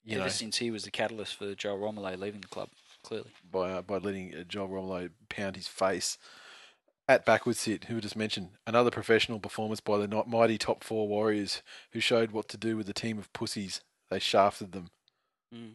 [0.04, 2.70] you Ever know, since he was the catalyst for Joel Romolo leaving the club,
[3.02, 3.30] clearly.
[3.50, 6.16] by uh, by letting uh, Joel Romolo pound his face
[7.08, 11.06] at backwards sit, who just mentioned, another professional performance by the not mighty top four
[11.06, 13.80] Warriors, who showed what to do with a team of pussies.
[14.10, 14.88] They shafted them.
[15.54, 15.74] Mm.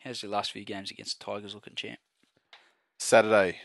[0.00, 1.98] How's your last few games against the Tigers looking, champ?
[2.98, 3.58] Saturday,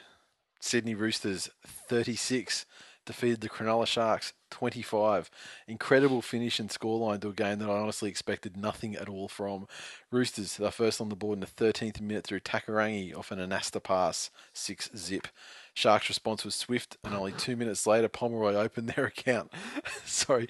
[0.59, 2.65] Sydney Roosters 36
[3.05, 5.29] defeated the Cronulla Sharks 25.
[5.67, 9.67] Incredible finish and scoreline to a game that I honestly expected nothing at all from.
[10.11, 13.81] Roosters, they're first on the board in the 13th minute through Takarangi off an Anasta
[13.81, 15.27] pass, 6 zip.
[15.73, 19.51] Sharks' response was swift, and only two minutes later, Pomeroy opened their account.
[20.05, 20.47] Sorry,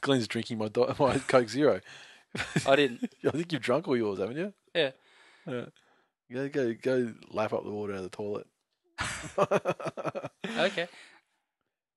[0.00, 1.80] Glenn's drinking my, do- my Coke Zero.
[2.66, 3.14] I didn't.
[3.26, 4.52] I think you've drunk all yours, haven't you?
[4.74, 4.90] Yeah.
[5.46, 5.66] Yeah.
[6.32, 8.46] Go, go, go lap up the water out of the toilet.
[10.58, 10.88] Okay.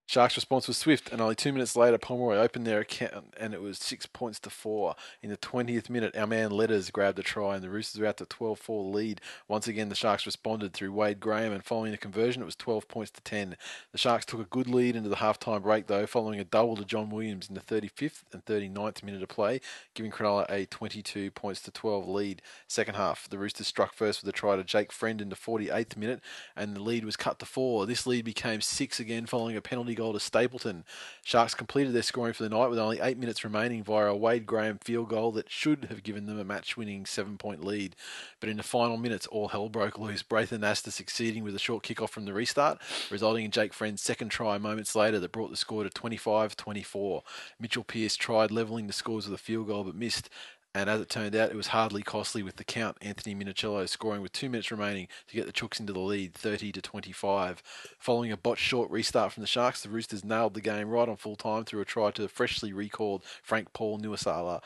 [0.09, 3.61] Sharks' response was swift, and only two minutes later, Pomeroy opened their account, and it
[3.61, 4.95] was six points to four.
[5.21, 8.17] In the 20th minute, our man Letters grabbed a try, and the Roosters were out
[8.17, 9.21] to 12-4 lead.
[9.47, 12.87] Once again, the Sharks responded through Wade Graham, and following the conversion, it was 12
[12.87, 13.55] points to 10.
[13.91, 16.85] The Sharks took a good lead into the halftime break, though, following a double to
[16.85, 19.61] John Williams in the 35th and 39th minute of play,
[19.93, 22.41] giving Cronulla a 22 points to 12 lead.
[22.67, 25.95] Second half, the Roosters struck first with a try to Jake Friend in the 48th
[25.95, 26.21] minute,
[26.55, 27.85] and the lead was cut to four.
[27.85, 30.85] This lead became six again following a penalty goal to Stapleton.
[31.23, 34.45] Sharks completed their scoring for the night with only eight minutes remaining via a Wade
[34.45, 37.95] Graham field goal that should have given them a match-winning seven-point lead.
[38.39, 40.23] But in the final minutes, all hell broke loose.
[40.23, 42.79] Braith Anasta succeeding with a short kick-off from the restart,
[43.11, 47.21] resulting in Jake Friend's second try moments later that brought the score to 25-24.
[47.59, 50.29] Mitchell Pearce tried levelling the scores with a field goal but missed,
[50.75, 52.97] and as it turned out, it was hardly costly with the count.
[53.01, 56.71] Anthony Minichiello scoring with two minutes remaining to get the Chooks into the lead, 30
[56.73, 57.63] to 25.
[57.97, 61.17] Following a botched short restart from the Sharks, the Roosters nailed the game right on
[61.17, 64.61] full time through a try to freshly recalled Frank Paul Nu'uausala.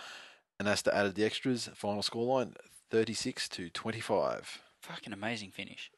[0.59, 1.69] And Anasta added the extras.
[1.73, 2.55] Final scoreline
[2.91, 4.61] 36 to 25.
[4.81, 5.89] Fucking amazing finish.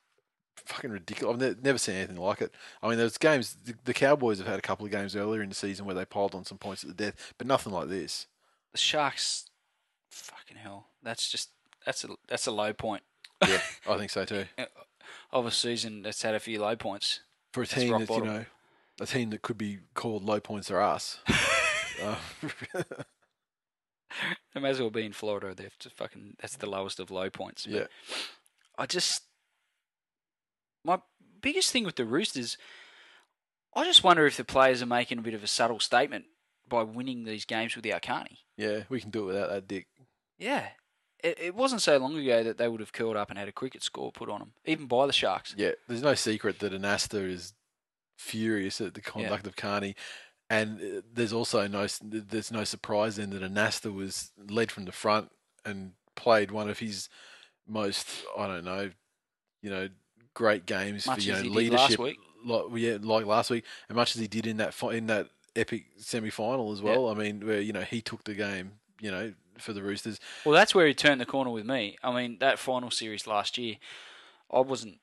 [0.55, 1.41] Fucking ridiculous.
[1.41, 2.53] I've never seen anything like it.
[2.81, 5.49] I mean, there's games, the, the Cowboys have had a couple of games earlier in
[5.49, 8.27] the season where they piled on some points at the death, but nothing like this.
[8.71, 9.49] The Sharks,
[10.21, 10.87] fucking hell.
[11.03, 11.49] That's just
[11.85, 13.03] that's a that's a low point
[13.47, 13.59] Yeah,
[13.89, 14.45] I think so too.
[15.31, 17.21] of a season that's had a few low points.
[17.53, 18.45] For a team rock that's, you know,
[18.99, 21.19] a team that could be called low points are us.
[22.03, 22.15] uh,
[24.53, 25.53] They may as well be in Florida.
[25.53, 27.67] They've just fucking that's the lowest of low points.
[27.67, 27.87] Yeah.
[28.77, 29.23] I just
[30.83, 30.99] my
[31.41, 32.57] biggest thing with the Roosters,
[33.75, 36.25] I just wonder if the players are making a bit of a subtle statement
[36.67, 38.39] by winning these games with the Carney.
[38.57, 39.87] Yeah, we can do it without that dick.
[40.37, 40.67] Yeah.
[41.23, 43.53] It, it wasn't so long ago that they would have curled up and had a
[43.53, 45.55] cricket score put on them, even by the Sharks.
[45.57, 47.53] Yeah, there's no secret that Anasta is
[48.17, 49.95] furious at the conduct of Carney,
[50.49, 54.91] and uh, there's also no there's no surprise then that Anasta was led from the
[54.91, 55.31] front
[55.65, 57.09] and played one of his
[57.67, 58.91] most I don't know,
[59.61, 59.89] you know,
[60.33, 62.17] great games Much for you know leadership, last week.
[62.45, 65.85] like yeah, like last week, and much as he did in that in that epic
[65.97, 67.09] semi final as well.
[67.09, 70.19] I mean, where you know he took the game, you know, for the Roosters.
[70.45, 71.97] Well, that's where he turned the corner with me.
[72.03, 73.75] I mean, that final series last year,
[74.51, 74.99] I wasn't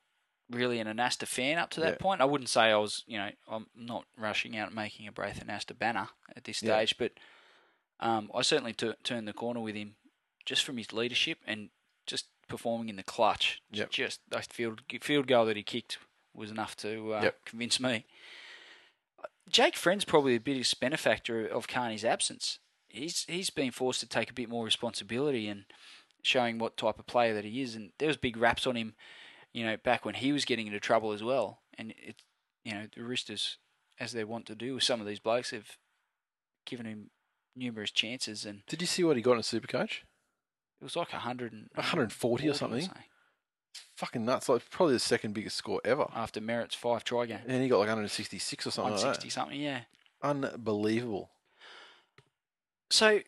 [0.51, 1.99] really an Anasta fan up to that Yeah.
[1.99, 2.21] point.
[2.21, 5.43] I wouldn't say I was, you know, I'm not rushing out and making a Braith
[5.43, 6.77] Anasta banner at this Yeah.
[6.77, 7.13] stage, but
[8.01, 9.95] um, I certainly tu- turned the corner with him
[10.45, 11.71] just from his leadership and
[12.07, 13.63] just performing in the clutch.
[13.71, 13.91] Yep.
[13.91, 15.99] Just that field field goal that he kicked
[16.35, 17.45] was enough to uh, Yep.
[17.47, 18.05] convince me.
[19.49, 22.59] Jake Friend's probably the biggest benefactor of Carney's absence.
[22.89, 25.65] He's he's been forced to take a bit more responsibility and
[26.23, 27.75] showing what type of player that he is.
[27.75, 28.95] And there was big raps on him,
[29.53, 31.61] you know, back when he was getting into trouble as well.
[31.77, 32.23] And it,
[32.65, 33.59] you know, the Roosters,
[33.99, 35.79] as they want to do with some of these blokes, have
[36.67, 37.11] given him
[37.57, 40.01] numerous chances, and Did you see what he got in a Supercoach?
[40.81, 42.89] it was like a hundred and 140 or something.
[43.97, 44.49] Fucking nuts!
[44.49, 46.07] Like probably the second biggest score ever.
[46.15, 49.31] after Merritt's five try game, And he got like 166 or something one like sixty
[49.31, 49.61] something.
[49.61, 49.83] Yeah.
[50.23, 51.31] Unbelievable.
[52.91, 53.21] So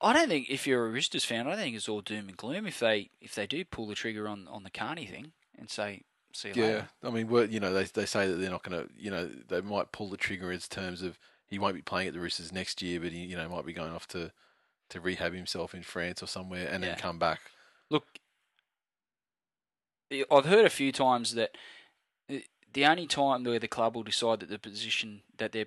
[0.00, 2.36] I don't think if you're a Roosters fan, I don't think it's all doom and
[2.36, 5.68] gloom if they if they do pull the trigger on on the Carney thing and
[5.70, 6.02] say
[6.32, 6.88] see you Yeah, later.
[7.02, 9.26] I mean, we're, you know, they they say that they're not going to, you know,
[9.26, 11.18] they might pull the trigger in terms of
[11.48, 13.72] he won't be playing at the Roosters next year, but he, you know, might be
[13.72, 14.32] going off to
[14.90, 16.90] to rehab himself in France or somewhere and Yeah.
[16.90, 17.40] then come back.
[17.90, 18.04] Look,
[20.30, 21.56] I've heard a few times that
[22.28, 25.66] the- only time where the club will decide that the position that they're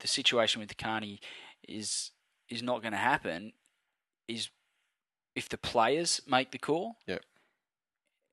[0.00, 1.20] the situation with Carney
[1.66, 2.12] is
[2.48, 3.52] is not going to happen
[4.28, 4.48] is
[5.34, 6.96] if the players make the call.
[7.06, 7.22] Yep.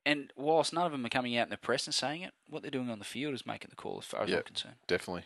[0.05, 2.61] And whilst none of them are coming out in the press and saying it, what
[2.61, 4.75] they're doing on the field is making the call, as far as I'm concerned.
[4.87, 5.23] Definitely.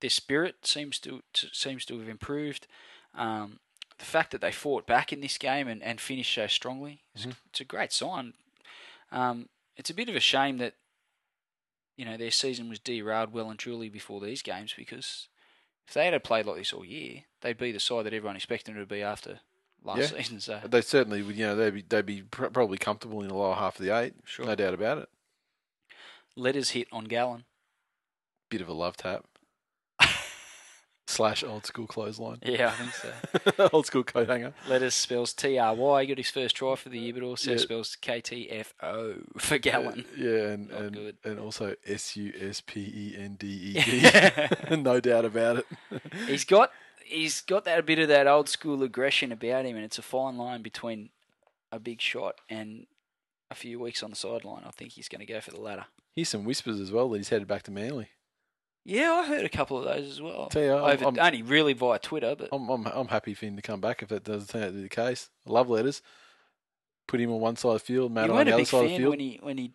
[0.00, 2.66] Their spirit seems to, to seems to have improved.
[3.14, 3.60] Um,
[3.98, 7.36] the fact that they fought back in this game and, and finished so strongly, Mhm.
[7.50, 8.32] it's a great sign.
[9.14, 10.74] Um, it's a bit of a shame that
[11.96, 15.28] you know their season was derailed well and truly before these games because
[15.86, 18.74] if they had played like this all year, they'd be the side that everyone expected
[18.74, 19.40] them to be after
[19.82, 20.18] last Yeah.
[20.18, 20.40] season.
[20.40, 23.34] So They certainly would, you know, they'd be they'd be pr- probably comfortable in the
[23.34, 24.14] lower half of the eight.
[24.24, 24.46] Sure.
[24.46, 25.08] No doubt about it.
[26.36, 27.44] letters hit on Gallen.
[28.50, 29.24] Bit of a love tap.
[31.14, 32.38] Slash old school clothesline.
[32.44, 33.68] Yeah, I think so.
[33.72, 34.52] old school coat hanger.
[34.68, 36.02] Letters spells T R Y.
[36.02, 37.56] He got his first try for the year, but also Yeah.
[37.58, 40.04] spells K T F O for Gallen.
[40.16, 41.16] Yeah, and Not and, good.
[41.24, 44.48] and also S U S P E N D E Yeah.
[44.70, 44.76] D.
[44.76, 45.66] No doubt about it.
[46.26, 46.70] he's got
[47.04, 50.36] he's got that bit of that old school aggression about him, and it's a fine
[50.36, 51.10] line between
[51.70, 52.86] a big shot and
[53.50, 54.62] a few weeks on the sideline.
[54.66, 55.84] I think he's going to go for the latter.
[56.16, 58.08] Here's some whispers as well that he's headed back to Manly.
[58.84, 60.48] Yeah, I heard a couple of those as well.
[60.48, 63.46] Tell you, I'm- Over, I'm- only really via Twitter, but I'm, I'm I'm happy for
[63.46, 65.30] him to come back if that does turn out to be the case.
[65.46, 66.02] I love letters.
[67.06, 68.60] Put him on one side of the field, Matt you on weren't the a other
[68.62, 69.10] big side of the fan field.
[69.10, 69.72] when he when he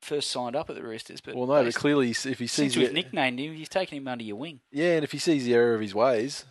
[0.00, 1.20] first signed up at the Roosters.
[1.20, 3.68] But well, no, but based- clearly he's- if he sees since we've nicknamed him, you've
[3.68, 4.60] taken him under your wing.
[4.70, 6.44] yeah, and if he sees the error of his ways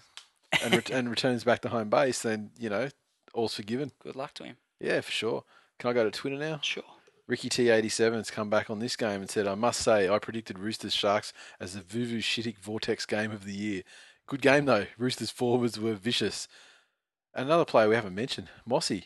[0.63, 2.89] and ret- and returns back to home base, then you know
[3.33, 3.91] all's forgiven.
[4.03, 4.57] Good luck to him.
[4.79, 5.43] Yeah, for sure.
[5.79, 6.59] Can I go to Twitter now?
[6.63, 6.83] Sure.
[7.27, 10.59] Ricky T87 has come back on this game and said, I must say, I predicted
[10.59, 13.83] Roosters Sharks as the Vuvu Shittic Vortex game of the year.
[14.27, 14.85] Good game, though.
[14.97, 16.47] Roosters forwards were vicious.
[17.33, 19.05] Another player we haven't mentioned, Mossy.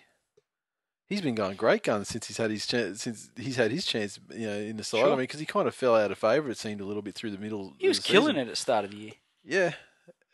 [1.07, 3.01] He's been going great guns since he's had his chance.
[3.01, 5.03] Since he's had his chance, you know, in the side.
[5.03, 6.49] I mean, because he kind of fell out of favour.
[6.49, 7.73] It seemed a little bit through the middle.
[7.77, 8.37] He was killing season.
[8.37, 9.11] it at the start of the year.
[9.43, 9.73] Yeah,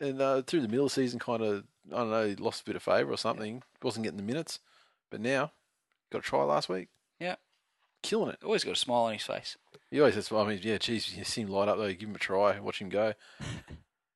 [0.00, 2.62] and uh, through the middle of the season, kind of, I don't know, he lost
[2.62, 3.62] a bit of favour or something.
[3.82, 4.60] Wasn't getting the minutes,
[5.10, 5.50] but now
[6.12, 6.88] got a try last week.
[8.02, 8.38] Killing it.
[8.44, 9.56] Always got a smile on his face.
[9.90, 11.92] He always says, I mean, yeah, geez, you see him light up though.
[11.92, 13.14] Give him a try, watch him go.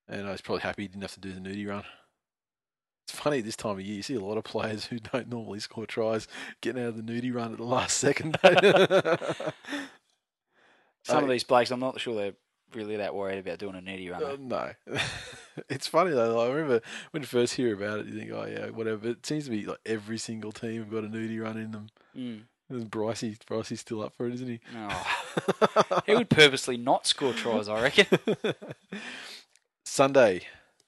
[0.08, 1.84] And I was probably happy he didn't have to do the nudie run.
[3.04, 5.28] It's funny at this time of year, you see a lot of players who don't
[5.28, 6.28] normally score tries
[6.60, 8.36] getting out of the nudie run at the last second.
[11.04, 12.34] Some of these blokes, I'm not sure they're
[12.74, 14.22] really that worried about doing a nitty run.
[14.22, 14.72] Uh, no.
[15.68, 16.40] it's funny though.
[16.40, 16.80] I remember
[17.10, 18.98] when you first hear about it, you think, oh, yeah, whatever.
[18.98, 21.70] But it seems to be like every single team have got a nudie run in
[21.72, 21.88] them.
[22.16, 22.42] Mm.
[22.72, 24.60] And Brycey, Brycey's still up for it, isn't he?
[24.76, 26.02] Oh.
[26.06, 28.06] he would purposely not score tries, I reckon.
[29.84, 30.42] Sunday,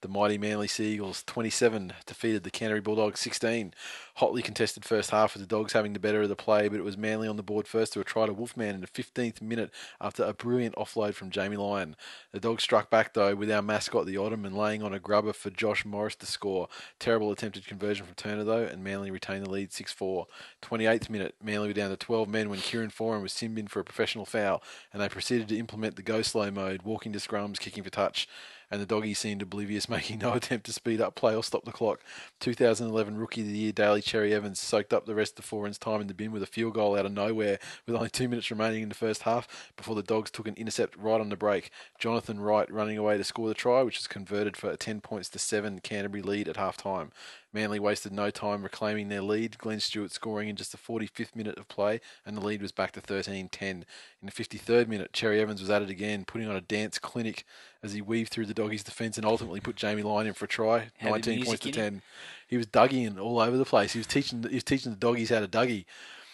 [0.04, 3.72] the mighty Manly Seagulls 27 defeated the Canterbury Bulldogs 16.
[4.16, 6.84] Hotly contested first half with the Dogs having the better of the play, but it
[6.84, 9.70] was Manly on the board first to a try to Wolfman in the 15th minute
[10.02, 11.96] after a brilliant offload from Jamie Lyon.
[12.32, 15.48] The Dogs struck back though with our mascot the Ottoman laying on a grubber for
[15.48, 16.68] Josh Morris to score.
[16.98, 20.26] Terrible attempted conversion from Turner though, and Manly retained the lead 6-4.
[20.60, 23.80] 28th minute, Manly were down to 12 men when Kieran Foran was simbed in for
[23.80, 24.62] a professional foul,
[24.92, 28.28] and they proceeded to implement the go slow mode, walking to scrums, kicking for touch
[28.70, 31.72] and the doggies seemed oblivious, making no attempt to speed up play or stop the
[31.72, 32.00] clock.
[32.40, 36.00] 2011 Rookie of the Year Daly Cherry Evans soaked up the rest of Foran's time
[36.00, 38.82] in the bin with a field goal out of nowhere with only two minutes remaining
[38.82, 41.70] in the first half before the Dogs took an intercept right on the break.
[41.98, 45.28] Jonathan Wright running away to score the try, which was converted for a 10 points
[45.30, 47.10] to 7 Canterbury lead at half time.
[47.54, 51.56] Manly wasted no time reclaiming their lead, Glenn Stewart scoring in just the 45th minute
[51.56, 53.68] of play, and the lead was back to 13 10.
[53.70, 53.86] In
[54.22, 57.44] the 53rd minute, Cherry Evans was at it again, putting on a dance clinic
[57.80, 60.48] as he weaved through the doggies' defence and ultimately put Jamie Lyon in for a
[60.48, 62.02] try, Had 19 points to in 10.
[62.48, 63.92] He was dugging all over the place.
[63.92, 65.84] He was teaching he was teaching the doggies how to dougie.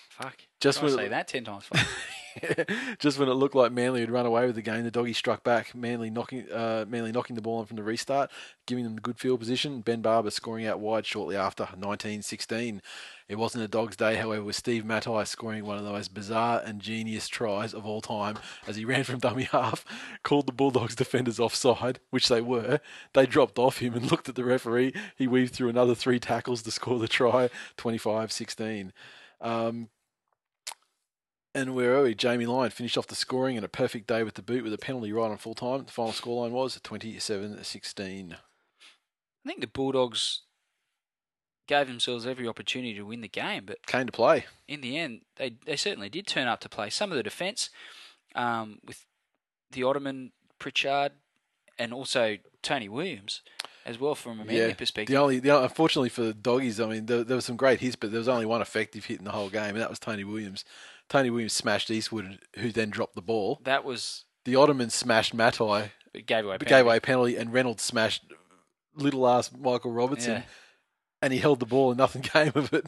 [0.09, 0.39] Fuck.
[0.59, 1.87] Just when say that ten times fast.
[2.99, 5.43] just when it looked like Manly had run away with the game, the doggy struck
[5.43, 5.75] back.
[5.75, 8.31] Manly knocking, uh, Manly knocking the ball on from the restart,
[8.67, 9.81] giving them the good field position.
[9.81, 12.81] Ben Barber scoring out wide shortly after, 19-16.
[13.29, 16.61] It wasn't a dog's day, however, with Steve Matai scoring one of the most bizarre
[16.65, 18.37] and genius tries of all time
[18.67, 19.85] as he ran from dummy half,
[20.25, 22.81] called the Bulldogs defenders offside, which they were.
[23.13, 24.95] They dropped off him and looked at the referee.
[25.17, 28.91] He weaved through another three tackles to score the try, 25-16.
[29.41, 29.89] Um,
[31.55, 32.15] and where are we?
[32.15, 34.79] Jamie Lyon finished off the scoring and a perfect day with the boot with a
[34.79, 35.85] penalty right on full time.
[35.85, 38.33] The final scoreline was 27 16.
[38.37, 40.43] I think the Bulldogs
[41.67, 44.47] gave themselves every opportunity to win the game, but Came to play.
[44.69, 46.91] in the end, they they certainly did turn up to play.
[46.91, 47.71] Some of the defence,
[48.35, 49.05] um, with
[49.71, 51.13] the Ottoman, Pritchard,
[51.79, 53.41] and also Tony Williams,
[53.87, 55.15] as well from a Manly perspective.
[55.15, 57.97] The only, the, unfortunately for the doggies, I mean, there, there were some great hits,
[57.97, 60.25] but there was only one effective hit in the whole game, and that was Tony
[60.25, 60.65] Williams.
[61.11, 63.61] Tony Williams smashed Eastwood, who then dropped the ball.
[63.65, 66.55] that was The Ottoman smashed Matai, it gave away.
[66.57, 66.65] penalty.
[66.67, 68.23] gave away a penalty, and Reynolds smashed
[68.95, 70.43] little ass Michael Robertson, Yeah.
[71.21, 72.87] and he held the ball, and nothing came of it.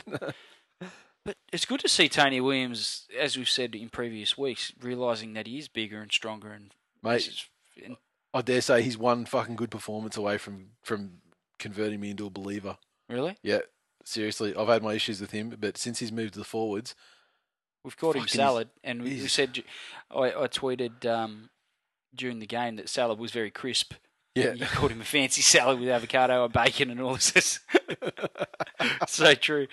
[1.24, 5.46] But it's good to see Tony Williams, as we've said in previous weeks, realizing that
[5.46, 7.48] he is bigger and stronger and Mate, this is-
[7.84, 7.96] and
[8.34, 11.18] I dare say he's one fucking good performance away from from
[11.58, 12.78] converting me into a believer.
[13.08, 13.60] really, Yeah,
[14.04, 16.94] seriously, I've had my issues with him, but since he's moved to the forwards,
[17.84, 19.62] we've called him salad, and we, we said
[20.10, 21.50] I, I tweeted um,
[22.14, 23.94] during the game that salad was very crisp.
[24.34, 27.60] yeah, You called him a fancy salad with avocado and bacon and all this.
[29.08, 29.66] so true.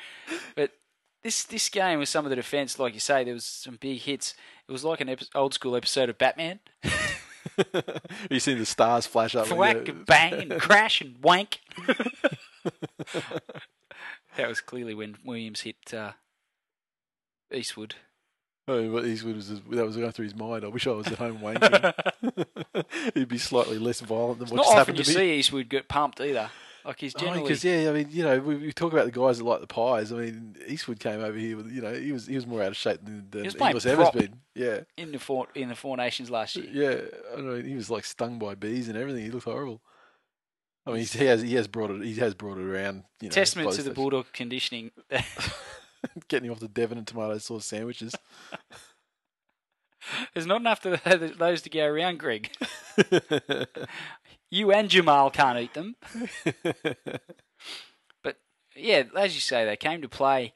[0.55, 0.71] But
[1.23, 3.99] this this game with some of the defence, like you say, there was some big
[3.99, 4.33] hits.
[4.67, 6.59] It was like an epi- old school episode of Batman.
[8.29, 9.49] you seen the stars flash up.
[9.51, 11.59] when Thwack and bang and crash and wank.
[14.37, 16.11] that was clearly when Williams hit uh,
[17.53, 17.95] Eastwood.
[18.67, 20.63] Oh, but Eastwood was that was going through his mind.
[20.63, 23.13] I wish I was at home wanking.
[23.15, 25.13] He'd be slightly less violent than It's what just happened to me.
[25.13, 26.51] see Eastwood get pumped either.
[26.85, 27.47] Like he's oh, mean, generally.
[27.47, 29.67] because yeah, I mean, you know, we, we talk about the guys that like the
[29.67, 30.11] pies.
[30.11, 32.69] I mean, Eastwood came over here with, you know, he was he was more out
[32.69, 34.39] of shape than, than was playing Inglis ever's been.
[34.55, 36.67] Yeah, in the four in the Four Nations last year.
[36.71, 37.37] yeah.
[37.37, 39.23] I mean, he was like stung by bees and everything.
[39.23, 39.81] He looked horrible.
[40.85, 43.03] I mean, he's, he has he has brought it he has brought it around.
[43.19, 43.91] You know, Testament to the.
[43.91, 44.91] Bulldog conditioning.
[46.27, 48.15] getting off the Devon and tomato sauce sandwiches.
[50.33, 51.01] There's not enough of
[51.37, 52.49] those to go around, Greg.
[54.49, 55.95] You and Jamal can't eat them.
[58.23, 58.37] But
[58.75, 60.53] yeah, as you say, they came to play.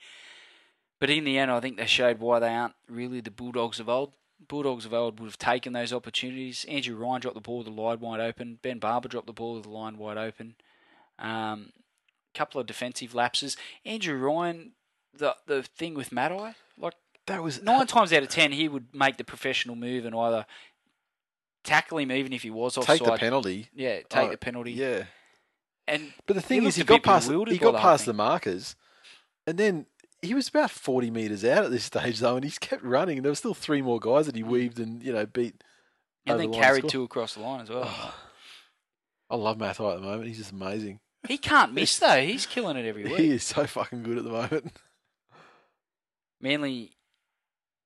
[1.00, 3.90] But in the end, I think they showed why they aren't really the Bulldogs of
[3.90, 4.14] old.
[4.48, 6.66] Bulldogs of old would have taken those opportunities.
[6.66, 8.60] Andrew Ryan dropped the ball with the line wide open.
[8.62, 10.56] Ben Barber dropped the ball with the line wide open.
[11.20, 11.72] Um,
[12.34, 13.56] couple of defensive lapses.
[13.86, 14.72] Andrew Ryan,
[15.18, 16.96] the the thing with Matai, like
[17.28, 20.46] that was nine times out of ten, he would make the professional move and either
[21.64, 23.00] tackle him, even if he was offside.
[23.00, 23.70] take the penalty.
[23.74, 24.74] Yeah, take Oh, the penalty.
[24.74, 25.04] Yeah,
[25.88, 28.76] And but the He thing is, he got past he got past the markers,
[29.48, 29.86] and then
[30.22, 33.18] he was about forty meters out at this stage though, and he's kept running.
[33.18, 35.64] And there were still three more guys that he weaved and you know beat.
[36.26, 37.84] and then the carried two across the line as well.
[37.86, 38.14] Oh,
[39.30, 40.28] I love Matai at the moment.
[40.28, 41.00] He's just amazing.
[41.28, 42.22] he can't miss though.
[42.22, 44.74] He's killing it every He is so fucking good at the moment.
[46.44, 46.92] Manly,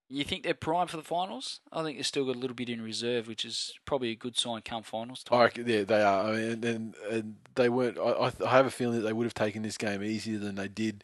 [0.10, 1.60] you think they're primed for the finals?
[1.72, 4.36] I think they've still got a little bit in reserve, which is probably a good
[4.36, 5.40] sign come finals time.
[5.40, 6.24] I reckon, yeah, they are.
[6.24, 8.00] I mean, and, and, and they weren't.
[8.00, 10.68] I, I have a feeling that they would have taken this game easier than they
[10.68, 11.04] did,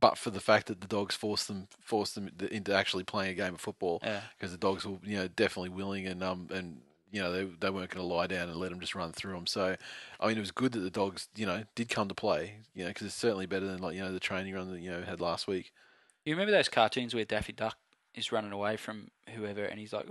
[0.00, 3.34] but for the fact that the dogs forced them forced them into actually playing a
[3.34, 4.00] game of football.
[4.02, 4.22] Yeah.
[4.38, 6.80] Because the dogs were, you know, definitely willing and um and
[7.12, 9.34] you know they they weren't going to lie down and let them just run through
[9.34, 9.46] them.
[9.46, 9.76] So,
[10.20, 12.60] I mean, it was good that the dogs, you know, did come to play.
[12.74, 14.90] You know, because it's certainly better than like you know the training run that you
[14.90, 15.72] know had last week.
[16.28, 17.78] You remember those cartoons where Daffy Duck
[18.14, 20.06] is running away from whoever, and he's like,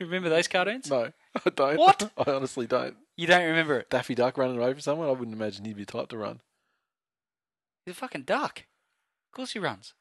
[0.00, 0.90] remember those cartoons?
[0.90, 1.78] No, I don't.
[1.78, 2.10] What?
[2.18, 2.96] I honestly don't.
[3.16, 3.90] You don't remember it?
[3.90, 5.06] Daffy Duck running away from someone.
[5.06, 6.40] I wouldn't imagine he'd be the type to run.
[7.86, 8.64] He's a fucking duck.
[9.28, 9.94] Of course he runs.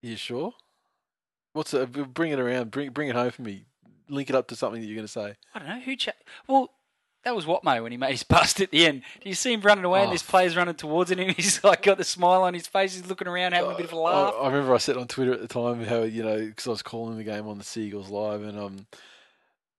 [0.00, 0.54] You sure?
[1.52, 2.14] What's it?
[2.14, 2.70] Bring it around.
[2.70, 3.66] Bring bring it home for me.
[4.08, 5.34] Link it up to something that you're going to say.
[5.54, 5.96] I don't know who.
[5.96, 6.12] Cha-
[6.46, 6.70] well,
[7.24, 9.02] that was Watmo when he made his bust at the end.
[9.22, 10.12] Do you see him running away and Oh.
[10.12, 12.94] this player's running towards him and he's like got the smile on his face.
[12.94, 14.34] He's looking around having a bit of a laugh.
[14.34, 16.70] I, I remember I said on Twitter at the time how you know because I
[16.70, 18.86] was calling the game on the Seagulls live and um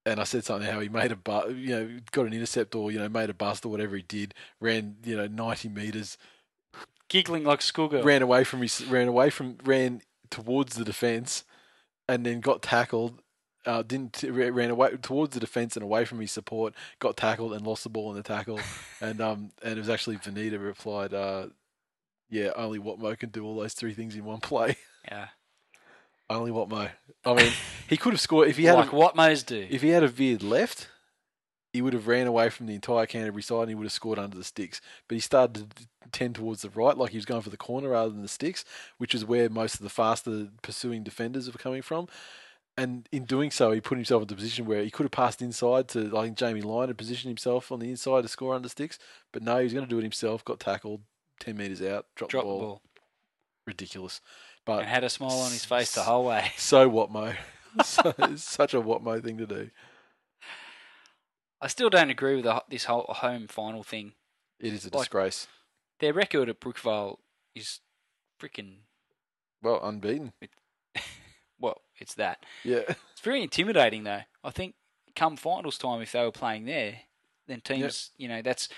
[0.06, 2.92] and I said something how he made a bu- you know got an intercept or
[2.92, 6.18] you know made a bust or whatever he did ran you know 90 meters
[7.10, 8.04] Giggling like schoolgirl.
[8.04, 11.44] ran away from his ran away from ran towards the defense
[12.08, 13.20] and then got tackled
[13.70, 17.54] uh, didn't ra- ran away towards the defense and away from his support got tackled
[17.54, 18.60] and lost the ball in the tackle
[19.02, 21.48] and um and it was actually Vanita replied uh
[22.30, 24.76] yeah only Watmo can do all those three things in one play
[25.08, 25.28] Yeah.
[26.30, 26.90] only Watmo
[27.26, 27.52] I mean
[27.88, 29.68] he could have scored if he had like a, Watmos do.
[29.70, 30.90] if he had a veered left
[31.72, 34.18] he would have ran away from the entire Canterbury side and he would have scored
[34.18, 34.82] under the sticks.
[35.08, 37.90] But he started to tend towards the right, like he was going for the corner
[37.90, 38.66] rather than the sticks,
[38.98, 42.08] which is where most of the faster pursuing defenders were coming from.
[42.82, 45.42] And in doing so, he put himself into a position where he could have passed
[45.42, 48.56] inside to, I like think, Jamie Lyon, and positioned himself on the inside to score
[48.56, 48.98] under sticks.
[49.34, 50.46] But no, he was going to do it himself.
[50.46, 51.02] Got tackled,
[51.40, 52.60] ten meters out, dropped Drop the the ball.
[52.60, 52.82] ball.
[53.68, 54.22] Ridiculous.
[54.66, 56.52] But And had a smile on his face the whole way.
[56.58, 57.36] so Watmo,
[57.84, 59.70] so, such a what, Mo thing to do.
[61.62, 64.14] I still don't agree with the, this whole home final thing.
[64.60, 65.48] It is a Like- disgrace.
[66.00, 67.18] Their record at Brookvale
[67.54, 67.82] is
[68.42, 68.78] freaking
[69.62, 70.32] Well, unbeaten.
[70.42, 70.50] well,
[72.02, 72.46] it's that.
[72.64, 72.82] Yeah.
[73.20, 74.22] It's very intimidating though.
[74.46, 74.76] I think
[75.16, 77.00] come finals time if they were playing there,
[77.48, 78.70] then teams, you know, that's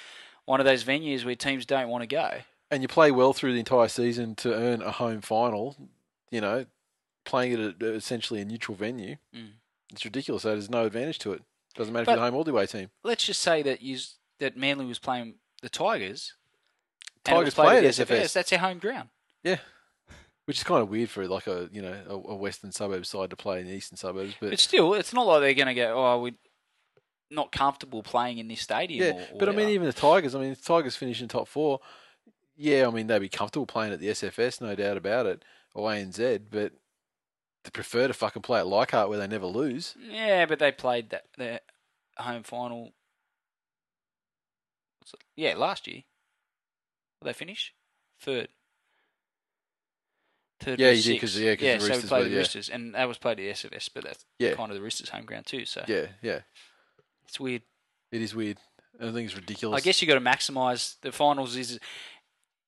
[0.45, 2.39] one of those venues where teams don't want to go.
[2.71, 5.75] and you play well through the entire season to earn a home final,
[6.31, 6.65] you know,
[7.25, 9.51] playing it at essentially a neutral venue, Mm.
[9.91, 10.41] it's ridiculous.
[10.41, 11.43] So there's no advantage to it.
[11.75, 12.89] Doesn't matter But- if you're the home or the away team.
[13.03, 13.99] Let's just say that you
[14.39, 16.33] that Manly was playing the Tigers.
[17.27, 18.33] and it was Tigers play at the SFS.
[18.33, 19.09] That's their home ground.
[19.43, 19.59] Yeah,
[20.51, 23.29] which is kind of weird for like a you know a, a western suburb side
[23.29, 24.35] to play in the eastern suburbs.
[24.37, 25.93] But But still, it's not like they're going to go.
[25.95, 26.33] Oh, we're
[27.29, 29.05] not comfortable playing in this stadium.
[29.05, 30.35] yeah, or, or but I mean even the Tigers.
[30.35, 31.79] I mean, if Tigers finish in top four.
[32.57, 35.89] Yeah, I mean they'd be comfortable playing at the SFS, no doubt about it, or
[35.89, 36.41] ANZ.
[36.51, 36.73] But
[37.63, 39.95] they prefer to fucking play at Leichhardt where they never lose.
[40.05, 41.61] Yeah, but they played that their
[42.17, 42.91] home final.
[45.37, 46.03] Yeah, last year.
[47.21, 47.73] Did they finish
[48.19, 48.49] third?
[50.61, 50.79] Third.
[50.79, 51.41] Yeah, you did, 'cause- six.
[51.43, 51.77] yeah, 'cause the yeah.
[51.79, 52.37] so we Roosters played were- the yeah.
[52.37, 54.53] Roosters, and that was played at the SFS, but that's Yeah.
[54.55, 55.65] kind of the Roosters' home ground too.
[55.65, 56.41] So Yeah, yeah,
[57.25, 57.63] it's weird.
[58.11, 58.57] it is weird.
[58.99, 59.81] I think it's ridiculous.
[59.81, 61.79] I guess you got to maximise the finals is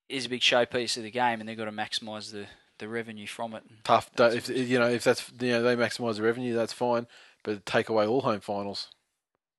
[0.10, 2.48] is a big showpiece of the game, and they've got to maximise the,
[2.78, 3.64] the revenue from it.
[3.84, 4.12] tough.
[4.16, 7.08] Don't, if you know if that's you know they maximise the revenue, that's fine.
[7.44, 8.88] But take away all home finals,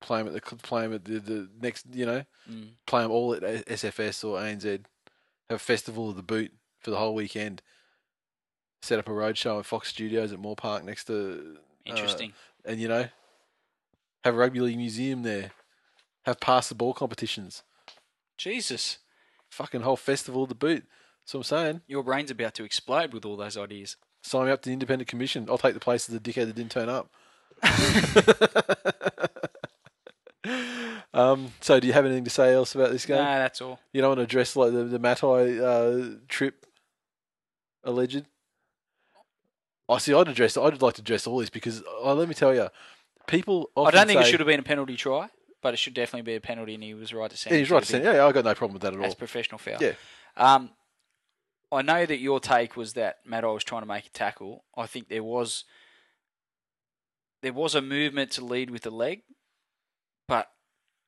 [0.01, 2.73] play them at the play 'em at the, the next, you know, Mm.
[2.87, 4.85] play them all at SFS or ANZ.
[5.51, 7.63] Have a festival of the boot for the whole weekend.
[8.85, 12.35] Set up a roadshow at Fox Studios at Moore Park next to, uh, Interesting.
[12.67, 13.09] and you know,
[14.25, 15.53] have a rugby league museum there.
[16.27, 17.63] Have pass the ball competitions.
[18.37, 18.99] Jesus,
[19.49, 20.85] Fucking whole festival of the boot.
[21.25, 21.81] That's what I'm saying.
[21.87, 23.97] your brain's about to explode with all those ideas.
[24.23, 25.47] Sign me up to the independent commission.
[25.49, 27.09] I'll take the place of the dickhead that didn't turn up.
[31.15, 33.25] um, so, do you have anything to say else about this No, game?
[33.25, 33.79] that's all.
[33.93, 36.67] You don't want to address like the the Matai uh, trip
[37.85, 38.27] alleged.
[39.89, 40.15] I see.
[40.15, 40.57] I'd address.
[40.57, 42.69] I'd like to address all this because uh, let me tell you,
[43.27, 43.71] people.
[43.77, 45.29] I don't think it should have been a penalty try,
[45.63, 47.53] but it should definitely be a penalty, and he was right to send.
[47.53, 47.99] Yeah, he's right to say.
[47.99, 49.03] have Yeah, yeah, I got no problem with that at all.
[49.03, 49.79] That's professional foul.
[49.81, 49.93] Yeah.
[50.37, 50.71] Um,
[51.71, 54.65] I know that your take was that Matai was trying to make a tackle.
[54.77, 55.65] I think there was
[57.43, 59.23] there was a movement to lead with the leg,
[60.29, 60.51] but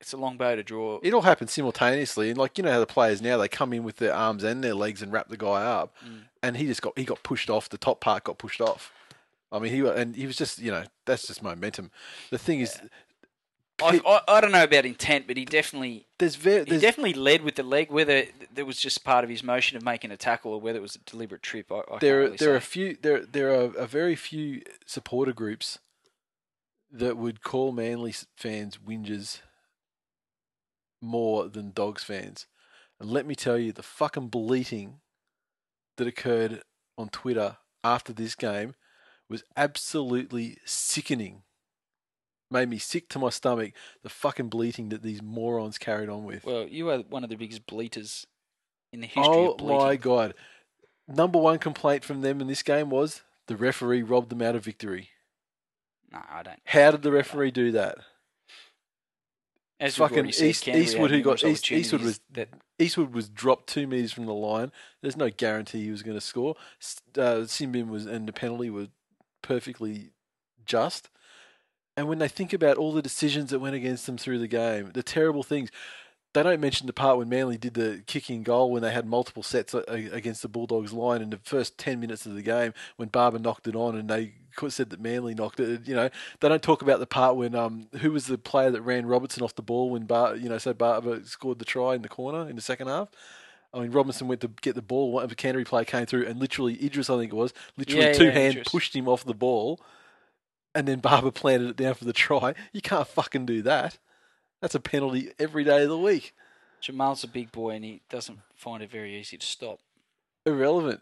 [0.01, 1.01] it's a long bow to draw.
[1.03, 3.83] It all happens simultaneously, and like you know how the players now they come in
[3.85, 6.23] with their arms and their legs and wrap the guy up, Mm.
[6.43, 7.69] and he just got he got pushed off.
[7.69, 8.93] The top part got pushed off.
[9.53, 11.91] I mean, he and he was just you know that's just momentum.
[12.31, 12.79] The thing is,
[13.83, 17.43] I, I, I don't know about intent, but he definitely there's very he definitely led
[17.43, 17.91] with the leg.
[17.91, 20.83] Whether there was just part of his motion of making a tackle or whether it
[20.83, 23.51] was a deliberate trip, I, I there are, really there are a few there there
[23.51, 25.79] are a very few supporter groups
[26.91, 29.41] that would call Manly fans whingers
[31.07, 32.47] more than Dogs fans.
[33.01, 35.01] And let me tell you, the fucking bleating
[35.97, 36.63] that occurred
[36.97, 38.75] on Twitter after this game
[39.29, 41.43] was absolutely sickening.
[42.51, 43.73] Made me sick to my stomach.
[44.03, 46.45] The fucking bleating that these morons carried on with.
[46.45, 48.27] Well, you are one of the biggest bleaters
[48.93, 49.79] in the history oh of bleating.
[49.79, 50.35] my god!
[51.09, 54.65] Number one complaint from them in this game was the referee robbed them out of
[54.65, 55.11] victory.
[56.13, 56.61] No, I don't.
[56.65, 57.99] How did the referee do that?
[59.79, 62.49] As Fucking said, East- Eastwood, who got- East- Eastwood was- that
[62.79, 64.73] Eastwood was dropped two meters from the line.
[65.03, 66.55] There's no guarantee he was going to score.
[67.17, 68.89] Uh, Simbin was and the penalty was
[69.43, 70.11] perfectly
[70.65, 71.11] just.
[71.97, 74.91] And when they think about all the decisions that went against them through the game,
[74.93, 75.71] the terrible things,
[76.35, 79.43] they don't mention the part when Manly did the kicking goal when they had multiple
[79.43, 83.39] sets against the Bulldogs line in the first 10 minutes of the game when Barber
[83.39, 84.35] knocked it on and they
[84.71, 85.87] said that Manly knocked it.
[85.87, 86.11] You know,
[86.41, 89.43] they don't talk about the part when um who was the player that ran Robertson
[89.43, 92.49] off the ball when Bar you know so Barber scored the try in the corner
[92.49, 93.09] in the second half.
[93.75, 95.13] I mean, Robinson went to get the ball.
[95.13, 98.07] One of the Canterbury player came through, and literally Idris, I think it was, literally
[98.07, 98.69] Yeah, two yeah, hand Idris.
[98.69, 99.81] pushed him off the ball,
[100.75, 102.55] and then Barber planted it down for the try.
[102.73, 103.99] You can't fucking do that.
[104.63, 106.33] That's a penalty every day of the week.
[106.81, 109.81] Jamal's a big boy and he doesn't find it very easy to stop.
[110.45, 111.01] Irrelevant.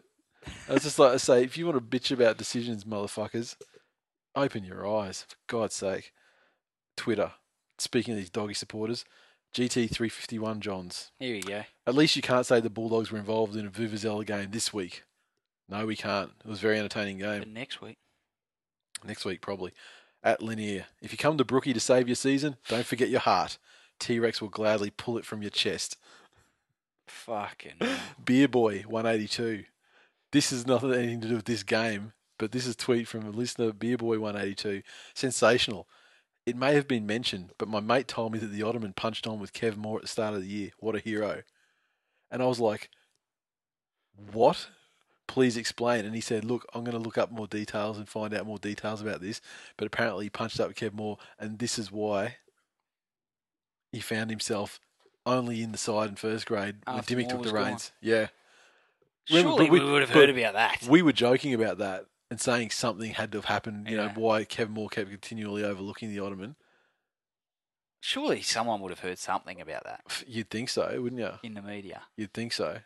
[0.69, 3.55] I was just like to say, if you want to bitch about decisions, motherfuckers,
[4.35, 6.11] open your eyes for God's sake.
[6.97, 7.31] Twitter.
[7.77, 9.03] Speaking of these doggy supporters,
[9.53, 11.11] GT351 Johns.
[11.19, 11.63] Here we go.
[11.85, 15.03] At least you can't say the Bulldogs were involved in a Vuvuzela game this week.
[15.67, 16.31] No, we can't.
[16.43, 17.39] It was a very entertaining game.
[17.39, 17.97] But next week,
[19.03, 19.71] Next week, probably.
[20.23, 20.85] At Linear.
[21.01, 23.57] If you come to Brookie to save your season, don't forget your heart.
[23.99, 25.97] T Rex will gladly pull it from your chest.
[27.07, 27.73] fucking.
[27.79, 27.99] hell.
[28.23, 29.65] Beer Boy 182.
[30.35, 33.25] This is nothing anything to do with this game, but this is a tweet from
[33.25, 34.81] a listener, Beer Boy 182.
[35.13, 35.87] Sensational.
[36.45, 39.39] It may have been mentioned, but my mate told me that the Ottoman punched on
[39.39, 40.71] with Kev Moore at the start of the year.
[40.77, 41.43] What a hero.
[42.29, 42.89] And I was like,
[44.33, 44.67] What?
[45.25, 46.03] Please explain.
[46.03, 48.59] And he said, Look, I'm going to look up more details and find out more
[48.59, 49.39] details about this.
[49.77, 52.39] But apparently he punched up Kev Moore, and this is why
[53.89, 54.81] he found himself
[55.25, 57.67] only in the side in first grade when After Dimmick took the gone.
[57.67, 57.93] reins.
[58.01, 58.27] Yeah.
[59.25, 60.83] Surely we, we- would have heard about that.
[60.87, 64.43] We were joking about that and saying something had to have happened, you know, why
[64.45, 66.55] Kevin Moore kept continually overlooking the Ottoman.
[68.01, 71.31] Surely someone would have heard something about that You'd think so, wouldn't you?
[71.43, 72.03] in the media.
[72.15, 72.77] You'd think so.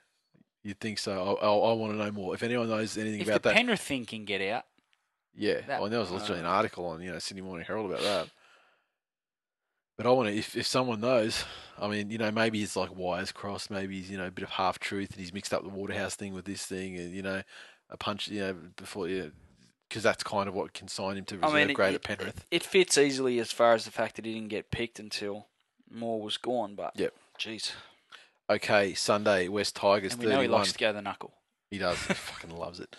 [0.63, 1.37] You'd think so.
[1.41, 2.33] I, I, I want to know more.
[2.33, 4.63] If anyone knows anything If about the that, Penrith thing can get out,
[5.35, 5.61] yeah.
[5.67, 8.01] that- well, there was literally an uh, article on, you know, Sydney Morning Herald about
[8.03, 8.29] that.
[9.99, 11.43] But I want to, if, if someone knows,
[11.77, 14.43] I mean, you know, maybe it's like wires crossed, maybe he's, you know, a bit
[14.43, 17.21] of half truth and he's mixed up the Waterhouse thing with this thing and, you
[17.21, 17.41] know,
[17.89, 19.33] a punch, you know, before, you
[19.89, 22.45] because that's kind of what consigned him to I reserve mean, grade it, at Penrith.
[22.49, 25.47] it fits easily as far as the fact that he didn't get picked until
[25.91, 26.75] Moore was gone.
[26.75, 27.13] But Yep.
[27.37, 27.73] jeez,
[28.49, 30.59] Okay, Sunday, West Tigers and we know he 31.
[30.59, 31.33] likes to go the knuckle.
[31.69, 32.01] He does.
[32.07, 32.95] he fucking loves it.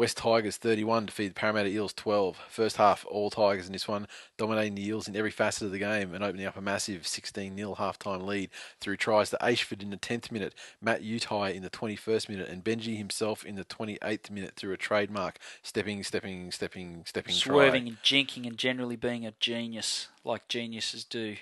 [0.00, 2.38] West Tigers 31 defeated Parramatta Eels 12.
[2.48, 4.08] First half, all Tigers in this one,
[4.38, 7.54] dominating the Eels in every facet of the game and opening up a massive 16
[7.54, 8.48] 0 half-time lead
[8.80, 12.64] through tries to Ayshford in the 10th minute, Matt Utai in the 21st minute, and
[12.64, 17.88] Benji himself in the 28th minute through a trademark stepping, stepping, stepping, stepping Swerving try,
[17.90, 21.36] and jinking and generally being a genius, like geniuses do.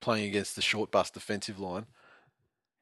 [0.00, 1.86] playing against the short bus defensive line.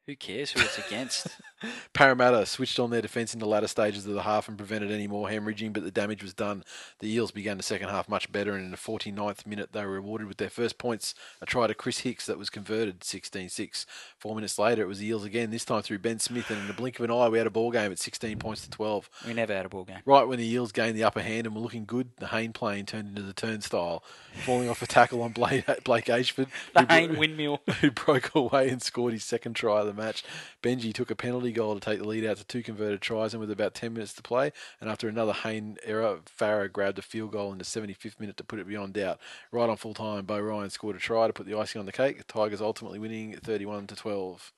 [0.09, 1.27] Who cares who it's against?
[1.93, 5.05] Parramatta switched on their defence in the latter stages of the half and prevented any
[5.05, 6.63] more hemorrhaging, but the damage was done.
[6.99, 9.91] The Eels began the second half much better, and in the 49th minute, they were
[9.91, 11.13] rewarded with their first points.
[11.41, 13.85] A try to Chris Hicks that was converted 16 6.
[14.17, 16.67] Four minutes later, it was the Eels again, this time through Ben Smith, and in
[16.67, 19.09] the blink of an eye, we had a ball game at 16 points to 12.
[19.27, 19.99] we never had a ball game.
[20.05, 22.85] Right when the Eels gained the upper hand and were looking good, the Hayne plane
[22.85, 24.01] turned into the turnstile,
[24.45, 26.47] falling off a tackle on Blake, Blake Ayshford.
[26.73, 27.61] The who bro- windmill.
[27.81, 30.23] who broke away and scored his second try of the match.
[30.63, 33.41] Benji took a penalty goal to take the lead out to two converted tries, and
[33.41, 37.31] with about 10 minutes to play, and after another Hayne error, Farah grabbed a field
[37.31, 39.19] goal in the 75th minute to put it beyond doubt.
[39.51, 41.91] Right on full time, Beau Ryan scored a try to put the icing on the
[41.91, 42.25] cake.
[42.27, 44.53] Tigers ultimately winning 31 to 12.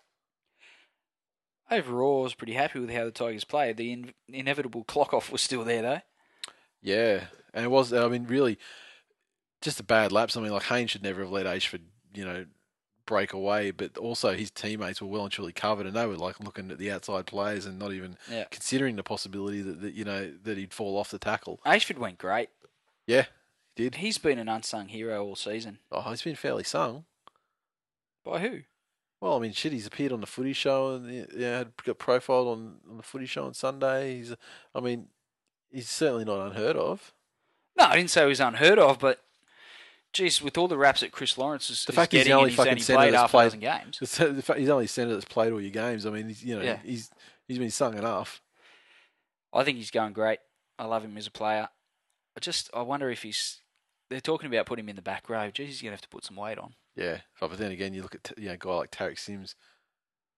[1.69, 3.77] Overall, I was pretty happy with how the Tigers played.
[3.77, 6.01] The in- inevitable clock off was still there, though.
[6.81, 7.93] Yeah, and it was.
[7.93, 8.57] I mean, really,
[9.61, 10.35] just a bad lapse.
[10.35, 12.45] I mean, like Hayne should never have let Ayshford, you know,
[13.11, 13.71] break away.
[13.71, 16.77] But also, his teammates were well and truly covered, and they were like looking at
[16.77, 18.45] the outside players and not even Yeah.
[18.49, 21.59] considering the possibility that, that you know that he'd fall off the tackle.
[21.65, 22.49] Ayshford went great.
[23.05, 23.25] Yeah,
[23.75, 23.95] he did.
[23.95, 25.79] He's been an unsung hero all season.
[25.91, 27.05] Oh, he's been fairly sung.
[28.23, 28.61] By who?
[29.19, 32.47] Well, I mean, shit, he's appeared on the Footy Show and yeah, had got profiled
[32.47, 34.17] on, on the Footy Show on Sunday.
[34.17, 34.33] He's,
[34.73, 35.07] I mean,
[35.71, 37.13] he's certainly not unheard of.
[37.77, 39.19] No, I didn't say he was unheard of, but
[40.13, 42.33] geez, with all the raps that Chris Lawrence is, The is fact he's the getting,
[42.33, 43.99] only and he's fucking only played that's half a played- dozen games.
[44.35, 46.05] The fact he's only centre that's played all your games.
[46.05, 46.79] I mean, he's you know Yeah.
[46.83, 47.09] he's
[47.47, 48.41] he's been sung enough.
[49.53, 50.39] I think he's going great.
[50.79, 51.67] I love him as a player.
[52.35, 53.59] I just I wonder if he's.
[54.09, 55.49] They're talking about putting him in the back row.
[55.51, 56.73] Jeez, he's gonna have to put some weight on.
[56.95, 59.55] Yeah, oh, but then again, you look at you know, a guy like Tariq Sims,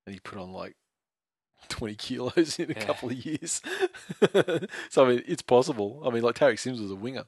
[0.06, 0.76] and he put on like
[1.70, 2.86] twenty kilos in a Yeah.
[2.86, 3.62] couple of years.
[4.90, 6.04] so I mean, it's possible.
[6.06, 7.24] I mean, like Tariq Sims was a winger.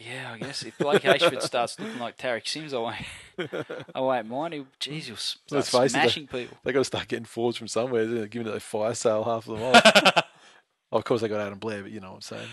[0.00, 2.96] Yeah, I guess if Blake Ayshford starts looking like Tariq Sims, I won't.
[3.94, 4.54] I won't mind.
[4.54, 6.56] He'll, geez, he'll start Let's face it, they- smashing people.
[6.64, 8.06] They've got to start getting forwards from somewhere.
[8.06, 10.24] They're giving it a fire sale half of them off.
[10.92, 12.48] of course, they got Adam Blair, but you know what I'm saying.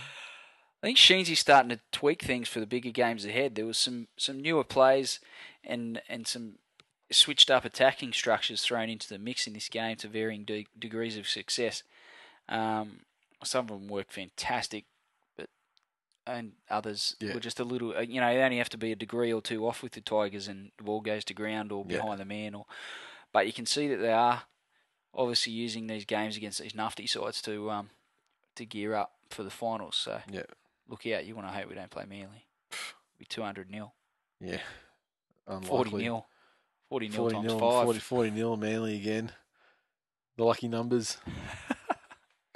[0.83, 3.55] I think Sheensy's starting to tweak things for the bigger games ahead.
[3.55, 5.19] There was some, some newer plays
[5.63, 6.55] and and some
[7.11, 11.17] switched up attacking structures thrown into the mix in this game to varying de- degrees
[11.17, 11.83] of success.
[12.49, 12.99] Um,
[13.43, 14.85] some of them work fantastic,
[16.27, 17.33] and others Yeah.
[17.33, 17.95] were just a little.
[17.95, 20.01] uh, You know, they only have to be a degree or two off with the
[20.01, 21.97] Tigers, and the ball goes to ground or Yeah.
[21.97, 22.53] behind the man.
[22.55, 22.65] Or,
[23.31, 24.43] but you can see that they are
[25.13, 27.89] obviously using these games against these nufty sides to um
[28.55, 29.95] to gear up for the finals.
[29.95, 30.43] So Yeah,
[30.87, 32.45] look out, you want to hope we don't play Manly.
[33.17, 33.93] Be 200 nil,
[34.39, 34.61] yeah.
[35.47, 36.03] 40 Unlikely.
[36.03, 36.27] nil,
[36.89, 37.83] 40 nil 40 times nil, 5.
[37.85, 39.31] 40, 40 nil, Manly again.
[40.35, 41.17] The lucky numbers.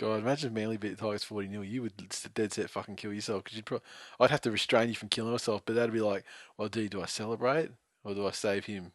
[0.02, 1.64] God, imagine if Manly beat the Tigers 40 nil.
[1.64, 1.94] You would
[2.34, 3.82] dead set fucking kill yourself because you'd pro-
[4.20, 6.26] I'd have to restrain you from killing myself, but that'd be like,
[6.58, 7.70] well, do do I celebrate
[8.04, 8.94] or do I save him?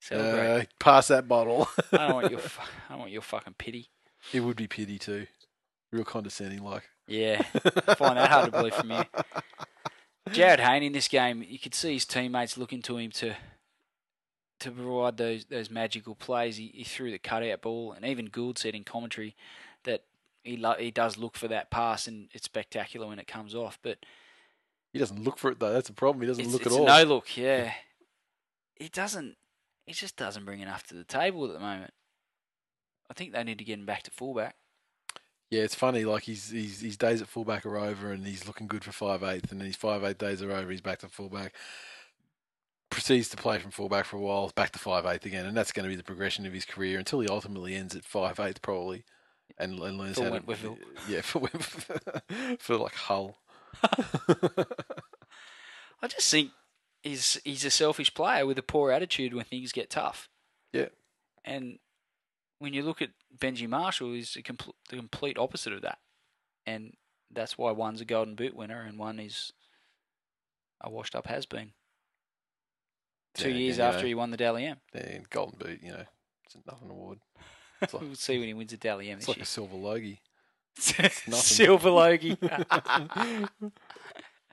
[0.00, 0.60] Celebrate.
[0.60, 1.66] Uh, pass that bottle.
[1.92, 3.88] I don't want your, fu- I don't want your fucking pity.
[4.32, 5.26] it would be pity too.
[5.90, 6.84] Real condescending, like.
[7.08, 7.42] Yeah,
[7.88, 9.02] I find that hard to believe from you.
[10.30, 13.34] Jarryd Hayne in this game, you could see his teammates looking to him to
[14.60, 16.56] to provide those those magical plays.
[16.56, 19.34] He, he threw the cutout ball, and even Gould said in commentary
[19.84, 20.02] that
[20.44, 23.78] he lo- he does look for that pass, and it's spectacular when it comes off.
[23.82, 23.98] But
[24.92, 25.72] He doesn't look for it though.
[25.72, 26.22] That's a problem.
[26.22, 26.86] He doesn't look at all.
[26.86, 27.36] no look.
[27.36, 27.72] Yeah,
[28.76, 29.36] he doesn't.
[29.86, 31.92] He just doesn't bring enough to the table at the moment.
[33.10, 34.54] I think they need to get him back to fullback.
[35.50, 36.04] Yeah, it's funny.
[36.04, 39.22] Like he's, he's his days at fullback are over, and he's looking good for five
[39.22, 40.70] eighth, and then his five eighth days are over.
[40.70, 41.54] He's back to fullback.
[42.90, 45.72] Proceeds to play from fullback for a while, back to five eighth again, and that's
[45.72, 48.60] going to be the progression of his career until he ultimately ends at five eighth
[48.62, 49.04] probably,
[49.58, 50.76] and, and learns For how Wentworthville.
[50.78, 51.46] to yeah for
[52.58, 53.38] for like Hull.
[56.02, 56.50] I just think
[57.02, 60.28] he's he's a selfish player with a poor attitude when things get tough.
[60.72, 60.88] Yeah.
[61.44, 61.78] And
[62.58, 65.98] when you look at Benji Marshall, he's a compl- the complete opposite of that.
[66.66, 66.94] And
[67.30, 69.52] that's why one's a golden boot winner and one is
[70.80, 71.72] a washed up has been.
[73.34, 74.76] Two Yeah, years after you he won the Dally M.
[74.94, 76.04] know, and Golden Boot, you know,
[76.44, 77.18] it's nothing award.
[77.82, 80.20] Like, We'll see when he wins the Dally M it's like a silver logie.
[80.98, 81.10] year.
[81.32, 82.36] Silver Logie.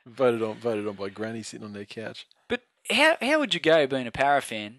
[0.06, 2.28] voted on, voted on by Granny sitting on their couch.
[2.48, 4.78] But how how would you go being a para fan,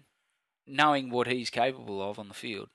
[0.67, 2.69] knowing what he's capable of on the field,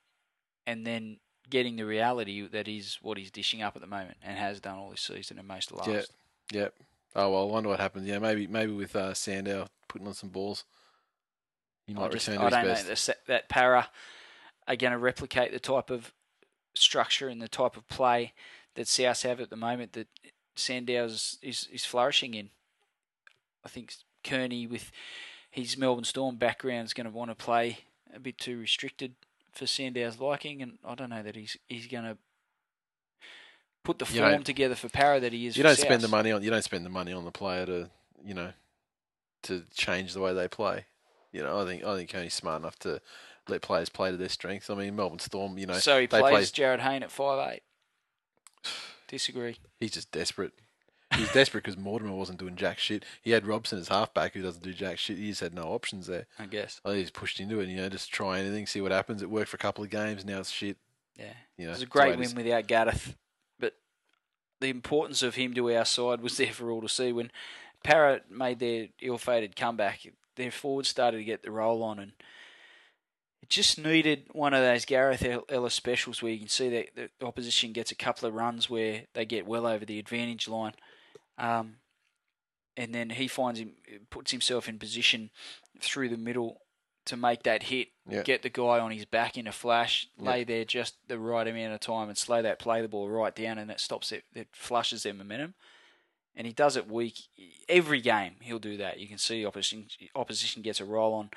[0.65, 1.17] and then
[1.49, 4.77] getting the reality that is what he's dishing up at the moment and has done
[4.77, 6.11] all this season and most of last.
[6.51, 6.61] Yeah.
[6.61, 6.73] Yep.
[7.15, 8.07] Oh well, I wonder what happens.
[8.07, 10.65] Yeah, maybe maybe with uh, Sandow putting on some balls,
[11.85, 13.07] he I might just, return I to don't his know best.
[13.07, 13.89] the that para
[14.67, 16.13] are going to replicate the type of
[16.75, 18.33] structure and the type of play
[18.75, 20.07] that South have at the moment that
[20.55, 22.49] Sandow's is, is flourishing in.
[23.65, 24.91] I think Kearney with
[25.49, 27.79] his Melbourne Storm background is going to want to play
[28.13, 29.15] a bit too restricted
[29.51, 32.17] for Sandow's liking, and I don't know that he's he's going to
[33.83, 35.57] put the You form together for para that he is.
[35.57, 37.89] You don't spend the money on you don't spend the money on the player to
[38.23, 38.51] you know
[39.43, 40.85] to change the way they play.
[41.31, 43.01] You know, I think I think Kearney's smart enough to
[43.47, 44.69] let players play to their strengths.
[44.69, 47.53] I mean, Melbourne Storm, you know, so he they plays play- Jarryd Hayne at five
[47.53, 47.63] eight.
[49.07, 49.57] Disagree.
[49.79, 50.51] he's just desperate.
[51.15, 53.05] He's desperate because Mortimer wasn't doing jack shit.
[53.21, 55.17] He had Robson as halfback who doesn't do jack shit.
[55.17, 56.25] He just had no options there.
[56.37, 56.81] I guess.
[56.83, 57.69] I think he's pushed into it.
[57.69, 59.21] You know, just try anything, see what happens.
[59.21, 60.25] It worked for a couple of games.
[60.25, 60.75] Now it's shit.
[61.17, 61.25] Yeah.
[61.57, 63.15] You know, it was a it's the way great win without Gareth,
[63.57, 63.75] but
[64.59, 67.13] the importance of him to our side was there for all to see.
[67.13, 67.31] When
[67.83, 70.01] Para made their ill-fated comeback,
[70.35, 72.11] their forwards started to get the roll on, and
[73.49, 76.87] just needed one of those Gareth Ellis specials where you can see that
[77.19, 80.73] the opposition gets a couple of runs where they get well over the advantage line,
[81.37, 81.75] um,
[82.75, 83.73] and then he finds him
[84.09, 85.29] puts himself in position
[85.81, 86.61] through the middle
[87.05, 88.21] to make that hit Yeah.
[88.23, 90.29] get the guy on his back in a flash, Yeah.
[90.29, 93.33] lay there just the right amount of time, and slow that play the ball right
[93.35, 94.25] down, and that stops it.
[94.33, 95.55] That flushes their momentum,
[96.35, 97.15] and he does it week
[97.69, 98.35] every game.
[98.41, 98.99] He'll do that.
[98.99, 101.29] You can see opposition opposition gets a roll on,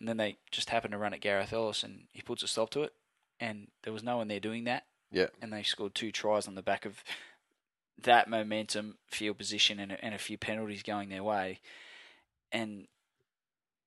[0.00, 2.70] and then they just happen to run at Gareth Ellis, and he puts a stop
[2.70, 2.92] to it.
[3.38, 5.28] And there was no one there doing that, Yeah.
[5.40, 7.02] and they scored two tries on the back of
[8.02, 11.60] that momentum, field position, and a, and a few penalties going their way,
[12.52, 12.86] and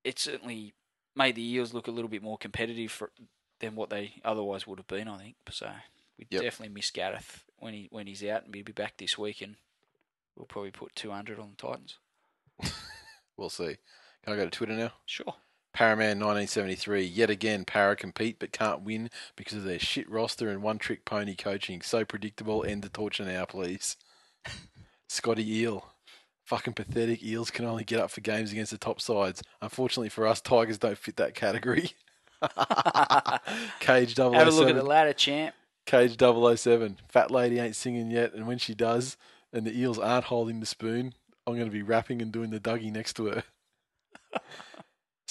[0.04, 0.74] it certainly
[1.16, 3.12] made the Eels look a little bit more competitive for,
[3.60, 5.08] than what they otherwise would have been.
[5.08, 5.72] I think so.
[6.18, 6.42] We Yep.
[6.42, 9.56] definitely miss Gareth when he when he's out, and he'll be back this week, and
[10.36, 11.98] we'll probably put two hundred on the Titans.
[13.36, 13.78] We'll see.
[14.24, 14.94] Can I go to Twitter now?
[15.08, 15.34] Sure.
[15.76, 17.04] Paraman 1973.
[17.04, 21.06] Yet again, Para compete but can't win because of their shit roster and one trick
[21.06, 21.82] pony coaching.
[21.82, 22.64] So predictable.
[22.64, 23.98] End the torture now, please.
[25.08, 25.90] Scotty Eel.
[26.46, 27.24] Fucking pathetic.
[27.24, 29.42] Eels can only get up for games against the top sides.
[29.62, 31.92] Unfortunately for us, Tigers don't fit that category.
[33.80, 34.34] Cage 007.
[34.34, 35.56] Have a look at oh the ladder, champ.
[35.86, 37.00] Cage 007.
[37.08, 39.18] Fat lady ain't singing yet, and when she does,
[39.52, 41.14] and the eels aren't holding the spoon,
[41.48, 43.44] I'm going to be rapping and doing the Dougie next to her.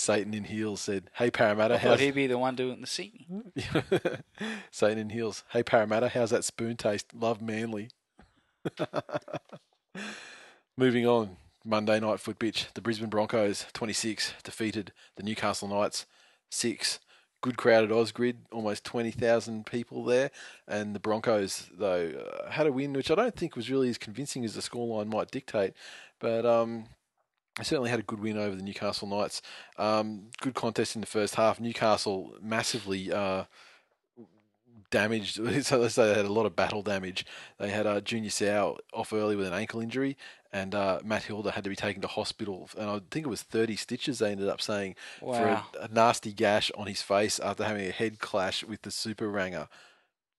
[0.02, 3.52] Satan in heels said, "Hey Parramatta, I how's he'd be the one doing the singing.
[4.72, 5.44] Satan in heels?
[5.50, 7.14] Hey Parramatta, how's that spoon taste?
[7.14, 7.88] Love Manly."
[10.76, 12.66] Moving on, Monday night foot bitch.
[12.74, 16.06] The Brisbane Broncos 26 defeated the Newcastle Knights
[16.50, 16.98] 6.
[17.40, 20.30] Good crowd at Ausgrid, almost 20,000 people there.
[20.66, 23.98] And the Broncos, though, uh, had a win, which I don't think was really as
[23.98, 25.74] convincing as the scoreline might dictate.
[26.20, 26.86] But um,
[27.58, 29.42] they certainly had a good win over the Newcastle Knights.
[29.78, 31.60] Um, good contest in the first half.
[31.60, 33.44] Newcastle massively uh,
[34.90, 35.38] damaged.
[35.62, 37.24] So let's say they had a lot of battle damage.
[37.58, 40.16] They had uh, Junior Sau off early with an ankle injury,
[40.52, 42.68] and uh, Matt Hilder had to be taken to hospital.
[42.78, 45.32] And I think it was 30 stitches they ended up saying Wow.
[45.72, 48.90] for a, a nasty gash on his face after having a head clash with the
[48.90, 49.68] super ranger,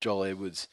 [0.02, 0.68] Joel Edwards,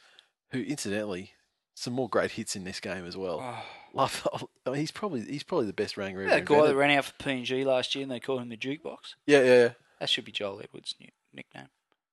[0.53, 1.33] who incidentally.
[1.75, 3.41] Some more great hits in this game as well.
[3.43, 3.63] Oh.
[3.93, 4.27] Love,
[4.67, 6.31] I mean, he's probably he's probably the best ranger ever.
[6.31, 9.15] that guy that ran out for PNG last year and they called him the jukebox.
[9.27, 9.69] Yeah, yeah, yeah.
[9.99, 11.69] That should be Joel Edwards' new nickname.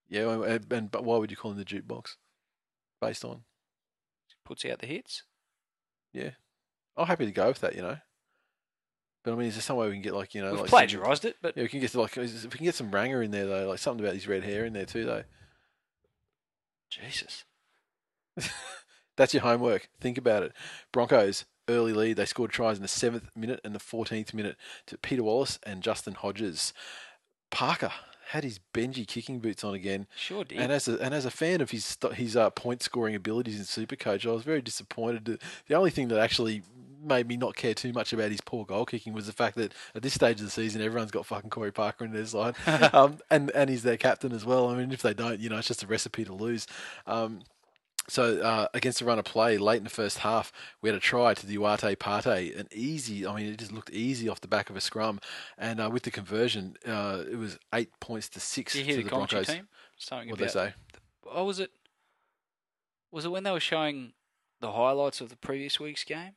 [0.09, 2.15] Yeah, and, and, and but why would you call him the jukebox?
[2.99, 3.41] Based on,
[4.45, 5.23] Puts out the hits.
[6.13, 6.31] yeah,
[6.95, 7.75] I'm happy to go with that.
[7.75, 7.97] You know,
[9.23, 10.69] but I mean, is there some way we can get like you know, We've like
[10.69, 13.21] some- plagiarised it, but Yeah, we can get like if we can get some ranger
[13.21, 15.23] in there though, like something about his red hair in there too though.
[16.89, 17.43] Jesus.
[19.17, 19.89] That's your homework.
[19.99, 20.53] Think about it.
[20.91, 22.17] Broncos early lead.
[22.17, 24.57] They scored tries in the seventh minute and the fourteenth minute
[24.87, 26.73] to Peter Wallace and Justin Hodges.
[27.49, 27.91] Parker
[28.29, 30.07] had his Benji kicking boots on again.
[30.15, 30.59] Sure did.
[30.59, 33.63] And as a and as a fan of his his uh, point scoring abilities in
[33.63, 35.39] Supercoach, I was very disappointed.
[35.67, 36.63] The only thing that actually
[37.03, 39.73] made me not care too much about his poor goal kicking was the fact that
[39.95, 42.55] at this stage of the season, everyone's got fucking Corey Parker in their side,
[42.93, 44.67] um, and and he's their captain as well.
[44.67, 46.67] I mean, if they don't, you know, it's just a recipe to lose.
[47.05, 47.41] Um,
[48.09, 50.51] so uh, against the run of play late in the first half,
[50.81, 53.25] we had a try to the Uate Parte, an easy.
[53.27, 55.19] I mean, it just looked easy off the back of a scrum,
[55.57, 58.87] and uh, with the conversion, uh, it was eight points to six Did you to
[58.91, 59.47] hear the the Broncos.
[59.47, 59.67] team?
[59.97, 60.73] Something What they say?
[61.29, 61.71] Oh, was it?
[63.11, 64.13] Was it when they were showing
[64.59, 66.31] the highlights of the previous week's game?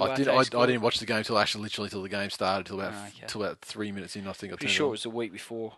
[0.00, 2.66] I, did, I, I didn't watch the game till actually literally till the game started
[2.66, 3.26] till about Oh, okay.
[3.28, 4.26] till about three minutes in.
[4.26, 4.92] I think I Pretty it sure it on.
[4.92, 5.74] was the week before.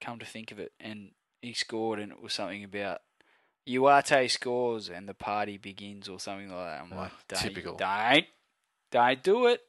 [0.00, 1.10] Come to think of it, and
[1.42, 3.00] he scored, and it was something about
[3.68, 6.80] Uate scores and the party begins or something like that.
[6.82, 7.76] I'm Oh, like, don't, typical.
[7.76, 8.24] Don't,
[8.90, 9.60] don't do it.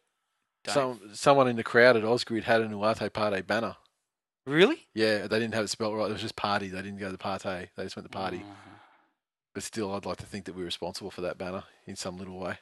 [0.64, 0.74] Don't.
[0.74, 3.76] Some someone in the crowd at Ausgrid had an Uate Parte banner.
[4.48, 4.88] really?
[4.94, 6.10] Yeah, they didn't have it spelled right.
[6.10, 6.68] It was just party.
[6.70, 7.70] They didn't go to the parte.
[7.76, 8.38] They just went to party.
[8.38, 8.54] Uh,
[9.54, 12.40] But still, I'd like to think that we're responsible for that banner in some little
[12.40, 12.58] way.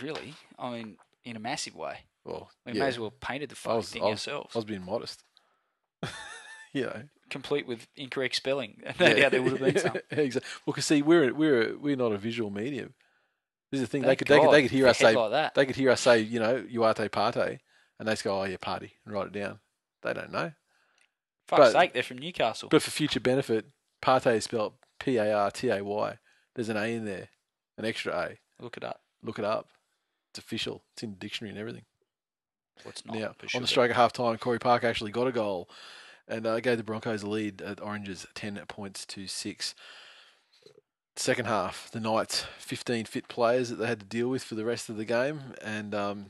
[0.00, 0.34] really?
[0.58, 1.98] I mean, in a massive way.
[2.24, 4.54] Well, We yeah, may as well have painted the fucking was, thing I was, ourselves,
[4.54, 5.24] I was being modest.
[6.72, 8.82] you know, complete with incorrect spelling.
[9.00, 9.96] No doubt there would have been some.
[10.10, 10.48] exactly.
[10.66, 12.94] Well, because see, we're we're we're not a visual medium.
[13.70, 14.02] This is the thing.
[14.02, 15.54] they could they could they could hear us say like that.
[15.54, 17.58] they could hear us say you know Uate parte,
[17.98, 19.60] and they just go oh yeah party and write it down.
[20.02, 20.52] They don't know.
[21.48, 22.68] Fuck's but- sake, they're from Newcastle.
[22.68, 23.66] But for future benefit,
[24.00, 26.18] parte is spelled P A R T A Y.
[26.54, 27.28] There's an A in there,
[27.78, 28.38] an extra A.
[28.62, 29.00] Look it up.
[29.22, 29.68] Look it up.
[30.30, 30.82] It's official.
[30.94, 31.84] It's in the dictionary and everything.
[32.84, 33.16] What's not?
[33.16, 35.68] Now, on the stroke of half time, Corey Park actually got a goal
[36.28, 39.74] and uh, gave the Broncos a lead at Oranges 10 points to 6.
[41.14, 44.64] Second half, the Knights, 15 fit players that they had to deal with for the
[44.64, 45.54] rest of the game.
[45.62, 46.26] And um,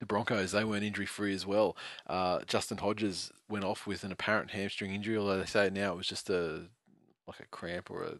[0.00, 1.76] the Broncos, they weren't injury free as well.
[2.06, 5.96] Uh, Justin Hodges went off with an apparent hamstring injury, although they say now it
[5.96, 6.62] was just a
[7.26, 8.14] like a cramp or a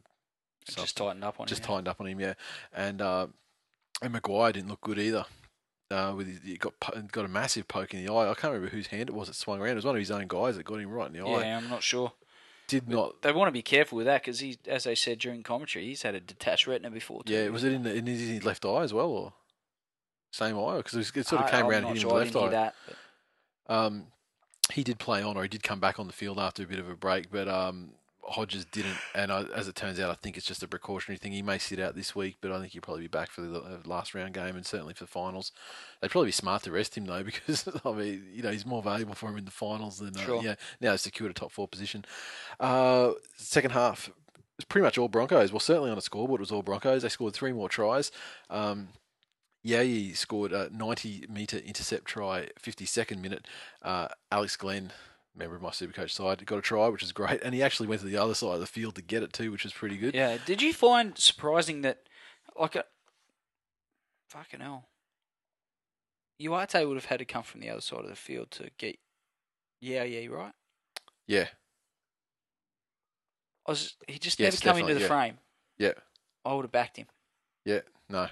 [0.67, 1.67] just tightened up on just him.
[1.67, 2.35] tightened up on him, yeah.
[2.75, 3.29] And uh,
[4.03, 5.25] and Maguire didn't look good either.
[5.91, 6.75] Uh, with his, he got
[7.13, 8.25] got a massive poke in the eye.
[8.31, 9.73] I can't remember whose hand it was that swung around.
[9.73, 11.47] It was one of his own guys that got him right in the eye.
[11.47, 12.13] Yeah, I'm not sure.
[12.67, 13.23] Did not.
[13.23, 16.03] They want to be careful with that because he, as they said during commentary, he's
[16.03, 17.23] had a detached retina before.
[17.23, 17.33] Too.
[17.33, 19.33] Yeah, was it in, the, in his left eye as well, or
[20.31, 20.77] same eye?
[20.77, 22.25] Because it, sort of I- came I'm around not and hit him in I the
[22.27, 22.73] didn't left eye.
[23.69, 23.75] that.
[23.75, 24.07] Um,
[24.75, 26.79] he did play on, or he did come back on the field after a bit
[26.79, 27.93] of a break, but um,
[28.29, 28.97] Hodges didn't.
[29.15, 31.33] And I, as it turns out, I think it's just a precautionary thing.
[31.33, 33.59] He may sit out this week, but I think he'll probably be back for the
[33.61, 35.53] uh, last round game and certainly for the finals.
[36.01, 38.83] They'd probably be smart to rest him though, because I mean, you know, he's more
[38.83, 40.43] valuable for him in the finals than uh, Sure.
[40.43, 40.55] yeah.
[40.81, 42.05] Now he's secured a top four position.
[42.61, 44.11] Uh, second half.
[44.59, 45.53] It's pretty much all Broncos.
[45.53, 47.03] Well, certainly on the scoreboard, it was all Broncos.
[47.03, 48.11] They scored three more tries.
[48.51, 48.89] Um,
[49.63, 53.47] Yow Yeh scored a 90 metre intercept try, 52nd minute.
[53.83, 54.93] Uh, Alex Glenn,
[55.39, 57.41] member of my Supercoach side, got a try, which is great.
[57.43, 59.51] And he actually went to the other side of the field to get it too,
[59.53, 60.15] which was pretty good.
[60.15, 60.39] Yeah.
[60.45, 62.01] Did you find surprising that,
[62.59, 62.85] like, a,
[64.29, 64.89] fucking hell,
[66.41, 68.99] Uate would have had to come from the other side of the field to get,
[69.81, 70.53] yeah, yeah, right.
[71.27, 71.49] Yeah.
[73.67, 75.39] I was, he just Yes, never come into the definitely, frame.
[75.79, 75.93] Yeah.
[76.45, 77.07] I would have backed him.
[77.65, 77.81] Yeah.
[78.09, 78.29] No.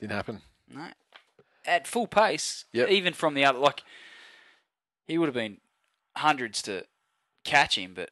[0.00, 0.42] Didn't happen.
[0.68, 0.88] No.
[1.64, 2.88] At full pace, Yep.
[2.88, 3.84] even from the other, like,
[5.12, 5.58] he would have been
[6.16, 6.86] hundreds to
[7.44, 8.10] catch him, but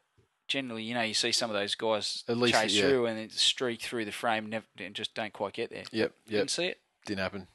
[0.49, 2.83] generally, you know, you see some of those guys At least, chase yeah.
[2.83, 5.85] through and then streak through the frame never, and just don't quite get there.
[5.93, 6.13] Yep.
[6.27, 6.39] Yep.
[6.41, 6.81] Didn't see it.
[7.07, 7.47] Didn't happen.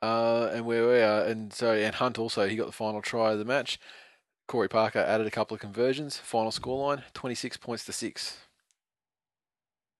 [0.00, 3.32] Uh, and where we are, and so and Hunt also he got the final try
[3.32, 3.80] of the match.
[4.46, 6.16] Corey Parker added a couple of conversions.
[6.16, 8.38] Final scoreline: twenty six points to six.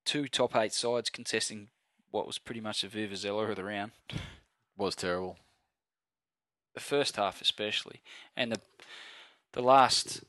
[0.07, 1.71] Two top eight sides contesting
[2.13, 3.91] what was pretty much the Vuvuzela of the round.
[4.77, 5.37] Was terrible.
[6.79, 8.03] The first half, especially,
[8.37, 8.61] and the
[9.53, 10.23] the last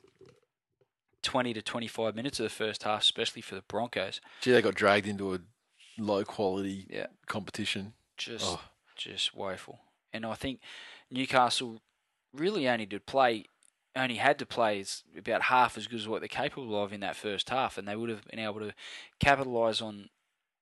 [1.22, 4.20] twenty to twenty five minutes of the first half, especially for the Broncos.
[4.42, 5.40] Gee, they got dragged into a
[6.00, 7.06] low quality Yeah.
[7.28, 7.94] competition.
[8.18, 8.62] Just Oh,
[8.96, 9.80] just woeful.
[10.12, 10.60] And I think
[11.12, 11.82] Newcastle
[12.34, 13.46] really only did play,
[13.96, 14.84] only had to play
[15.16, 17.96] about half as good as what they're capable of in that first half, and they
[17.96, 18.74] would have been able to
[19.20, 20.10] capitalise on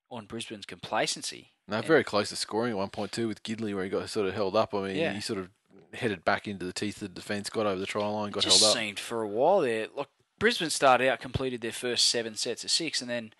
[0.09, 1.53] on Brisbane's complacency.
[1.69, 4.09] no, And- very close to scoring at one point too with Gidley, where he got
[4.09, 4.73] sort of held up.
[4.73, 5.11] I mean, Yeah.
[5.13, 5.49] he sort of
[5.93, 8.61] headed back into the teeth of the defence, got over the try line, got held
[8.63, 8.73] up.
[8.73, 9.87] seemed for a while there.
[9.95, 10.09] Look,
[10.39, 13.33] Brisbane started out, completed their first seven sets of six, and then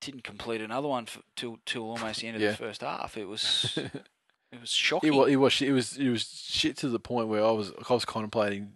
[0.00, 2.50] didn't complete another one for, till till almost the end of Yeah.
[2.50, 3.16] the first half.
[3.16, 3.72] It was
[4.52, 5.12] it was shocking.
[5.12, 7.72] It was, it was it was it was shit to the point where I was
[7.88, 8.72] I was contemplating,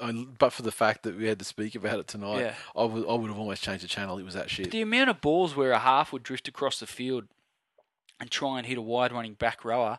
[0.00, 2.54] I, but for the fact that we had to speak about it tonight, Yeah.
[2.76, 4.18] I would I would have almost changed the channel.
[4.18, 4.70] It was that shit.
[4.70, 7.24] The amount of balls where a half would drift across the field
[8.20, 9.98] and try and hit a wide running back rower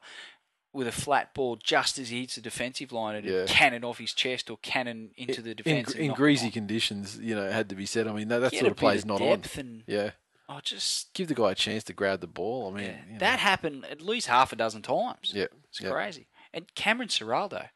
[0.72, 3.46] with a flat ball just as he hits the defensive line and Yeah.
[3.48, 5.94] cannon off his chest or cannon into the in, defence.
[5.96, 6.52] in it greasy on.
[6.52, 8.08] conditions, you know, it had to be said.
[8.08, 9.44] I mean, that, that sort of play's bit of not on.
[9.58, 10.12] And, Yeah,
[10.48, 12.72] oh, just give the guy a chance to grab the ball.
[12.72, 12.98] I mean, yeah.
[13.08, 13.20] you know.
[13.20, 15.32] that happened at least half a dozen times.
[15.34, 15.90] Yeah, It's yeah.
[15.90, 16.28] crazy.
[16.54, 17.70] And Cameron Ciraldo.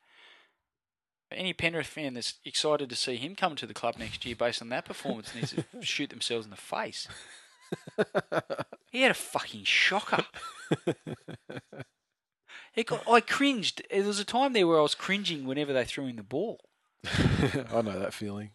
[1.31, 4.61] Any Penrith fan that's excited to see him come to the club next year based
[4.61, 7.07] on that performance needs to shoot themselves in the face.
[8.91, 10.25] He had a fucking shocker.
[12.75, 13.83] It got, I cringed.
[13.91, 16.59] There was a time there where I was cringing whenever they threw in the ball.
[17.05, 18.51] I know that feeling.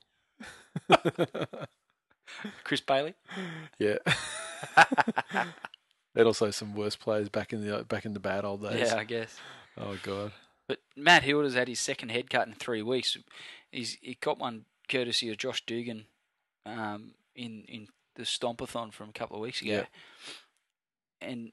[2.65, 3.15] Chris Bailey.
[3.78, 3.99] Yeah.
[6.15, 8.89] and also some worse players back in the back in the bad old days.
[8.90, 9.36] Yeah, I guess.
[9.77, 10.32] Oh god.
[10.66, 13.16] But Matt Hilder's had his second head cut in three weeks.
[13.73, 16.07] He's he got one courtesy of Josh Dugan
[16.66, 19.85] um, in in the Stompathon from a couple of weeks ago, Yeah.
[21.28, 21.53] and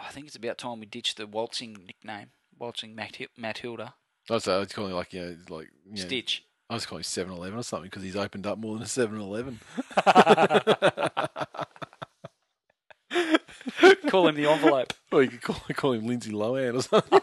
[0.00, 2.96] I think it's about time we ditched the waltzing nickname, waltzing
[3.36, 3.94] Matilda
[4.28, 6.44] I was, I was calling it like you know like you know, Stitch.
[6.68, 9.58] I was calling 7-Eleven or something because he's opened up more than a 7-Eleven.
[14.08, 14.92] Call him the envelope.
[15.12, 17.20] or you could call, call him Lindsay Lohan or something.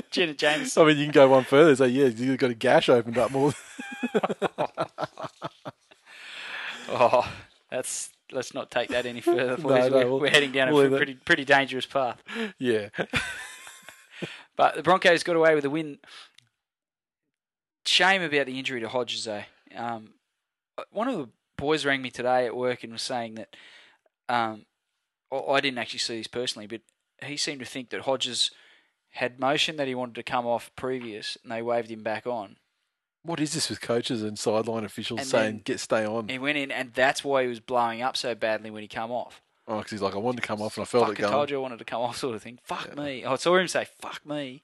[0.10, 0.78] Jenna James.
[0.78, 1.68] I mean, you can go one further.
[1.68, 3.52] And say, yeah, you've got a gash opened up more.
[6.90, 7.30] Oh,
[7.70, 10.92] that's let's not take that any further, No, no, we're, we'll- we're heading down we'll
[10.92, 12.22] a pretty pretty dangerous path.
[12.58, 12.88] yeah.
[14.56, 15.98] But the Broncos got away with a win.
[17.86, 19.44] Shame about the injury to Hodges, though.
[19.74, 20.14] Um,
[20.90, 23.54] one of the boys rang me today at work and was saying that
[24.28, 24.66] um,
[25.32, 26.80] I didn't actually see this personally, but
[27.22, 28.50] he seemed to think that Hodges
[29.10, 32.56] had motion that he wanted to come off previous, and they waved him back on.
[33.22, 36.28] What is this with coaches and sideline officials And saying, get stay on?
[36.28, 39.10] He went in, and that's why he was blowing up so badly when he come
[39.10, 39.42] off.
[39.66, 41.30] Oh, because he's like, I wanted to come off and I felt Fuck, it I
[41.30, 42.58] told you I wanted to come off, sort of thing.
[42.64, 43.02] Fuck Yeah.
[43.02, 43.24] me.
[43.26, 44.62] I saw him say, "Fuck me."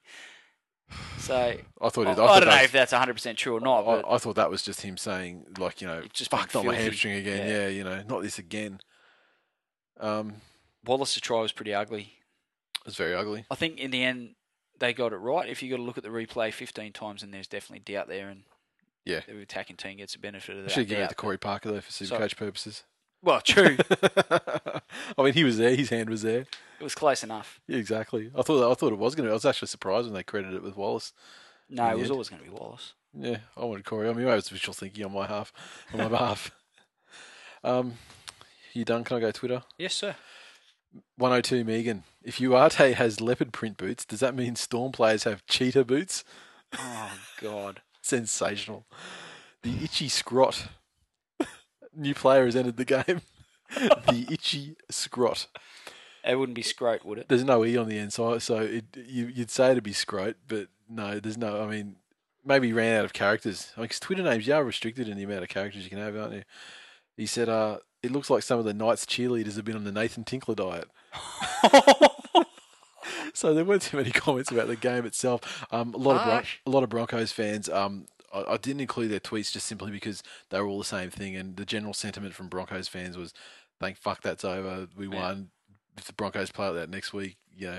[1.19, 1.35] So
[1.81, 3.59] I thought I, it, I thought don't know was- if that's 100 percent true or
[3.59, 6.65] not, I, I thought that was just him saying, like, you know, just fuck, not
[6.65, 7.47] my hamstring again.
[7.47, 7.53] Yeah.
[7.63, 7.67] Yeah.
[7.67, 8.79] you know, not this again.
[9.99, 10.35] Um,
[10.85, 12.13] Wallace's try was pretty ugly.
[12.79, 13.45] it was very ugly.
[13.51, 14.35] I think in the end
[14.79, 15.47] they got it right.
[15.49, 18.29] If you got to look at the replay 15 times, and there's definitely doubt there,
[18.29, 18.43] and
[19.05, 19.21] Yeah.
[19.27, 20.71] the attacking team gets the benefit of that.
[20.71, 22.83] should give it to Corey Parker, though, for super coach purposes.
[23.23, 23.77] Well, true.
[25.17, 25.75] I mean, he was there.
[25.75, 26.41] His hand was there.
[26.79, 27.59] it was close enough.
[27.67, 28.29] Yeah, exactly.
[28.37, 29.31] I thought I thought it was going to.
[29.31, 31.11] I was actually surprised when they credited it with Wallace.
[31.69, 32.11] No, it was end.
[32.11, 32.93] always going to be Wallace.
[33.17, 34.09] Yeah, I wanted Corey.
[34.09, 35.51] I mean, I was visual thinking on my half,
[35.93, 36.51] on my behalf.
[37.63, 37.93] Um,
[38.73, 39.03] you done?
[39.03, 39.63] Can I go Twitter?
[39.79, 40.15] Yes, sir.
[41.17, 42.03] 102 Megan.
[42.23, 46.23] If Uate has leopard print boots, does that mean Storm players have cheetah boots?
[46.77, 47.11] Oh
[47.41, 47.81] God.
[48.01, 48.85] Sensational.
[49.63, 50.67] The itchy scrot.
[51.95, 53.21] New player has entered the game.
[53.75, 55.47] the itchy scrot.
[56.23, 57.29] It wouldn't be scrote, would it?
[57.29, 60.35] There's no e on the end, so so it, you, you'd say it'd be scrote,
[60.47, 61.61] but no, there's no.
[61.61, 61.97] I mean,
[62.43, 63.71] maybe he ran out of characters.
[63.77, 65.99] I mean, 'cause Twitter names you are restricted in the amount of characters you can
[65.99, 66.43] have, aren't you?
[67.15, 69.91] He said, "Uh, it looks like some of the Knights cheerleaders have been on the
[69.91, 70.87] Nathan Tinkler diet."
[73.33, 75.65] so there weren't too many comments about the game itself.
[75.71, 77.69] Um, a lot of Bron- a lot of Broncos fans.
[77.69, 81.09] Um, I, I didn't include their tweets just simply because they were all the same
[81.09, 83.33] thing, and the general sentiment from Broncos fans was,
[83.79, 84.87] "Thank fuck that's over.
[84.95, 85.15] We Yeah.
[85.15, 85.49] won.
[85.97, 87.73] If the Broncos play like that next week, you know,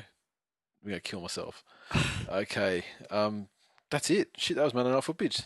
[0.82, 1.64] I'm gonna kill myself."
[2.28, 3.48] okay, um,
[3.90, 4.30] that's it.
[4.36, 5.42] Shit, that was Monday Night Foot Pitch.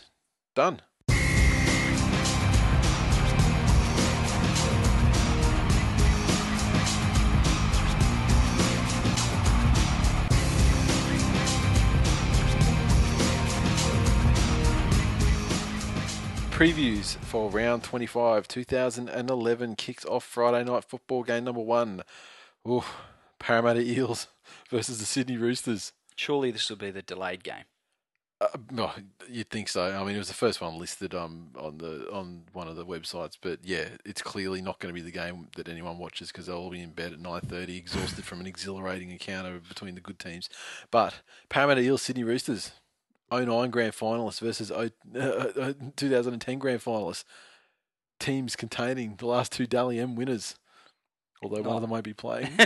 [0.55, 0.81] Done.
[16.61, 22.03] Previews for round 25, 2011 kicks off Friday night football game number one.
[22.67, 22.83] Ooh,
[23.39, 24.27] Parramatta Eels
[24.69, 25.91] versus the Sydney Roosters.
[26.15, 27.63] Surely this will be the delayed game.
[28.39, 28.93] Uh, well,
[29.27, 29.89] you'd think so.
[29.89, 32.85] I mean, it was the first one listed um, on the on one of the
[32.85, 36.45] websites, but yeah, it's clearly not going to be the game that anyone watches because
[36.45, 40.01] they'll all be in bed at nine thirty, exhausted from an exhilarating encounter between the
[40.01, 40.47] good teams.
[40.91, 42.71] But Parramatta Eels, Sydney Roosters,
[43.31, 44.89] 09 grand finalists versus 0,
[45.19, 47.23] uh, 2010 grand finalists.
[48.19, 50.55] Teams containing the last two Dally M winners,
[51.41, 51.75] although one Oh.
[51.77, 52.49] of them won't be playing.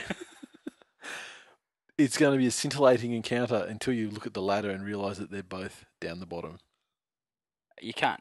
[1.97, 5.17] it's going to be a scintillating encounter until you look at the ladder and realise
[5.17, 6.57] that they're both down the bottom.
[7.81, 8.19] You can't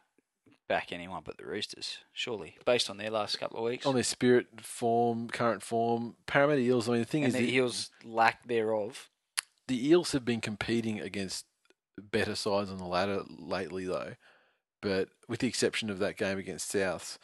[0.68, 3.84] back anyone but the Roosters, surely, based on their last couple of weeks.
[3.84, 6.88] On their spirit, form, current form, Parramatta Eels.
[6.88, 9.10] I mean, the thing and is, the, Eels' lack thereof.
[9.66, 11.46] the Eels have been competing against
[12.00, 14.14] better sides on the ladder lately, though.
[14.82, 17.18] But with the exception of that game against Souths,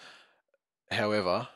[0.90, 1.48] however,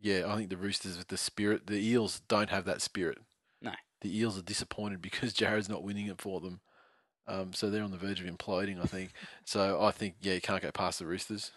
[0.00, 3.18] yeah, I think the Roosters with the spirit, the Eels don't have that spirit.
[3.60, 3.72] No.
[4.02, 6.60] the Eels are disappointed because Jarryd's not winning it for them.
[7.26, 9.10] Um, so they're on the verge of imploding, I think.
[9.46, 11.50] So I think, yeah, you can't go past the Roosters.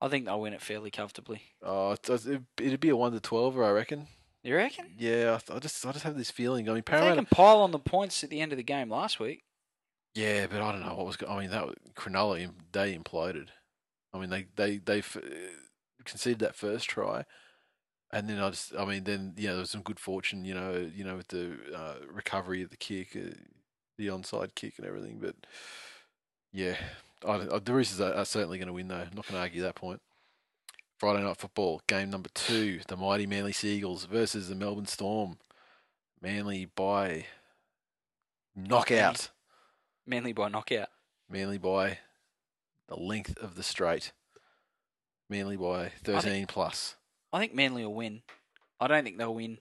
[0.00, 1.42] I think they'll win it fairly comfortably.
[1.62, 4.06] Oh, it does- it- it'd be a one to twelve, I reckon.
[4.44, 4.94] You reckon?
[4.96, 6.68] Yeah, I, just, I just have this feeling.
[6.68, 8.88] I mean, If They can pile on the points at the end of the game
[8.90, 9.42] last week.
[10.18, 11.16] Yeah, but I don't know what was.
[11.28, 13.50] I mean, that was- Cronulla they imploded.
[14.12, 15.16] I mean, they they they f-
[16.04, 17.24] conceded that first try,
[18.12, 18.74] and then I just.
[18.76, 20.44] I mean, then yeah, there was some good fortune.
[20.44, 23.34] You know, you know, with the uh, recovery of the kick, uh,
[23.96, 25.20] the onside kick, and everything.
[25.20, 25.36] But
[26.52, 26.76] yeah,
[27.24, 28.96] I, don't- uh, the Roosters are, are certainly going to win though.
[28.96, 30.00] I'm not going to argue that point.
[30.98, 35.38] Friday night football game number two: the mighty Manly Seagulls versus the Melbourne Storm.
[36.20, 37.26] Manly by
[38.56, 39.30] knockout.
[40.08, 40.88] Manly by knockout.
[41.30, 41.98] Manly by
[42.88, 44.12] the length of the straight.
[45.28, 46.96] Manly by 13 plus.
[47.30, 48.22] I think Manly will win.
[48.80, 49.58] I don't think they'll win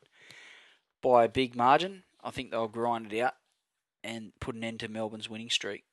[1.04, 2.04] by a big margin.
[2.24, 3.34] I think they'll grind it out
[4.06, 5.84] and put an end to Melbourne's winning streak.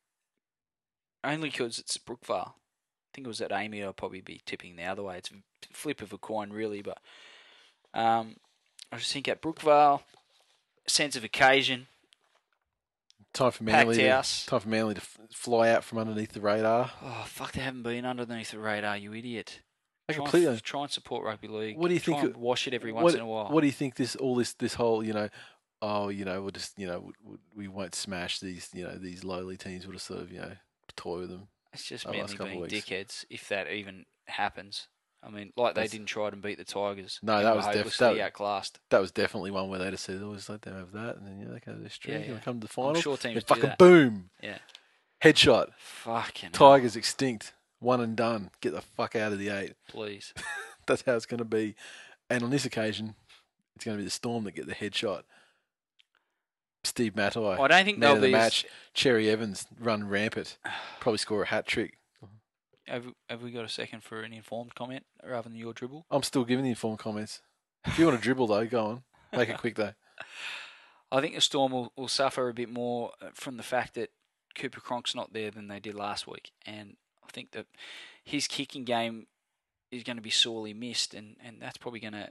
[1.24, 2.50] Only because it's Brookvale.
[2.50, 3.82] I think it was at AAMI.
[3.82, 5.18] I'll probably be tipping the other way.
[5.18, 5.34] It's a
[5.72, 6.80] flip of a coin, really.
[6.80, 6.98] But
[7.92, 8.36] um,
[8.92, 10.02] I just think at Brookvale,
[10.86, 11.88] sense of occasion.
[13.34, 13.96] Time for Manly.
[13.96, 16.90] To, time for Manly to f- fly out from underneath the radar.
[17.02, 17.52] Oh fuck!
[17.52, 19.60] They haven't been underneath the radar, you idiot.
[20.08, 20.54] They Try and, completely.
[20.54, 21.76] f- try and support rugby league.
[21.76, 23.48] What do you Try think and wash it every once what, in a while.
[23.50, 25.28] what do you think this all this this whole you know
[25.82, 27.10] oh you know we'll just you know
[27.54, 30.52] we won't smash these you know these lowly teams we'll just sort of you know
[30.96, 34.86] toy with them It's just the last mainly couple being dickheads, if that even happens.
[35.26, 37.18] I mean, like they didn't try and beat the Tigers.
[37.22, 38.78] No, and that was def- hopelessly that- outclassed.
[38.90, 41.40] that was definitely one where they just said always let them have that and then
[41.44, 42.34] know they go to this streak Yeah, yeah.
[42.34, 43.00] they come to the I'm final.
[43.00, 44.30] sure they teams do fucking boom!
[44.42, 44.58] Yeah,
[45.22, 45.68] headshot.
[45.78, 47.52] Fucking hell, Tigers extinct.
[47.80, 48.50] One and done.
[48.60, 49.74] Get the fuck out of the eight.
[49.88, 50.32] Please.
[50.86, 51.74] that's how it's going to be.
[52.30, 53.14] And on this occasion
[53.76, 55.22] it's going to be the Storm that get the headshot.
[56.84, 58.26] Steve Matai I don't think they'll the be.
[58.28, 58.66] as- match.
[58.92, 60.58] Cherry Evans run rampant.
[61.00, 61.96] Probably score a hat trick
[62.86, 66.06] Have, have we got a second for an informed comment rather than your dribble?
[66.10, 67.40] I'm still giving the informed comments.
[67.86, 69.02] If you want to dribble though, go on.
[69.32, 69.94] Make it quick though.
[71.10, 74.10] I think the Storm will, will suffer a bit more uh, from the fact that
[74.54, 76.96] Cooper Cronk's not there than they did last week, and
[77.26, 77.66] I think that
[78.24, 79.26] his kicking game
[79.90, 82.30] is going to be sorely missed, and, and that's probably going to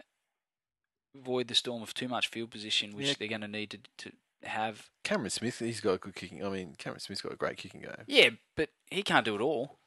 [1.15, 3.13] void the Storm of too much field position, which Yeah.
[3.19, 4.11] they're going to need to, to
[4.47, 4.89] have.
[5.03, 6.45] Cameron Smith, he's got a good kicking.
[6.45, 7.91] I mean, Cameron Smith's got a great kicking game.
[8.07, 9.77] Yeah, but he can't do it all.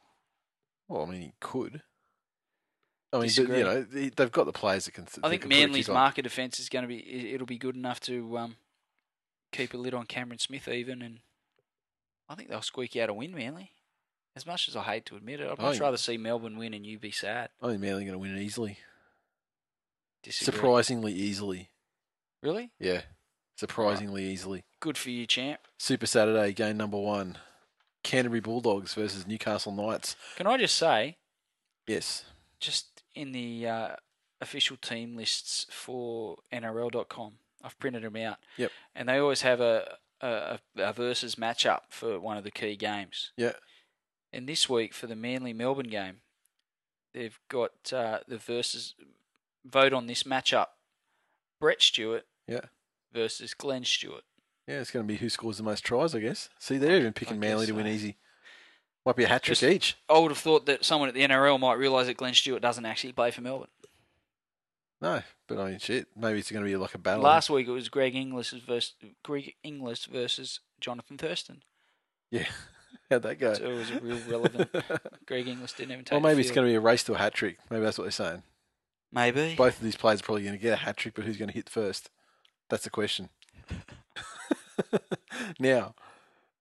[0.88, 1.82] Well, I mean, he could.
[3.12, 5.06] I mean, but, you know, they- they've got the players that can.
[5.22, 8.36] I think Manly's market defence is going to be it- it'll be good enough to
[8.38, 8.56] um,
[9.52, 11.20] keep a lid on Cameron Smith even, and
[12.28, 13.72] I think they'll squeak out a win, Manly.
[14.34, 16.84] As much as I hate to admit it, I'd much rather see Melbourne win and
[16.84, 17.48] you be sad.
[17.62, 18.78] I think Manly going to win it easily.
[20.22, 20.52] Disagree.
[20.54, 21.70] Surprisingly easily.
[22.42, 22.70] Really?
[22.78, 23.02] Yeah,
[23.56, 24.64] surprisingly easily.
[24.80, 25.60] Good for you, champ.
[25.78, 27.38] Super Saturday game number one:
[28.06, 30.16] Canterbury Bulldogs versus Newcastle Knights.
[30.36, 31.16] Can I just say,
[31.86, 32.24] Yes.
[32.60, 33.88] just in the uh,
[34.40, 38.38] official team lists for NRL.com, I've printed them out.
[38.56, 38.70] Yep.
[38.94, 43.32] And they always have a a, a versus matchup for one of the key games.
[43.36, 43.52] Yeah.
[44.32, 46.20] And this week for the Manly Melbourne game,
[47.12, 48.94] they've got uh, the versus
[49.64, 50.68] vote on this matchup:
[51.60, 52.66] Brett Stewart Yeah.
[53.12, 54.24] versus Glenn Stewart.
[54.66, 56.48] Yeah, it's going to be who scores the most tries, I guess.
[56.58, 58.16] See, they're even picking Manly guess to win easy.
[59.04, 59.96] Might be a hat trick Just- each.
[60.08, 62.84] I would have thought that someone at the NRL might realise that Glenn Stewart doesn't
[62.84, 63.68] actually play for Melbourne.
[65.00, 66.08] No, but I mean, shit.
[66.16, 67.22] Maybe it's going to be like a battle.
[67.22, 71.62] Last week it was Greg Inglis versus Greg Inglis versus Jonathan Thurston.
[72.30, 72.46] Yeah.
[73.10, 73.54] How'd that go?
[73.54, 74.70] So it was a real relevant.
[75.26, 76.12] Greg Inglis didn't even take.
[76.12, 77.58] well, maybe it's going to be a race to a hat trick.
[77.70, 78.42] Maybe that's what they're saying.
[79.12, 79.54] maybe.
[79.54, 81.48] Both of these players are probably going to get a hat trick, but who's going
[81.50, 82.10] to hit first?
[82.68, 83.28] That's the question.
[85.58, 85.94] now,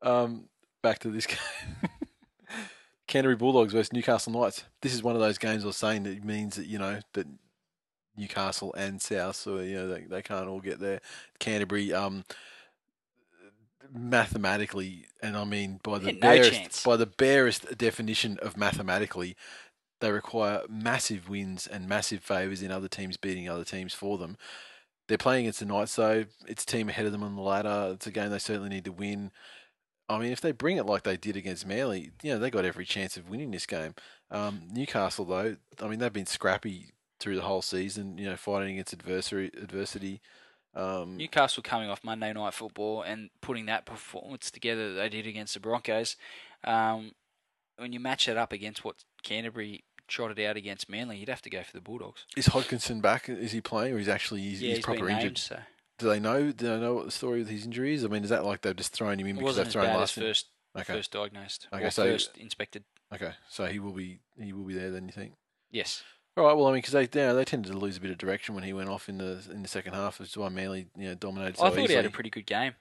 [0.01, 0.45] um,
[0.81, 1.37] back to this game.
[3.07, 4.63] Canterbury Bulldogs versus Newcastle Knights.
[4.81, 7.27] This is one of those games I was saying that means that you know that
[8.17, 11.01] Newcastle and South, so you know they, they can't all get there.
[11.39, 12.23] Canterbury, um,
[13.93, 16.83] mathematically, and I mean by the Yeah, no barest chance.
[16.83, 19.35] by the barest definition of mathematically,
[20.01, 24.37] they require massive wins and massive favours in other teams beating other teams for them.
[25.07, 26.25] They're playing against the Knights, though.
[26.47, 27.91] It's a team ahead of them on the ladder.
[27.93, 29.31] It's a game they certainly need to win.
[30.07, 32.65] I mean, if they bring it like they did against Manly, you know, they got
[32.65, 33.95] every chance of winning this game.
[34.31, 38.73] Um, Newcastle, though, I mean, they've been scrappy through the whole season, you know, fighting
[38.73, 40.21] against adversary, adversity.
[40.75, 45.27] Um, Newcastle coming off Monday Night Football and putting that performance together that they did
[45.27, 46.17] against the Broncos.
[46.63, 47.13] Um,
[47.77, 51.49] when you match that up against what Canterbury trotted out against Manly, you'd have to
[51.49, 52.25] go for the Bulldogs.
[52.35, 53.29] is Hodkinson back?
[53.29, 55.23] Is he playing, or is he actually he's, yeah, he's, he's proper been injured?
[55.23, 55.59] named, so
[55.99, 56.51] Do they know?
[56.51, 58.03] Do they know what the story with his injury is?
[58.03, 60.15] I mean, is that like they've just thrown him in because they've thrown last?
[60.15, 60.93] first Okay.
[60.93, 62.83] first diagnosed Okay, or so- first inspected.
[63.13, 65.05] Okay, so he will be he will be there then.
[65.05, 65.33] You think?
[65.71, 66.03] Yes.
[66.37, 66.53] All right.
[66.53, 68.55] Well, I mean, because they you know, they tended to lose a bit of direction
[68.55, 70.19] when he went off in the in the second half.
[70.19, 71.87] Which is why Manly you know dominated so I thought easily.
[71.89, 72.73] he had a pretty good game.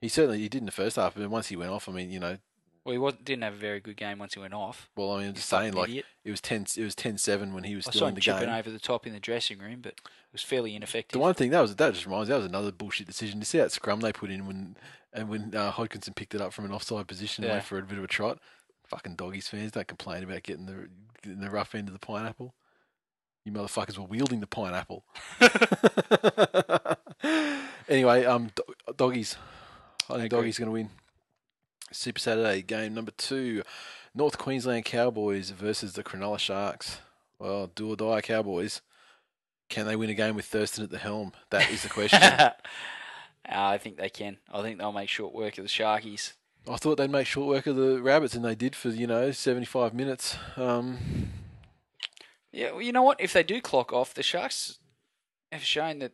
[0.00, 2.10] He certainly he did in the first half, but once he went off, I mean,
[2.10, 2.38] you know,
[2.86, 4.88] Well, he was, didn't have a very good game once he went off.
[4.96, 6.04] well, I mean, I'm just saying, like idiot.
[6.24, 8.20] it was ten it was 10-7 when he was I still saw in him the
[8.20, 8.54] chipping game.
[8.54, 10.00] over the top in the dressing room, but it
[10.32, 11.12] was fairly ineffective.
[11.12, 13.40] The one thing that was that just reminds me that was another bullshit decision.
[13.40, 14.76] You see that scrum they put in when
[15.12, 17.52] and when uh, Hodkinson picked it up from an offside position, Yeah.
[17.54, 18.38] went for a bit of a trot.
[18.86, 20.88] Fucking doggies fans don't complain about getting the
[21.22, 22.54] getting the rough end of the pineapple.
[23.44, 25.04] You motherfuckers were wielding the pineapple.
[27.88, 29.36] anyway, um, do- doggies.
[30.10, 30.90] I think doggies going to win.
[31.92, 33.62] Super Saturday game number two,
[34.14, 37.00] North Queensland Cowboys versus the Cronulla Sharks.
[37.38, 38.80] Well, do or die Cowboys.
[39.68, 41.32] Can they win a game with Thurston at the helm?
[41.50, 42.20] That is the question.
[43.48, 44.38] I think they can.
[44.52, 46.32] I think they'll make short work of the Sharkies.
[46.68, 49.30] I thought they'd make short work of the Rabbits, and they did for you know
[49.30, 50.36] seventy five minutes.
[50.56, 50.98] Um,
[52.52, 53.20] Yeah, well, you know what?
[53.20, 54.78] If they do clock off, the Sharks
[55.52, 56.12] have shown that,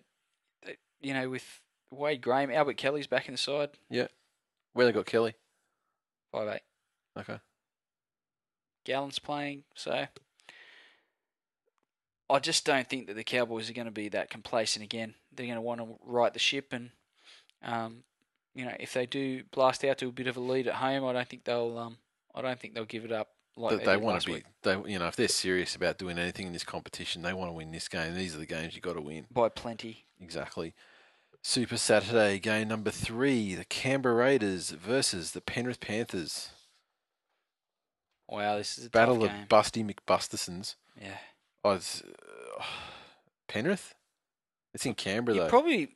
[0.64, 4.08] that you know, with Wade Graham, Albert Kelly's back in the side, Yeah.
[4.72, 5.34] where they got Kelly?
[6.32, 6.62] Five eight.
[7.20, 7.38] Okay.
[8.84, 10.06] Gallen's playing, so
[12.28, 15.14] I just don't think that the Cowboys are going to be that complacent again.
[15.34, 16.90] They're going to want to right the ship, and
[17.62, 18.04] um,
[18.54, 21.04] you know, if they do blast out to a bit of a lead at home,
[21.04, 21.98] I don't think they'll um,
[22.34, 24.32] I don't think they'll give it up like They, they, want to be.
[24.34, 27.50] week They you know if they're serious about doing anything in this competition, they want
[27.50, 28.14] to win this game.
[28.14, 29.26] These are the games you got to win.
[29.30, 30.06] by plenty.
[30.20, 30.74] Exactly.
[31.42, 36.50] Super Saturday game number three: the Canberra Raiders versus the Penrith Panthers.
[38.28, 39.46] Wow, this is a Battle of game.
[39.48, 40.76] Busty McBustersons.
[41.00, 41.18] yeah,
[41.64, 42.62] Oh, it's, uh,
[43.48, 43.94] Penrith.
[44.72, 45.48] It's in Canberra you though.
[45.48, 45.90] probably.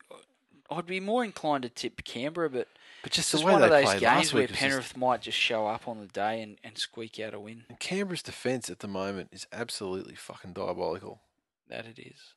[0.68, 2.66] I'd be more inclined to tip Canberra, but
[3.04, 5.38] but just it's the way one of those games where was just- Penrith might just
[5.38, 7.64] show up on the day and, and squeak out a win.
[7.68, 11.20] And Canberra's defence at the moment is absolutely fucking diabolical.
[11.68, 12.34] That it is.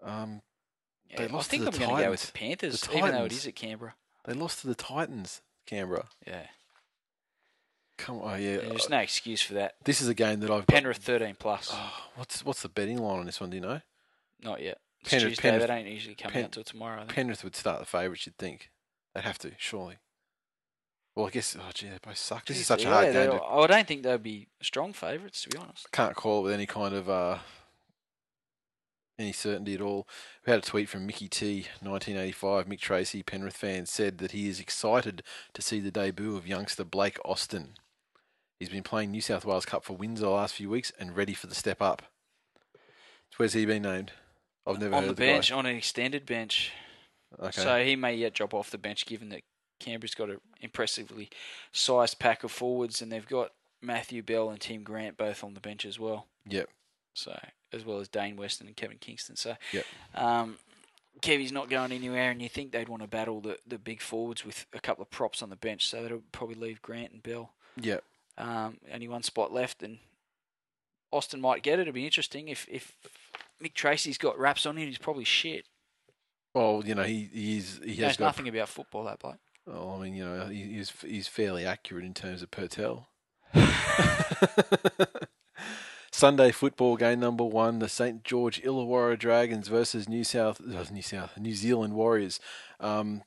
[0.00, 0.42] Um,
[1.14, 3.12] Yeah, They I lost to the I'm going to go with the Panthers, The even
[3.12, 3.94] though it is at Canberra.
[4.24, 5.40] they lost to the Titans.
[5.66, 6.06] Canberra.
[6.26, 6.46] Yeah,
[7.96, 8.56] Come on, yeah.
[8.58, 9.76] there's uh, no excuse for that.
[9.84, 10.74] This is a game that I've got.
[10.74, 11.70] Penrith 13 plus.
[11.72, 13.50] Oh, what's what's the betting line on this one?
[13.50, 13.80] Do you know?
[14.42, 14.78] Not yet.
[15.00, 15.42] It's Penrith- Tuesday.
[15.50, 16.96] Penrith- they don't usually come Pen- out till tomorrow.
[16.96, 17.14] I think.
[17.14, 18.26] Penrith would start the favourites.
[18.26, 18.70] You'd think
[19.14, 19.98] they'd have to, surely.
[21.14, 21.56] Well, I guess.
[21.58, 22.44] Oh, gee, they both suck.
[22.46, 23.30] This is Jeez, such a hard game.
[23.30, 25.90] To, I don't think they'd be strong favourites, to be honest.
[25.92, 27.38] can't call it with any kind of uh,
[29.18, 30.08] any certainty at all.
[30.44, 32.66] We had a tweet from Mickey T, 1985.
[32.66, 35.22] Mick Tracy, Penrith fan, said that he is excited
[35.52, 37.74] to see the debut of youngster Blake Austin.
[38.58, 41.34] He's been playing New South Wales Cup for Windsor the last few weeks and ready
[41.34, 42.02] for the step up.
[43.36, 44.12] Where's he been named?
[44.66, 46.72] I've never on heard the of the bench, on an extended bench.
[47.38, 47.62] Okay.
[47.62, 49.42] So he may yet drop off the bench, given that
[49.80, 51.30] Canberra's got an impressively
[51.72, 53.50] sized pack of forwards, and they've got
[53.82, 56.28] Matthew Bell and Tim Grant both on the bench as well.
[56.48, 56.68] Yep.
[57.14, 57.38] So
[57.74, 59.36] as well as Dane Weston and Kevin Kingston.
[59.36, 59.84] So Yep.
[60.14, 60.58] um,
[61.20, 64.44] Kevy's not going anywhere, and you think they'd want to battle the, the big forwards
[64.44, 67.52] with a couple of props on the bench, so that'll probably leave Grant and Bell.
[67.80, 68.02] Yep.
[68.36, 69.98] Um, only one spot left, and
[71.12, 71.82] Austin might get it.
[71.82, 72.92] It'll be interesting if if
[73.62, 74.88] Mick Tracy's got wraps on him.
[74.88, 75.66] He's probably shit.
[76.52, 78.24] Well, you know, he he's he He has knows got.
[78.26, 79.04] nothing about football.
[79.04, 79.38] That bloke.
[79.66, 83.06] Oh, I mean, you know, he, he's he's fairly accurate in terms of Pertel.
[86.16, 91.02] Sunday football game number one: the St George Illawarra Dragons versus New South uh, New
[91.02, 92.38] South New Zealand Warriors.
[92.78, 93.22] Um,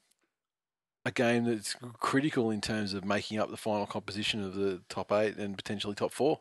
[1.06, 5.12] a game that's critical in terms of making up the final composition of the top
[5.12, 6.40] eight and potentially top four.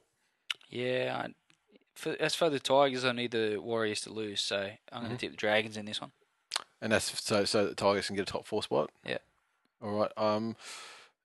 [0.70, 1.23] Yeah.
[1.27, 1.35] I,
[1.94, 5.18] for, as for the Tigers, I need the Warriors to lose, so I'm going Mhm.
[5.18, 6.12] to tip the Dragons in this one.
[6.81, 8.90] and that's so so that Tigers can get a top four spot.
[9.05, 9.18] Yeah.
[9.82, 10.12] All right.
[10.16, 10.55] Um,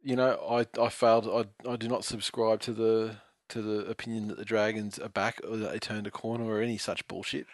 [0.02, 1.28] you know, I I failed.
[1.28, 3.18] I I do not subscribe to the
[3.52, 6.62] to the opinion that the Dragons are back or that they turned a corner or
[6.62, 7.48] any such bullshit.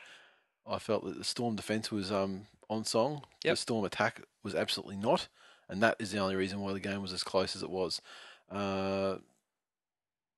[0.65, 3.23] I felt that the Storm defense was um on song.
[3.43, 5.27] The Storm attack was absolutely not,
[5.69, 8.01] and that is the only reason why the game was as close as it was.
[8.51, 9.17] Uh,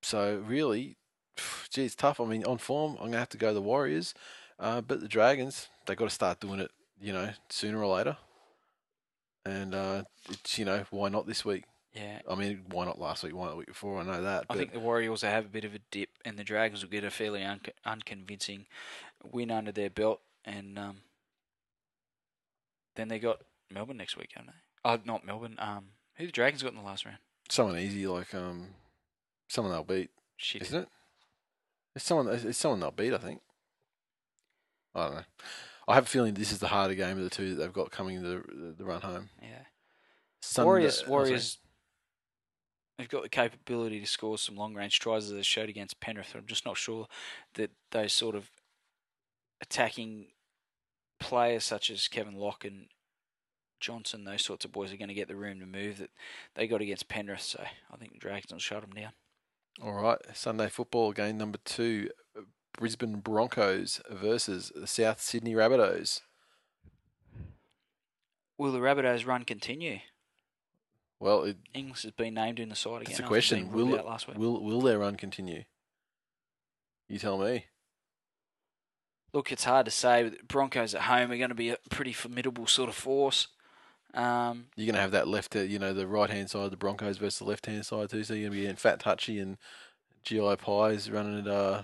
[0.01, 0.97] so really,
[1.69, 2.19] gee, it's tough.
[2.19, 4.13] I mean, on form, I'm gonna have to go the Warriors,
[4.59, 8.17] uh, but the Dragons, they got to start doing it you know, sooner or later.
[9.45, 11.63] And uh, it's you know why not this week?
[11.93, 12.19] Yeah.
[12.29, 13.35] I mean, why not last week?
[13.35, 13.99] Why not the week before?
[13.99, 14.45] I know that.
[14.49, 16.91] I think the Warriors will have a bit of a dip, and the Dragons will
[16.91, 18.67] get a fairly un- unconvincing
[19.23, 20.97] win under their belt, and um,
[22.95, 23.41] then they got
[23.71, 24.89] Melbourne next week, haven't they?
[24.89, 25.55] Oh, not Melbourne.
[25.59, 25.85] Um,
[26.15, 27.17] who the Dragons got in the last round?
[27.51, 28.67] someone easy like um,
[29.47, 30.61] someone they'll beat, Shit.
[30.61, 30.89] isn't it?
[31.95, 32.27] It's someone.
[32.29, 33.13] It's someone they'll beat.
[33.13, 33.41] I think.
[34.93, 35.23] I don't know.
[35.87, 37.89] I have a feeling this is the harder game of the two that they've got
[37.89, 38.43] coming the,
[38.77, 39.29] the run home.
[39.41, 39.63] Yeah.
[40.41, 41.09] Sunday- Warriors, sorry.
[41.09, 41.57] Warriors,
[42.99, 46.35] they've got the capability to score some long range tries as they showed against Penrith.
[46.35, 47.07] I'm just not sure
[47.53, 48.51] that those sort of
[49.61, 50.27] attacking
[51.17, 52.87] players such as Kevin Locke and
[53.79, 56.09] Johnson, those sorts of boys, are going to get the room to move that
[56.55, 57.41] they got against Penrith.
[57.41, 59.13] So I think the Dragons will shut them down.
[59.81, 62.09] All right, Sunday football game number two:
[62.77, 66.19] Brisbane Broncos versus the South Sydney Rabbitohs.
[68.57, 69.99] Will the Rabbitohs run continue?
[71.19, 73.11] Well, it, Ings has been named in the side again.
[73.11, 73.71] it's a after question.
[73.71, 74.37] Will out last week.
[74.37, 75.63] will will their run continue?
[77.07, 77.65] You tell me.
[79.33, 80.31] Look, it's hard to say.
[80.47, 83.47] Broncos at home are going to be a pretty formidable sort of force.
[84.13, 86.71] Um, You're going to have that left, uh, you know, the right hand side of
[86.71, 88.23] the Broncos versus the left hand side too.
[88.23, 89.57] So you're going to be getting Fat Touchy and
[90.23, 91.83] GI Pies running at uh,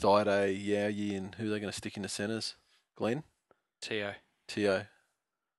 [0.00, 2.56] Thaiday, Yowie, and who are they going to stick in the centres?
[2.96, 3.22] Glenn,
[3.80, 4.14] Te'o,
[4.48, 4.86] Te'o.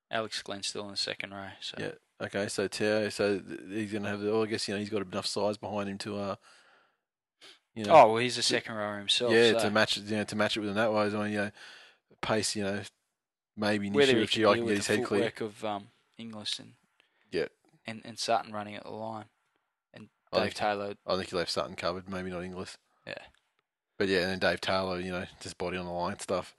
[0.09, 1.47] Alex Glenn still in the second row.
[1.61, 1.91] So Yeah.
[2.21, 4.21] Okay, so Te'o, so he's going to have.
[4.21, 6.35] Well, I guess you know he's got enough size behind him to, uh,
[7.75, 9.31] you know, Oh well, he's a second rower himself.
[9.31, 11.05] yeah, so to match it, you know, to match it with him that way.
[11.05, 11.51] I mean, you know,
[12.21, 12.81] pace, you know,
[13.57, 15.33] maybe whether Nisha he if I deal can get his head clear.
[15.39, 15.87] of um,
[16.19, 16.73] Inglis and
[17.31, 17.45] Yeah.
[17.87, 19.25] and, and Sutton running at the line,
[19.93, 20.93] and I Dave think- Taylor.
[21.07, 22.77] I think he left Sutton covered, maybe not Inglis.
[23.07, 23.15] Yeah.
[23.97, 26.55] But yeah, and then Dave Taylor, you know, just body on the line stuff.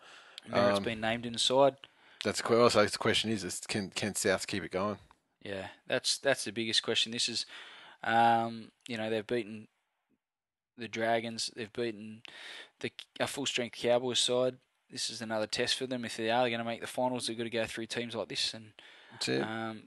[0.49, 1.77] Merritt's Um, been named in the side.
[2.25, 4.99] That's the que- also the question is, is can can South keep it going?
[5.43, 7.11] Yeah, that's that's the biggest question.
[7.13, 7.47] This is,
[8.05, 9.67] um, you know, they've beaten
[10.79, 11.51] the Dragons.
[11.57, 12.23] They've beaten
[12.81, 14.57] the a full strength Cowboys side.
[14.91, 16.05] This is another test for them.
[16.05, 18.29] If they are going to make the finals, they've got to go through teams like
[18.29, 18.55] this.
[18.55, 18.73] And
[19.13, 19.41] That's it.
[19.43, 19.85] um,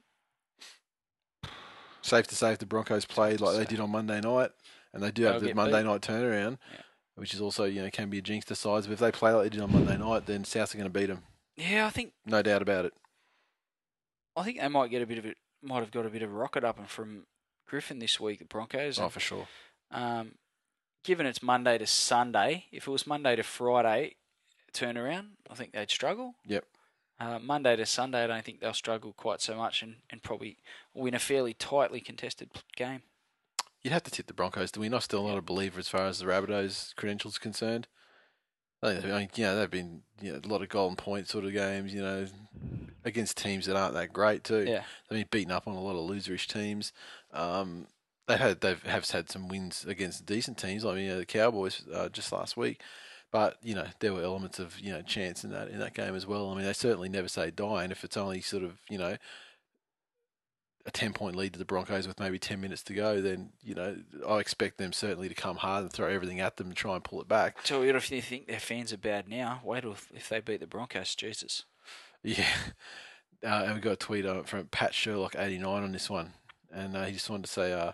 [2.02, 4.52] Safe to say if the Broncos played like they did on Monday night,
[4.94, 5.88] and they do have the Monday beat.
[5.88, 6.82] night turnaround, Yeah.
[7.16, 8.86] which is also you know can be a jinx to sides.
[8.88, 11.00] But if they play like they did on Monday night, then South are going to
[11.00, 11.24] beat them,
[11.56, 12.94] yeah, I think no doubt about it.
[14.36, 15.38] I think they might get a bit of it.
[15.66, 17.24] Might have got a bit of a rocket up and from
[17.68, 18.40] Griffin this week.
[18.40, 19.00] The Broncos.
[19.00, 19.48] Oh, and, for sure.
[19.92, 20.34] um,
[21.04, 24.16] given it's Monday to Sunday, if it was Monday to Friday
[24.74, 26.36] turnaround, I think they'd struggle.
[26.46, 26.66] Yep.
[27.20, 30.58] Uh, Monday to Sunday, I don't think they'll struggle quite so much and, and probably
[30.94, 33.04] win a fairly tightly contested game.
[33.82, 34.94] You'd have to tip the Broncos to win.
[34.94, 37.88] I'm still not a believer as far as the Rabbitohs credentials concerned.
[38.86, 41.28] I think, I mean, you know, they've been you know, a lot of golden point
[41.28, 42.26] sort of games, you know,
[43.04, 44.66] against teams that aren't that great too.
[44.68, 44.84] Yeah.
[45.10, 46.94] They've been beaten up on a lot of loserish teams.
[47.34, 47.88] Um,
[48.28, 50.86] they had they've have had some wins against decent teams.
[50.86, 52.82] I mean, you know, the Cowboys uh, just last week,
[53.32, 56.16] but you know there were elements of you know chance in that in that game
[56.16, 56.50] as well.
[56.50, 59.18] I mean, they certainly never say die, and if it's only sort of you know
[60.86, 63.74] a ten point lead to the Broncos with maybe ten minutes to go, then you
[63.76, 63.98] know
[64.28, 67.04] I expect them certainly to come hard and throw everything at them and try and
[67.04, 67.58] pull it back.
[67.66, 69.62] So if you think their fans are bad now?
[69.64, 71.64] Wait till if- they beat the Broncos, Jesus.
[72.24, 72.46] Yeah.
[73.44, 76.34] Uh, and we got a tweet uh, from Pat Sherlock eighty nine on this one,
[76.74, 77.92] and uh, he just wanted to say uh,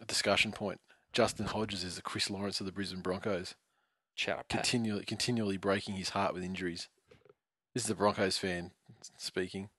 [0.00, 0.80] a discussion point.
[1.12, 3.54] Justin Hodges is the Chris Lawrence of the Brisbane Broncos,
[4.14, 4.60] Shut up, Pat.
[4.62, 6.88] continually continually breaking his heart with injuries.
[7.72, 8.70] This is a Broncos fan
[9.18, 9.70] speaking,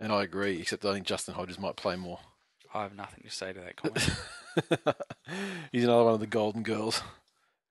[0.00, 0.60] and I agree.
[0.60, 2.18] Except I think Justin Hodges might play more.
[2.74, 4.10] I have nothing to say to that comment.
[5.72, 7.02] He's another one of the Golden Girls,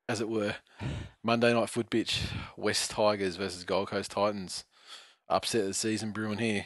[0.09, 0.55] as it were.
[1.23, 2.21] Monday night foot pitch:
[2.57, 4.63] West Tigers versus Gold Coast Titans.
[5.27, 6.65] Upset of the season brewing here.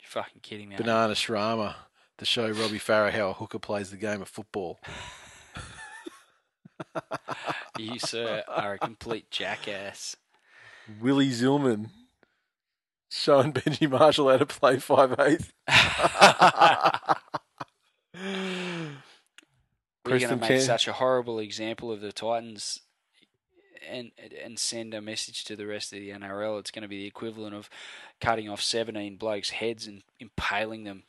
[0.00, 0.76] You're fucking kidding me.
[0.76, 1.74] Banana Shrama
[2.18, 4.78] to show Robbie Farah how a hooker plays the game of football.
[7.78, 10.16] You, sir, are a complete jackass.
[11.00, 11.90] Willie Zillman
[13.16, 15.52] showing Benji Marshall how to play five eighth.
[20.04, 22.80] We're going to make such a horrible example of the Titans
[23.88, 24.12] and
[24.42, 26.60] and send a message to the rest of the NRL.
[26.60, 27.68] It's going to be the equivalent of
[28.20, 31.04] cutting off 17 blokes' heads and impaling them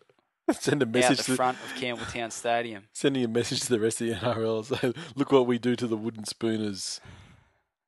[0.51, 2.83] Send a out message the to front of Campbelltown Stadium.
[2.93, 4.95] sending a message to the rest of the NRL.
[5.15, 7.01] Look what we do to the wooden spooners.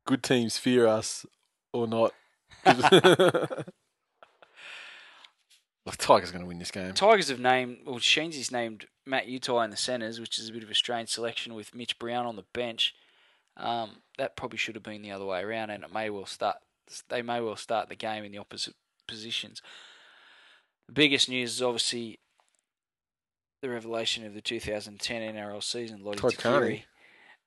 [0.05, 1.25] Good teams fear us
[1.71, 2.13] or not.
[5.89, 6.93] Look, Tigers going to win this game.
[6.93, 10.61] Tigers have named, well, Sheensy's named Matt Utai in the centres, which is a bit
[10.61, 12.93] of a strange selection with Mitch Brown on the bench.
[13.57, 16.57] Um, that probably should have been the other way around, and it may well start.
[17.09, 18.75] They may well start the game in the opposite
[19.07, 19.63] positions.
[20.85, 22.19] The biggest news is obviously
[23.63, 26.85] the revelation of the 2010 NRL season, Lottie Todd Carney.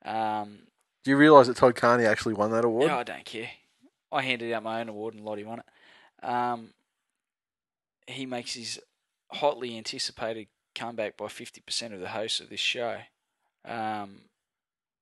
[0.05, 0.59] Um,
[1.05, 2.89] Do you realise that Todd Carney actually won that award?
[2.89, 3.51] no, I don't care.
[4.11, 6.29] I handed out my own award and Lottie won it.
[6.29, 6.71] Um,
[8.07, 8.81] he makes his
[9.31, 12.99] hotly anticipated comeback by 50% of the hosts of this show
[13.67, 14.23] um,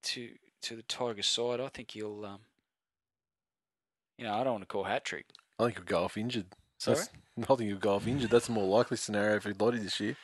[0.05, 0.31] to
[0.62, 1.59] to the Tigers side.
[1.60, 2.40] I think he'll, um,
[4.18, 5.24] you know, I don't want to call hat trick.
[5.59, 6.47] I think he'll go off injured.
[6.78, 6.97] Sorry?
[6.97, 7.14] That's-
[7.51, 8.31] I think he'll go off injured.
[8.31, 10.16] That's a more likely scenario for Lottie this year.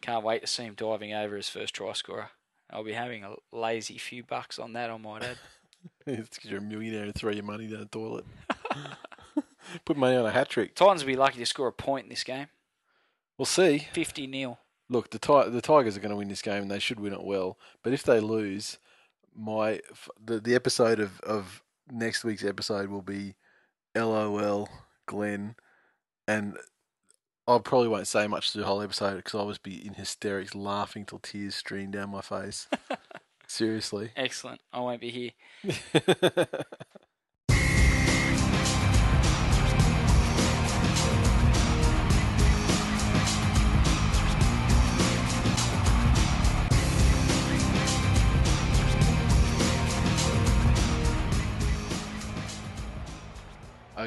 [0.00, 2.30] Can't wait to see him diving over his first try scorer.
[2.70, 5.38] I'll be having a lazy few bucks on that, I might add.
[6.06, 8.24] it's because you're a millionaire and throw your money down the toilet.
[9.84, 10.74] Put money on a hat trick.
[10.74, 12.48] Titans will be lucky to score a point in this game.
[13.36, 13.86] We'll see.
[13.92, 14.58] 50 nil.
[14.88, 17.12] Look, the Ti- the Tigers are going to win this game, and they should win
[17.12, 17.58] it well.
[17.82, 18.78] But if they lose,
[19.36, 23.36] my f- the the episode of of next week's episode will be
[23.94, 24.68] LOL
[25.06, 25.56] Glenn,
[26.26, 26.56] and
[27.46, 30.54] I probably won't say much to the whole episode because I'll just be in hysterics,
[30.54, 32.66] laughing till tears stream down my face.
[33.46, 34.10] Seriously.
[34.16, 34.60] Excellent.
[34.72, 35.30] I won't be here.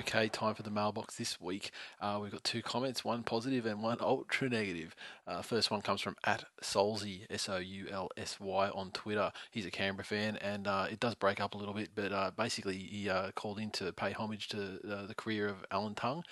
[0.02, 1.70] Okay, time for the mailbox this week.
[2.00, 4.96] Uh, we've got two comments, one positive and one ultra negative.
[5.28, 9.32] Uh, first one comes from at Soulsy, S O U L S Y on Twitter.
[9.52, 12.32] He's a Canberra fan, and uh, it does break up a little bit, but uh,
[12.36, 16.24] basically he uh, called in to pay homage to uh, the career of Alan Tongue.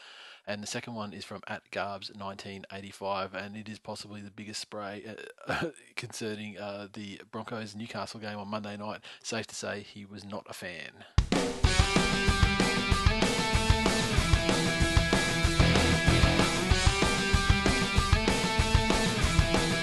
[0.48, 4.62] And the second one is from at Garbs 1985, and it is possibly the biggest
[4.62, 5.16] spray
[5.96, 9.02] concerning the Broncos Newcastle game on Monday night.
[9.22, 11.06] Safe to say he was not a fan.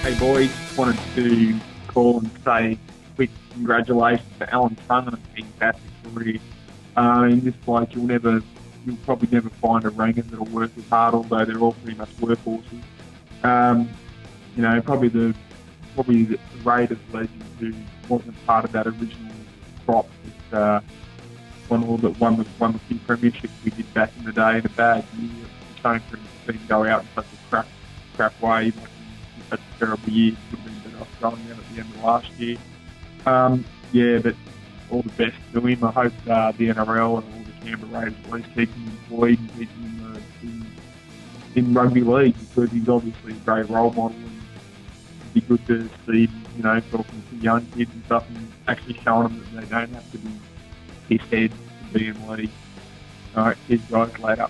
[0.07, 2.79] Hey boys, wanted to call and say
[3.17, 6.37] quick congratulations to Alan Tongue on a fantastic career.
[6.95, 8.41] Uh, in this place, you'll never
[8.85, 12.07] you'll probably never find a Rangan that'll work as hard, although they're all pretty much
[12.21, 12.81] workhorses.
[13.43, 13.89] Um,
[14.55, 15.35] you know, probably the
[15.93, 17.73] probably the Raiders legend who
[18.07, 19.33] wasn't part of that original
[19.85, 20.07] crop
[20.49, 20.81] that uh,
[21.67, 24.59] won all that won the won the few premierships we did back in the day
[24.59, 25.29] in a bad year.
[25.83, 27.67] Shame for him to go out in such a crap
[28.15, 28.71] crap way,
[29.51, 30.35] a terrible year.
[30.49, 32.57] Could have been better going out at the end of last year.
[33.25, 34.35] Um, yeah, but
[34.89, 35.83] all the best to him.
[35.83, 39.39] I hope uh, the NRL and all the Canberra Raiders at least keep him employed
[39.39, 40.65] and keep him uh, in,
[41.55, 44.41] in rugby league because he's obviously a great role model and
[45.21, 48.95] it'd be good to see you know, talking to young kids and stuff and actually
[49.03, 50.31] showing them that they don't have to be
[51.07, 52.49] pissed head to be in league.
[53.35, 54.47] All right, cheers guys, later.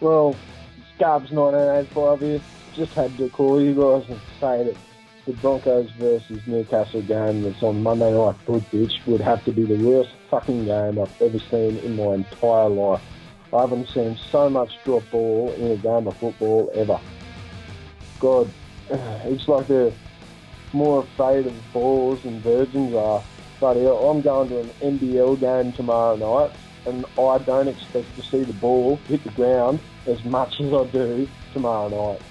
[0.00, 0.34] Well,
[0.98, 2.40] Scarbs 1985 here
[2.74, 4.76] just had to call you guys and say that
[5.26, 9.76] the Broncos versus Newcastle game that's on Monday night footage would have to be the
[9.84, 13.02] worst fucking game I've ever seen in my entire life.
[13.52, 16.98] I haven't seen so much drop ball in a game of football ever.
[18.18, 18.50] God,
[18.90, 19.92] it's like they're
[20.72, 23.22] more afraid of balls than virgins are.
[23.60, 26.56] But I'm going to an NBL game tomorrow night,
[26.86, 30.84] and I don't expect to see the ball hit the ground as much as I
[30.86, 32.22] do tomorrow night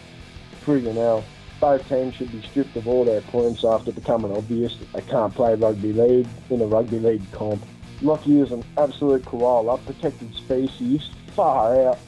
[0.65, 1.23] friggin' hell.
[1.59, 5.33] Both teams should be stripped of all their points after becoming obvious that they can't
[5.33, 7.61] play rugby league in a rugby league comp.
[8.01, 11.99] Lockie is an absolute koala, protected species, far out,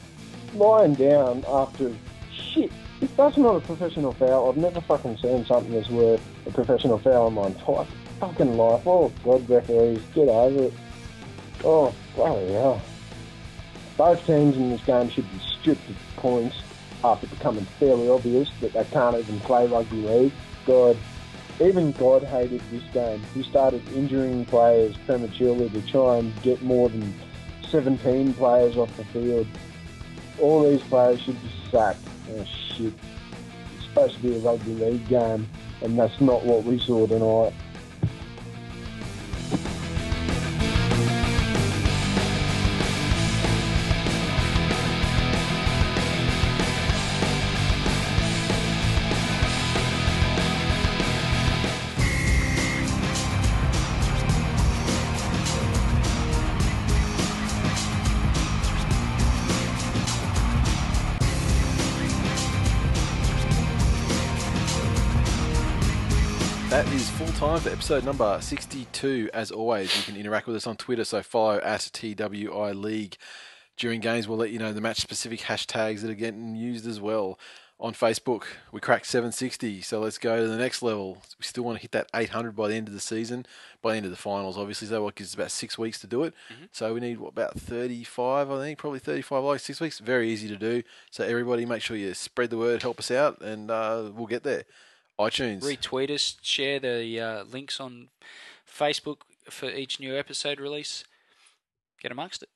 [0.54, 1.92] lying down after
[2.32, 2.72] shit.
[3.02, 6.98] If that's not a professional foul, I've never fucking seen something that's worth a professional
[6.98, 7.84] foul in my entire
[8.20, 8.86] fucking life.
[8.86, 10.72] Oh, God, referees, get over it.
[11.64, 12.80] Oh, bloody hell.
[13.96, 16.56] Both teams in this game should be stripped of points
[17.04, 20.32] after becoming fairly obvious that they can't even play rugby league.
[20.66, 20.96] God,
[21.60, 23.22] even God hated this game.
[23.34, 27.14] He started injuring players prematurely to try and get more than
[27.68, 29.46] 17 players off the field.
[30.40, 32.00] All these players should be sacked.
[32.30, 32.92] Oh shit.
[33.76, 35.48] It's supposed to be a rugby league game,
[35.82, 37.52] and that's not what we saw tonight.
[67.52, 69.28] Time for episode number 62.
[69.34, 73.18] As always, you can interact with us on Twitter, so follow at TWI League.
[73.76, 76.98] During games, we'll let you know the match specific hashtags that are getting used as
[76.98, 77.38] well.
[77.78, 81.18] On Facebook, we cracked 760, so let's go to the next level.
[81.38, 83.44] We still want to hit that 800 by the end of the season,
[83.82, 84.88] by the end of the finals, obviously.
[84.88, 86.32] So, what gives us about six weeks to do it.
[86.50, 86.64] Mm-hmm.
[86.72, 89.98] So, we need what, about 35, I think, probably 35 likes, six weeks.
[89.98, 90.82] Very easy to do.
[91.10, 94.42] So, everybody, make sure you spread the word, help us out, and uh, we'll get
[94.42, 94.64] there
[95.28, 95.62] iTunes.
[95.62, 98.08] Retweet us, share the uh, links on
[98.66, 99.18] Facebook
[99.50, 101.04] for each new episode release.
[102.00, 102.48] Get amongst it.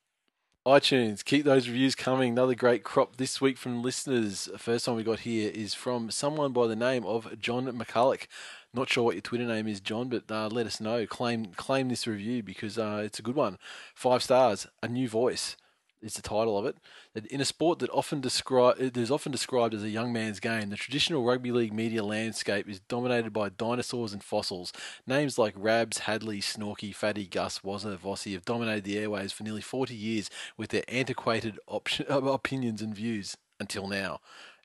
[0.65, 2.33] iTunes, keep those reviews coming.
[2.33, 4.45] Another great crop this week from listeners.
[4.45, 8.27] The first one we got here is from someone by the name of John McCulloch.
[8.73, 11.05] Not sure what your Twitter name is, John, but uh, let us know.
[11.07, 13.57] Claim claim this review because uh, it's a good one.
[13.95, 15.55] Five stars, a new voice
[16.01, 16.77] is the title of it.
[17.13, 20.39] That in a sport that often describe that is often described as a young man's
[20.39, 24.73] game, the traditional rugby league media landscape is dominated by dinosaurs and fossils.
[25.05, 29.61] Names like Rabs, Hadley, Snorky, Fatty, Gus, Wazza, Vossi have dominated the airwaves for nearly
[29.61, 34.19] 40 years with their antiquated op- opinions and views until now.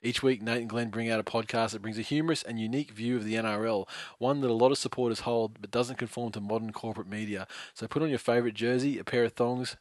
[0.04, 2.90] Each week, Nate and Glenn bring out a podcast that brings a humorous and unique
[2.90, 3.86] view of the NRL,
[4.18, 7.46] one that a lot of supporters hold but doesn't conform to modern corporate media.
[7.72, 9.76] So put on your favourite jersey, a pair of thongs,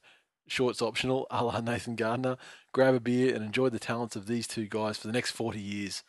[0.52, 2.38] shorts optional, a la Nathan Gardner.
[2.74, 5.60] Grab a beer and enjoy the talents of these two guys for the next 40
[5.60, 6.04] years.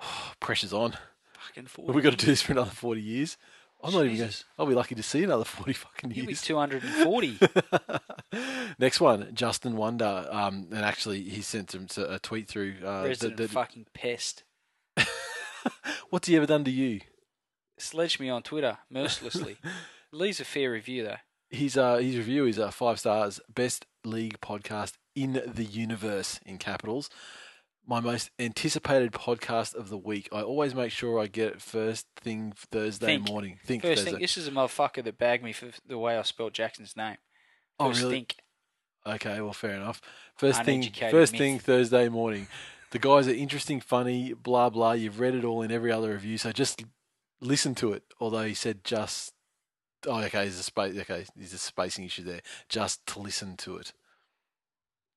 [0.40, 0.92] Pressure's on.
[1.32, 1.92] Fucking Have forty.
[1.92, 3.36] we got to do this for another 40 years?
[3.82, 4.44] I'm not even going to.
[4.58, 6.42] I'll be lucky to see another 40 fucking You'll be years.
[6.42, 7.38] two hundred and forty.
[8.78, 10.26] Next one, Justin Wonder.
[10.32, 12.74] Um, and actually, he sent him to- a tweet through.
[12.84, 14.42] Uh, Resident that- fucking pest.
[16.10, 17.02] What's he ever done to you?
[17.78, 19.58] Sledged me on Twitter mercilessly.
[20.12, 21.16] Leaves a fair review though.
[21.50, 23.40] His uh, his review is uh, five stars.
[23.52, 27.08] Best league podcast in the universe in capitals.
[27.86, 30.28] My most anticipated podcast of the week.
[30.30, 33.28] I always make sure I get it first thing Thursday Think.
[33.30, 33.58] morning.
[33.64, 34.10] Think First Thursday.
[34.10, 37.16] thing, this is a motherfucker that bagged me for the way I spelled Jackson's name.
[37.80, 38.10] oh really?
[38.10, 38.36] think.
[39.06, 40.02] Okay, well, fair enough.
[40.36, 41.38] First thing, first myth.
[41.38, 42.48] thing Thursday morning.
[42.90, 44.92] The guys are interesting, funny, blah blah.
[44.92, 46.84] You've read it all in every other review, so just
[47.40, 48.02] listen to it.
[48.20, 49.32] Although he said just,
[50.08, 50.96] oh, okay, there's a space.
[50.98, 52.40] Okay, there's a spacing issue there.
[52.68, 53.92] Just to listen to it.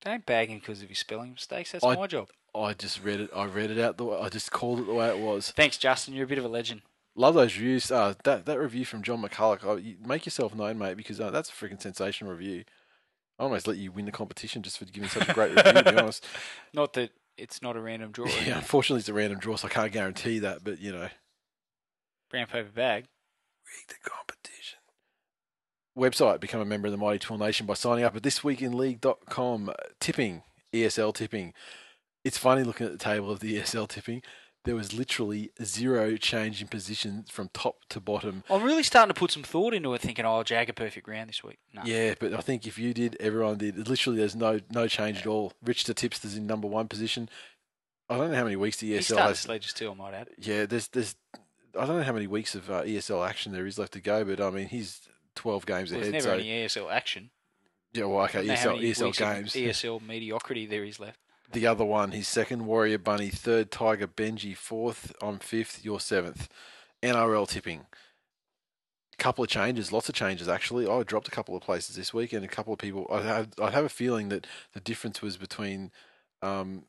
[0.04, 1.72] Don't bag him because of his spelling mistakes.
[1.72, 2.30] That's I- my job.
[2.54, 3.30] I just read it.
[3.34, 4.18] I read it out the way.
[4.20, 5.52] I just called it the way it was.
[5.52, 6.14] Thanks, Justin.
[6.14, 6.82] You're a bit of a legend.
[7.16, 7.90] Love those reviews.
[7.92, 9.60] Uh, that that review from John McCulloch.
[9.64, 12.66] Oh, you make yourself known, mate, because uh, that's a freaking sensational review.
[13.40, 15.82] I almost let you win the competition just for giving such a great review.
[15.82, 16.26] To be honest.
[16.74, 18.26] Not that it's not a random draw.
[18.46, 20.62] Yeah, unfortunately, it's a random draw, so I can't guarantee that.
[20.62, 21.08] But you know,
[22.30, 23.06] Brown paper bag.
[23.66, 24.80] rig the competition.
[26.02, 29.72] Website, become a member of the Mighty Tool Nation by signing up at thisweekinleague.com.
[30.00, 30.42] Tipping,
[30.74, 31.54] ESL tipping.
[32.24, 34.24] It's funny looking at the table of the ESL tipping.
[34.64, 38.44] There was literally zero change in position from top to bottom.
[38.50, 41.08] I'm really starting to put some thought into it, thinking, "Oh, I'll jag a perfect
[41.08, 41.82] round this week." No.
[41.84, 43.88] Yeah, but I think if you did, everyone did.
[43.88, 45.54] Literally, there's no no change at all.
[45.64, 47.28] Rich to Tipster's in number one position.
[48.08, 49.40] I don't know how many weeks the ESL has.
[49.40, 49.90] sledges too.
[49.90, 50.30] I might add.
[50.38, 51.16] Yeah, there's there's
[51.80, 54.24] I don't know how many weeks of uh, ESL action there is left to go,
[54.26, 56.14] but I mean he's 12 games Well, ahead.
[56.14, 57.30] there's never So any ESL action.
[57.94, 59.54] yeah, well, okay, I don't how ESL, ESL games.
[59.54, 61.20] ESL mediocrity there is left.
[61.52, 65.12] The other one, his second Warrior Bunny, third Tiger Benji, fourth.
[65.22, 65.84] I'm fifth.
[65.84, 66.48] You're seventh.
[67.04, 67.88] NRL tipping.
[69.18, 70.88] Couple of changes, lots of changes actually.
[70.88, 73.06] I dropped a couple of places this week, and a couple of people.
[73.12, 75.92] I have I have a feeling that the difference was between.
[76.42, 76.86] Um,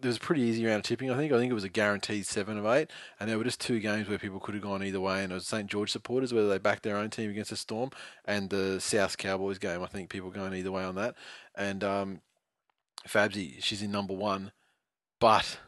[0.00, 1.10] there was a pretty easy round of tipping.
[1.10, 1.32] I think.
[1.32, 4.08] I think it was a guaranteed seven of eight, and there were just two games
[4.08, 5.22] where people could have gone either way.
[5.22, 7.90] And it was St George supporters whether they backed their own team against the Storm,
[8.24, 9.82] and the South Cowboys game.
[9.82, 11.16] I think people going either way on that.
[11.56, 12.20] And um,
[13.08, 14.52] Fabsy, she's in number one,
[15.20, 15.58] but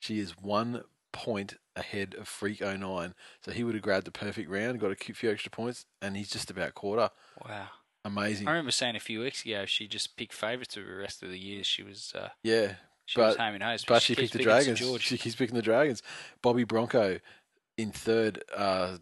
[0.00, 0.82] she is one
[1.12, 3.14] point ahead of Freak 09.
[3.44, 6.30] So he would have grabbed the perfect round, got a few extra points, and he's
[6.30, 7.10] just about quarter.
[7.48, 7.68] Wow.
[8.04, 8.48] Amazing.
[8.48, 11.30] I remember saying a few weeks ago, she just picked favourites for the rest of
[11.30, 12.74] the year, she was uh, Yeah,
[13.06, 13.86] she was But- home and host.
[13.86, 14.42] but she keeps picked the.
[14.44, 15.02] Dragons.
[15.02, 16.02] She keeps picking the Dragons.
[16.42, 17.20] Bobby Bronco
[17.76, 18.98] in third, uh,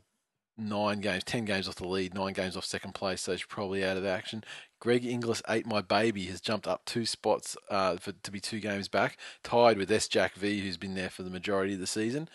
[0.57, 3.85] nine games, ten games off the lead, nine games off second place, so she's probably
[3.85, 4.45] out of action.
[4.81, 8.59] Greg Inglis, ate my baby, has jumped up two spots uh, for to be two
[8.61, 11.87] games back, tied with S Jack V, who's been there for the majority of the
[11.87, 12.29] season.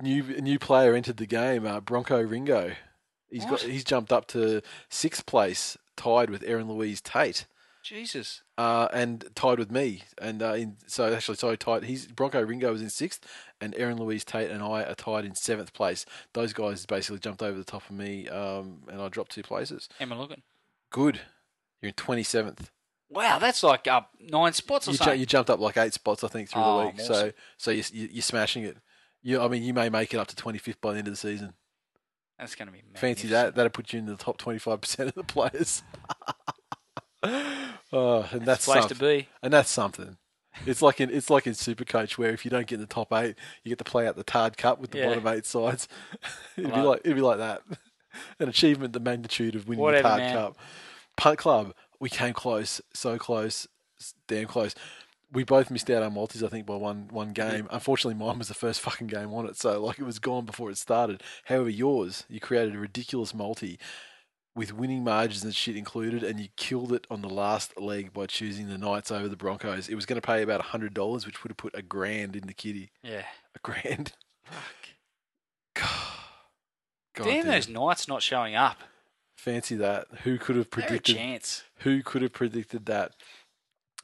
[0.00, 2.72] New new player entered the game, uh, Bronco Ringo.
[3.30, 3.50] He's What?
[3.50, 7.46] got he's jumped up to sixth place, tied with Erin Louise Tate
[7.82, 8.42] Jesus.
[8.58, 10.02] Uh, and tied with me.
[10.20, 11.84] And uh, in, so actually, so tied.
[11.84, 13.26] He's Bronco Ringo was in sixth,
[13.60, 16.06] and Aaron Louise Tate and I are tied in seventh place.
[16.32, 19.88] Those guys basically jumped over the top of me, um, and I dropped two places.
[20.00, 20.42] Emma Logan.
[20.90, 21.20] Good,
[21.82, 22.70] you're in twenty seventh.
[23.10, 26.24] Wow, that's like up nine spots or You, ju- you jumped up like eight spots,
[26.24, 27.00] I think, through Oh, the week.
[27.00, 27.32] So awesome.
[27.56, 28.76] so you, you, you're smashing it.
[29.22, 31.12] You, I mean, you may make it up to twenty fifth by the end of
[31.12, 31.54] the season.
[32.38, 33.54] That's going to be Fancy that.
[33.54, 35.82] That'll put you in the top twenty five percent of the players.
[37.92, 38.98] Oh, and that's place something.
[38.98, 39.28] to be.
[39.42, 40.16] and that's something.
[40.64, 43.12] It's like in it's like in Supercoach where if you don't get in the top
[43.12, 45.08] eight, you get to play out the Tard Cup with the Yeah.
[45.08, 45.86] bottom eight sides.
[46.56, 47.62] it'd be like it'd be like that,
[48.40, 50.34] an achievement the magnitude of winning Whatever, the Tard man.
[50.34, 50.56] Cup.
[51.18, 53.66] Punt Club, we came close, so close,
[54.28, 54.74] damn close.
[55.32, 57.66] We both missed out on multis, I think, by one one game.
[57.70, 60.70] Unfortunately, mine was the first fucking game on it, so like it was gone before
[60.70, 61.22] it started.
[61.46, 63.78] However, yours, you created a ridiculous multi
[64.56, 68.26] with winning margins and shit included, and you killed it on the last leg by
[68.26, 69.88] choosing the Knights over the Broncos.
[69.88, 72.46] It was going to pay about hundred dollars, which would have put a grand in
[72.48, 72.90] the kitty.
[73.02, 73.22] Yeah.
[73.54, 74.12] A grand.
[74.44, 75.84] Fuck.
[77.14, 77.46] God Damn, damn.
[77.52, 78.78] those Knights not showing up.
[79.36, 80.06] Fancy that.
[80.24, 81.16] Who could have They're a predicted?
[81.16, 81.62] chance.
[81.80, 83.12] Who could have predicted that?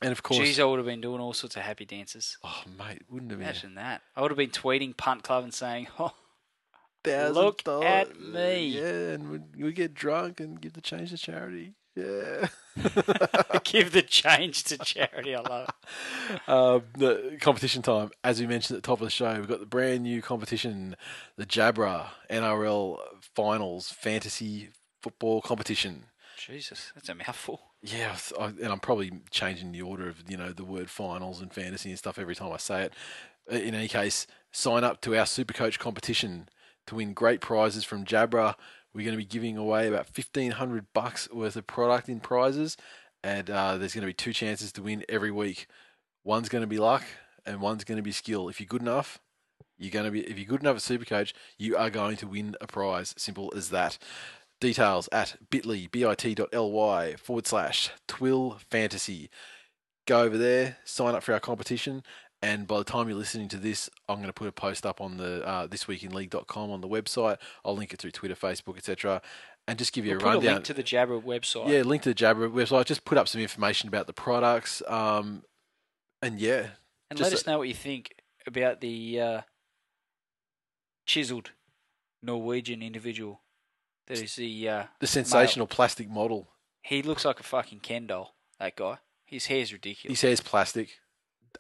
[0.01, 2.37] And of course, Jeez, I would have been doing all sorts of happy dances.
[2.45, 4.03] oh mate, wouldn't have been Imagine that.
[4.17, 6.13] I would have been tweeting Punt Club and saying, "Oh,
[7.05, 7.87] thousand Look dollars.
[7.87, 8.67] at me.
[8.69, 11.75] Yeah, and we we get drunk and give the change to charity.
[11.95, 12.47] Yeah.
[13.65, 15.69] give the change to charity." I love.
[16.31, 16.41] it.
[16.49, 19.61] um, the competition time, as we mentioned at the top of the show, we've got
[19.61, 20.97] the brand new competition,
[21.37, 22.99] the Jabra NRL
[23.35, 24.71] Finals Fantasy
[25.03, 26.05] Football Competition.
[26.39, 27.61] Jesus, that's a mouthful.
[27.83, 31.53] Yeah, I- and I'm probably changing the order of you know the word finals and
[31.53, 32.95] fantasy and stuff every time I say it.
[33.51, 36.49] in any case, sign up to our Supercoach competition
[36.87, 38.55] to win great prizes from Jabra.
[38.95, 42.77] We're going to be giving away about fifteen hundred bucks worth of product in prizes,
[43.23, 45.67] and uh, there's going to be two chances to win every week.
[46.25, 47.05] One's going to be luck,
[47.47, 48.49] and one's going to be skill.
[48.49, 49.19] If you're good enough,
[49.79, 50.21] you're going to be.
[50.21, 53.15] If you're good enough at Supercoach, you are going to win a prize.
[53.17, 53.99] Simple as that.
[54.61, 59.29] Details at bit.ly, bit.ly forward slash twill fantasy.
[60.07, 62.05] Go over there, sign up for our competition,
[62.43, 65.01] and by the time you're listening to this, I'm going to put a post up
[65.01, 67.39] on the uh, thisweekinleague.com on the website.
[67.65, 69.23] I'll link it through Twitter, Facebook, etc.
[69.69, 71.69] And just give you We'll a put a link to the Jabra website.
[71.69, 72.85] yeah, link to the Jabra website.
[72.87, 74.83] Just put up some information about the products.
[74.89, 75.45] Um,
[76.21, 76.67] and yeah,
[77.11, 78.17] and let us know what you think
[78.47, 79.41] about the uh,
[81.07, 81.51] chiseled
[82.23, 83.41] Norwegian individual.
[84.09, 84.69] That is the.
[84.69, 86.49] Uh, the sensational plastic model.
[86.83, 88.35] he looks like a fucking Ken doll.
[88.59, 88.99] That guy.
[89.27, 90.21] His hair's ridiculous.
[90.21, 90.99] His hair's plastic,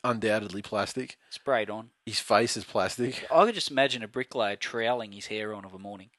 [0.04, 1.16] undoubtedly plastic.
[1.30, 1.90] sprayed on.
[2.06, 3.26] His face is plastic.
[3.32, 6.10] I could just imagine a bricklayer troweling his hair on of a morning.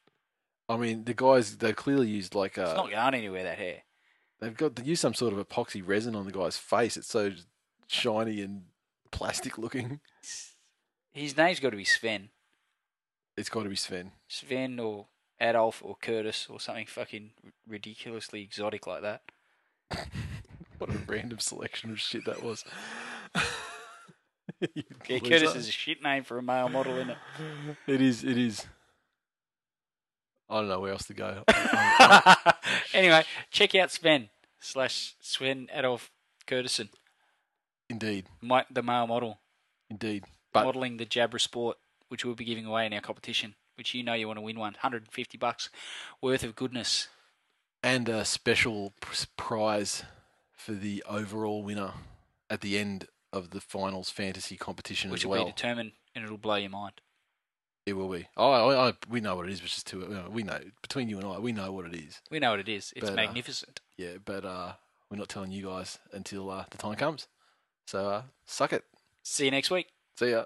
[0.70, 3.44] I mean, the guys they clearly used like It's uh, not going anywhere.
[3.44, 3.84] That hair.
[4.40, 6.96] they've got they use some sort of epoxy resin on the guy's face.
[6.98, 7.32] It's so
[7.88, 8.64] shiny and
[9.12, 10.00] plastic looking.
[11.12, 12.30] His name's got to be Sven.
[13.38, 14.12] It's got to be Sven.
[14.28, 15.08] Sven or
[15.40, 17.32] Adolf or Curtis or something fucking
[17.68, 19.22] ridiculously exotic like that.
[20.80, 22.66] What a random selection of shit that was.
[24.76, 25.20] You Yeah.
[25.20, 27.18] Curtis is a shit name for a male model, isn't it?
[27.88, 28.24] It is.
[28.24, 28.66] It is.
[30.50, 31.44] I don't know where else to go.
[32.94, 34.30] anyway, check out Sven
[34.60, 36.12] slash Sven Adolf
[36.46, 36.90] Curtison,
[37.90, 39.40] indeed, my, the male model,
[39.90, 40.26] indeed.
[40.52, 41.78] But modelling the Jabra Sport,
[42.10, 43.56] which we'll be giving away in our competition.
[43.76, 45.70] Which you know you want to win one, 150 bucks
[46.22, 47.08] worth of goodness.
[47.82, 48.94] and a special
[49.36, 50.04] prize
[50.54, 51.94] for the overall winner
[52.52, 55.46] at the end of the finals fantasy competition which as will well.
[55.46, 57.02] be determined and it'll blow your mind.
[57.86, 58.28] it will be.
[58.38, 60.06] Oh, I, I, we know what it is, which is too.
[60.06, 62.22] uh, We know between you and I, we know what it is.
[62.32, 62.94] We know what it is.
[62.96, 63.82] It's But, uh, magnificent.
[63.98, 64.74] Yeah, but uh,
[65.10, 67.28] we're not telling you guys until uh, the time comes.
[67.88, 68.86] So uh, suck it.
[69.24, 69.88] See you next week.
[70.18, 70.46] See ya.